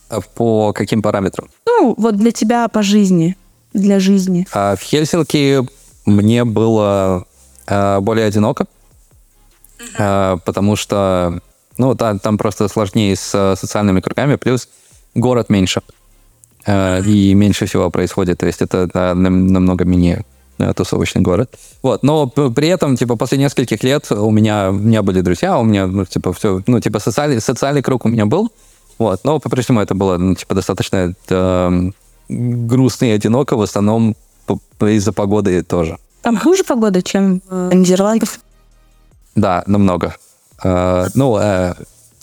А 0.09 0.21
По 0.21 0.73
каким 0.73 1.01
параметрам? 1.01 1.49
ну, 1.65 1.93
вот 1.97 2.15
для 2.17 2.31
тебя 2.31 2.67
по 2.67 2.81
жизни, 2.83 3.35
для 3.73 3.99
жизни. 3.99 4.47
А 4.53 4.75
в 4.75 4.81
Хельсинки 4.81 5.59
мне 6.05 6.43
было 6.45 7.25
а, 7.67 7.99
более 8.01 8.25
одиноко, 8.27 8.65
а, 9.99 10.37
потому 10.37 10.75
что 10.75 11.41
ну, 11.77 11.93
там, 11.95 12.19
там 12.19 12.37
просто 12.37 12.67
сложнее 12.69 13.15
с 13.15 13.31
а, 13.35 13.55
социальными 13.55 13.99
кругами, 14.01 14.35
плюс 14.35 14.67
город 15.13 15.49
меньше, 15.49 15.81
а, 16.65 16.99
и 17.01 17.33
меньше 17.33 17.65
всего 17.65 17.89
происходит, 17.91 18.39
то 18.39 18.47
есть 18.47 18.61
это 18.61 18.87
да, 18.93 19.13
нам- 19.13 19.47
намного 19.47 19.85
менее 19.85 20.25
тусовочный 20.75 21.21
город. 21.21 21.55
Вот, 21.81 22.03
но 22.03 22.27
при 22.27 22.67
этом, 22.67 22.95
типа, 22.95 23.15
после 23.15 23.37
нескольких 23.37 23.83
лет 23.83 24.11
у 24.11 24.31
меня, 24.31 24.69
у 24.69 24.73
меня 24.73 25.03
были 25.03 25.21
друзья, 25.21 25.57
у 25.57 25.63
меня, 25.63 25.87
ну, 25.87 26.05
типа, 26.05 26.33
все, 26.33 26.61
ну, 26.67 26.79
типа, 26.79 26.99
социальный, 26.99 27.41
социальный 27.41 27.81
круг 27.81 28.05
у 28.05 28.09
меня 28.09 28.25
был, 28.25 28.49
вот, 28.97 29.23
но 29.23 29.39
по-прежнему 29.39 29.81
это 29.81 29.93
было, 29.95 30.17
ну, 30.17 30.35
типа, 30.35 30.55
достаточно 30.55 31.13
эм, 31.29 31.93
грустно 32.29 33.05
и 33.05 33.11
одиноко, 33.11 33.55
в 33.55 33.61
основном 33.61 34.15
из-за 34.81 35.13
погоды 35.13 35.63
тоже. 35.63 35.97
Там 36.21 36.37
хуже 36.37 36.63
погода, 36.63 37.01
чем 37.01 37.41
в 37.49 37.73
Нидерландах. 37.73 38.39
Да, 39.35 39.63
намного. 39.67 40.15
Э, 40.63 41.07
ну, 41.13 41.37
э, 41.37 41.73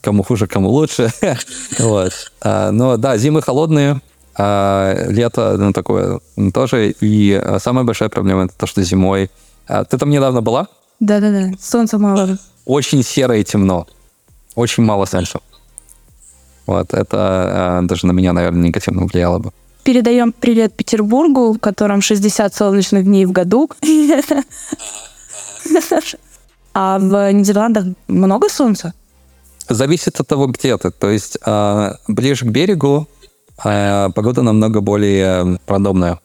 кому 0.00 0.22
хуже, 0.22 0.46
кому 0.46 0.68
лучше. 0.68 1.10
вот. 1.78 2.12
Э, 2.42 2.70
но 2.70 2.96
да, 2.96 3.16
зимы 3.16 3.40
холодные, 3.40 4.00
а 4.36 5.06
лето, 5.08 5.56
ну, 5.58 5.72
такое 5.72 6.20
тоже. 6.52 6.90
И 7.00 7.30
э, 7.30 7.58
самая 7.60 7.84
большая 7.84 8.08
проблема 8.08 8.44
это 8.44 8.54
то, 8.56 8.66
что 8.66 8.82
зимой... 8.82 9.30
А, 9.66 9.84
ты 9.84 9.96
там 9.98 10.10
недавно 10.10 10.42
была? 10.42 10.68
Да-да-да, 11.00 11.52
солнца 11.60 11.98
мало. 11.98 12.38
Очень 12.64 13.02
серо 13.02 13.36
и 13.36 13.44
темно. 13.44 13.86
Очень 14.54 14.84
мало 14.84 15.04
солнца. 15.06 15.40
Вот, 16.66 16.94
это 16.94 17.80
э, 17.82 17.86
даже 17.86 18.06
на 18.06 18.12
меня, 18.12 18.32
наверное, 18.32 18.62
негативно 18.62 19.06
влияло 19.06 19.38
бы. 19.38 19.52
Передаем 19.84 20.32
привет 20.32 20.74
Петербургу, 20.74 21.52
в 21.52 21.58
котором 21.58 22.00
60 22.00 22.54
солнечных 22.54 23.04
дней 23.04 23.26
в 23.26 23.32
году. 23.32 23.70
А 26.76 26.98
в 26.98 27.32
Нидерландах 27.32 27.84
много 28.08 28.48
солнца? 28.48 28.94
Зависит 29.68 30.20
от 30.20 30.26
того, 30.26 30.46
где 30.46 30.76
ты. 30.76 30.90
То 30.90 31.08
есть 31.10 31.38
э, 31.44 31.92
ближе 32.08 32.46
к 32.46 32.48
берегу 32.48 33.06
э, 33.62 34.10
погода 34.14 34.42
намного 34.42 34.80
более 34.80 35.58
продобная. 35.66 36.18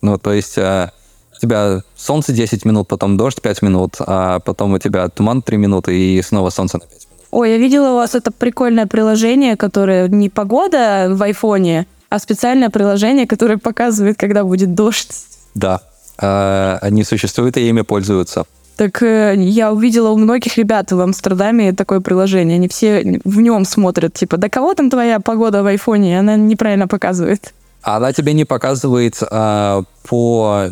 Ну, 0.00 0.18
то 0.18 0.32
есть 0.32 0.56
э, 0.58 0.90
у 1.36 1.40
тебя 1.40 1.82
солнце 1.96 2.32
10 2.32 2.64
минут, 2.64 2.88
потом 2.88 3.16
дождь 3.16 3.40
5 3.40 3.62
минут, 3.62 3.96
а 4.00 4.40
потом 4.40 4.72
у 4.72 4.78
тебя 4.78 5.08
туман 5.08 5.42
3 5.42 5.56
минуты 5.56 5.96
и 5.96 6.22
снова 6.22 6.50
солнце 6.50 6.78
на 6.78 6.86
5 6.86 6.90
минут. 6.90 7.06
Ой, 7.30 7.50
я 7.50 7.58
видела 7.58 7.90
у 7.90 7.94
вас 7.96 8.14
это 8.14 8.30
прикольное 8.30 8.86
приложение, 8.86 9.56
которое 9.56 10.08
не 10.08 10.30
погода 10.30 11.08
в 11.10 11.22
айфоне, 11.22 11.86
а 12.08 12.18
специальное 12.18 12.70
приложение, 12.70 13.26
которое 13.26 13.58
показывает, 13.58 14.16
когда 14.18 14.44
будет 14.44 14.74
дождь. 14.74 15.12
Да. 15.54 15.80
Э, 16.18 16.78
они 16.80 17.04
существуют 17.04 17.56
и 17.56 17.68
ими 17.68 17.82
пользуются. 17.82 18.46
Так 18.76 19.02
э, 19.02 19.34
я 19.38 19.72
увидела 19.72 20.10
у 20.10 20.18
многих 20.18 20.58
ребят 20.58 20.92
в 20.92 21.00
Амстердаме 21.00 21.72
такое 21.72 22.00
приложение. 22.00 22.56
Они 22.56 22.68
все 22.68 23.20
в 23.24 23.40
нем 23.40 23.64
смотрят, 23.64 24.12
типа, 24.12 24.36
да 24.36 24.50
кого 24.50 24.74
там 24.74 24.90
твоя 24.90 25.18
погода 25.18 25.62
в 25.62 25.66
айфоне? 25.66 26.20
Она 26.20 26.36
неправильно 26.36 26.86
показывает. 26.86 27.54
А 27.82 27.96
она 27.96 28.12
тебе 28.12 28.34
не 28.34 28.44
показывает 28.44 29.16
а, 29.30 29.84
по, 30.02 30.66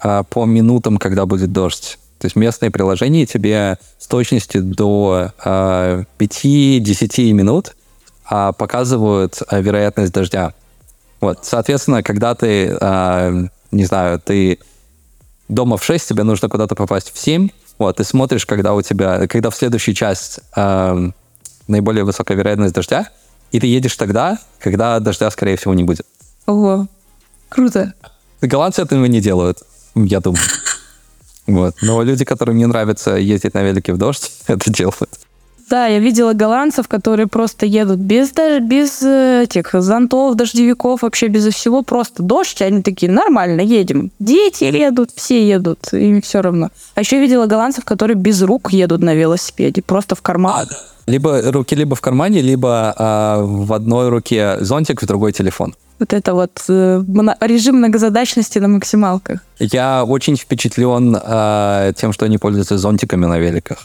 а, 0.00 0.22
по 0.24 0.44
минутам, 0.44 0.98
когда 0.98 1.24
будет 1.24 1.52
дождь. 1.52 1.98
То 2.18 2.26
есть 2.26 2.36
местные 2.36 2.70
приложения 2.70 3.24
тебе 3.24 3.78
с 3.98 4.06
точностью 4.06 4.62
до 4.62 5.32
э, 5.44 6.04
5-10 6.18 7.32
минут 7.32 7.76
э, 8.30 8.52
показывают 8.56 9.38
э, 9.48 9.60
вероятность 9.60 10.12
дождя. 10.12 10.54
Вот, 11.20 11.40
соответственно, 11.42 12.02
когда 12.02 12.34
ты, 12.34 12.74
э, 12.80 13.46
не 13.70 13.84
знаю, 13.84 14.18
ты 14.18 14.58
дома 15.48 15.76
в 15.76 15.84
6, 15.84 16.08
тебе 16.08 16.22
нужно 16.22 16.48
куда-то 16.48 16.74
попасть 16.74 17.12
в 17.12 17.18
7, 17.18 17.48
вот, 17.78 17.96
ты 17.96 18.04
смотришь, 18.04 18.46
когда 18.46 18.74
у 18.74 18.82
тебя, 18.82 19.26
когда 19.26 19.50
в 19.50 19.56
следующий 19.56 19.94
час 19.94 20.40
э, 20.56 21.10
наиболее 21.68 22.04
высокая 22.04 22.36
вероятность 22.36 22.74
дождя, 22.74 23.10
и 23.52 23.60
ты 23.60 23.66
едешь 23.66 23.96
тогда, 23.96 24.38
когда 24.58 24.98
дождя, 24.98 25.30
скорее 25.30 25.56
всего, 25.56 25.74
не 25.74 25.84
будет. 25.84 26.06
Ого, 26.46 26.86
круто. 27.48 27.94
Голландцы 28.40 28.82
этого 28.82 29.04
не 29.06 29.20
делают, 29.20 29.58
я 29.94 30.20
думаю. 30.20 30.42
Вот. 31.46 31.76
Но 31.80 32.02
люди, 32.02 32.24
которым 32.24 32.56
не 32.56 32.66
нравится 32.66 33.12
ездить 33.12 33.54
на 33.54 33.62
велике 33.62 33.92
в 33.92 33.98
дождь, 33.98 34.32
это 34.48 34.68
делают. 34.68 35.25
Да, 35.68 35.86
я 35.88 35.98
видела 35.98 36.32
голландцев, 36.32 36.86
которые 36.86 37.26
просто 37.26 37.66
едут 37.66 37.98
без, 37.98 38.32
без 38.60 39.02
э, 39.02 39.42
этих 39.42 39.72
зонтов, 39.72 40.36
дождевиков, 40.36 41.02
вообще 41.02 41.26
без 41.26 41.52
всего, 41.52 41.82
просто 41.82 42.22
дождь, 42.22 42.62
они 42.62 42.82
такие, 42.82 43.10
нормально, 43.10 43.60
едем. 43.60 44.12
Дети 44.20 44.64
едут, 44.64 45.10
все 45.16 45.46
едут, 45.46 45.92
им 45.92 46.22
все 46.22 46.40
равно. 46.40 46.70
А 46.94 47.00
еще 47.00 47.20
видела 47.20 47.46
голландцев, 47.46 47.84
которые 47.84 48.16
без 48.16 48.42
рук 48.42 48.72
едут 48.72 49.02
на 49.02 49.14
велосипеде, 49.14 49.82
просто 49.82 50.14
в 50.14 50.22
карман. 50.22 50.68
А, 50.70 51.10
либо 51.10 51.42
руки 51.50 51.74
либо 51.74 51.96
в 51.96 52.00
кармане, 52.00 52.42
либо 52.42 52.94
а, 52.96 53.42
в 53.42 53.72
одной 53.72 54.08
руке 54.08 54.58
зонтик, 54.60 55.02
в 55.02 55.06
другой 55.06 55.32
телефон. 55.32 55.74
Вот 55.98 56.12
это 56.12 56.34
вот 56.34 56.62
э, 56.68 57.02
режим 57.40 57.76
многозадачности 57.76 58.58
на 58.58 58.68
максималках. 58.68 59.40
Я 59.58 60.04
очень 60.04 60.36
впечатлен 60.36 61.16
э, 61.20 61.92
тем, 61.96 62.12
что 62.12 62.26
они 62.26 62.38
пользуются 62.38 62.76
зонтиками 62.78 63.24
на 63.24 63.38
великах. 63.38 63.78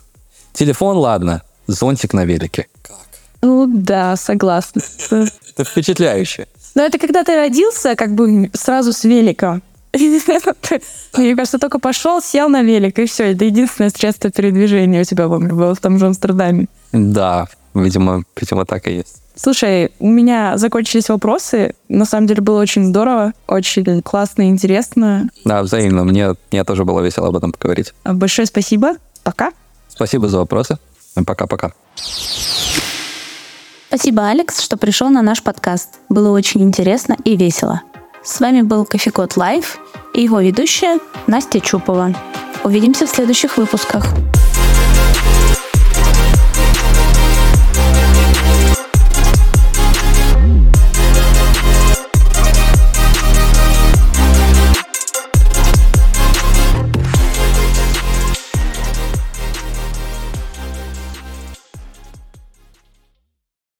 Телефон, 0.54 0.98
ладно, 0.98 1.42
зонтик 1.72 2.14
на 2.14 2.26
велике. 2.26 2.68
Как? 2.82 2.98
Ну 3.42 3.68
да, 3.68 4.16
согласна. 4.16 4.82
Это 5.10 5.64
впечатляюще. 5.64 6.48
Но 6.76 6.84
это 6.84 6.98
когда 6.98 7.24
ты 7.24 7.36
родился, 7.36 7.96
как 7.96 8.14
бы 8.14 8.50
сразу 8.54 8.94
с 8.94 9.04
великом. 9.04 9.62
Мне 9.94 11.36
кажется, 11.36 11.60
только 11.60 11.80
пошел, 11.80 12.22
сел 12.22 12.48
на 12.48 12.62
велик, 12.62 12.98
и 13.00 13.06
все. 13.06 13.32
Это 13.32 13.46
единственное 13.46 13.90
средство 13.90 14.32
передвижения 14.32 15.02
у 15.02 15.04
тебя 15.04 15.28
было 15.28 15.76
в 15.76 15.80
том 15.80 16.00
же 16.00 16.06
Амстердаме. 16.06 16.68
Да, 16.94 17.48
видимо, 17.74 18.24
видимо, 18.40 18.66
так 18.66 18.88
и 18.88 18.94
есть. 18.98 19.18
Слушай, 19.36 19.92
у 20.00 20.08
меня 20.08 20.58
закончились 20.58 21.10
вопросы. 21.10 21.74
На 21.90 22.06
самом 22.06 22.28
деле 22.28 22.42
было 22.42 22.62
очень 22.62 22.86
здорово, 22.86 23.34
очень 23.48 24.02
классно 24.02 24.44
и 24.44 24.50
интересно. 24.50 25.30
Да, 25.46 25.64
взаимно. 25.64 26.04
Мне, 26.04 26.36
мне 26.52 26.64
тоже 26.64 26.86
было 26.86 27.02
весело 27.02 27.30
об 27.30 27.36
этом 27.36 27.52
поговорить. 27.52 27.94
Большое 28.06 28.46
спасибо. 28.46 28.94
Пока. 29.24 29.52
Спасибо 29.90 30.28
за 30.28 30.38
вопросы. 30.38 30.78
Пока-пока. 31.26 31.74
Спасибо, 33.88 34.30
Алекс, 34.30 34.62
что 34.62 34.78
пришел 34.78 35.10
на 35.10 35.22
наш 35.22 35.44
подкаст. 35.44 36.00
Было 36.08 36.32
очень 36.32 36.62
интересно 36.62 37.18
и 37.26 37.36
весело. 37.36 37.82
С 38.24 38.40
вами 38.40 38.62
был 38.62 38.86
Кофекот 38.86 39.36
Лайв 39.36 39.80
и 40.14 40.24
его 40.24 40.40
ведущая 40.40 41.00
Настя 41.28 41.60
Чупова. 41.60 42.16
Увидимся 42.64 43.06
в 43.06 43.10
следующих 43.10 43.58
выпусках. 43.58 44.06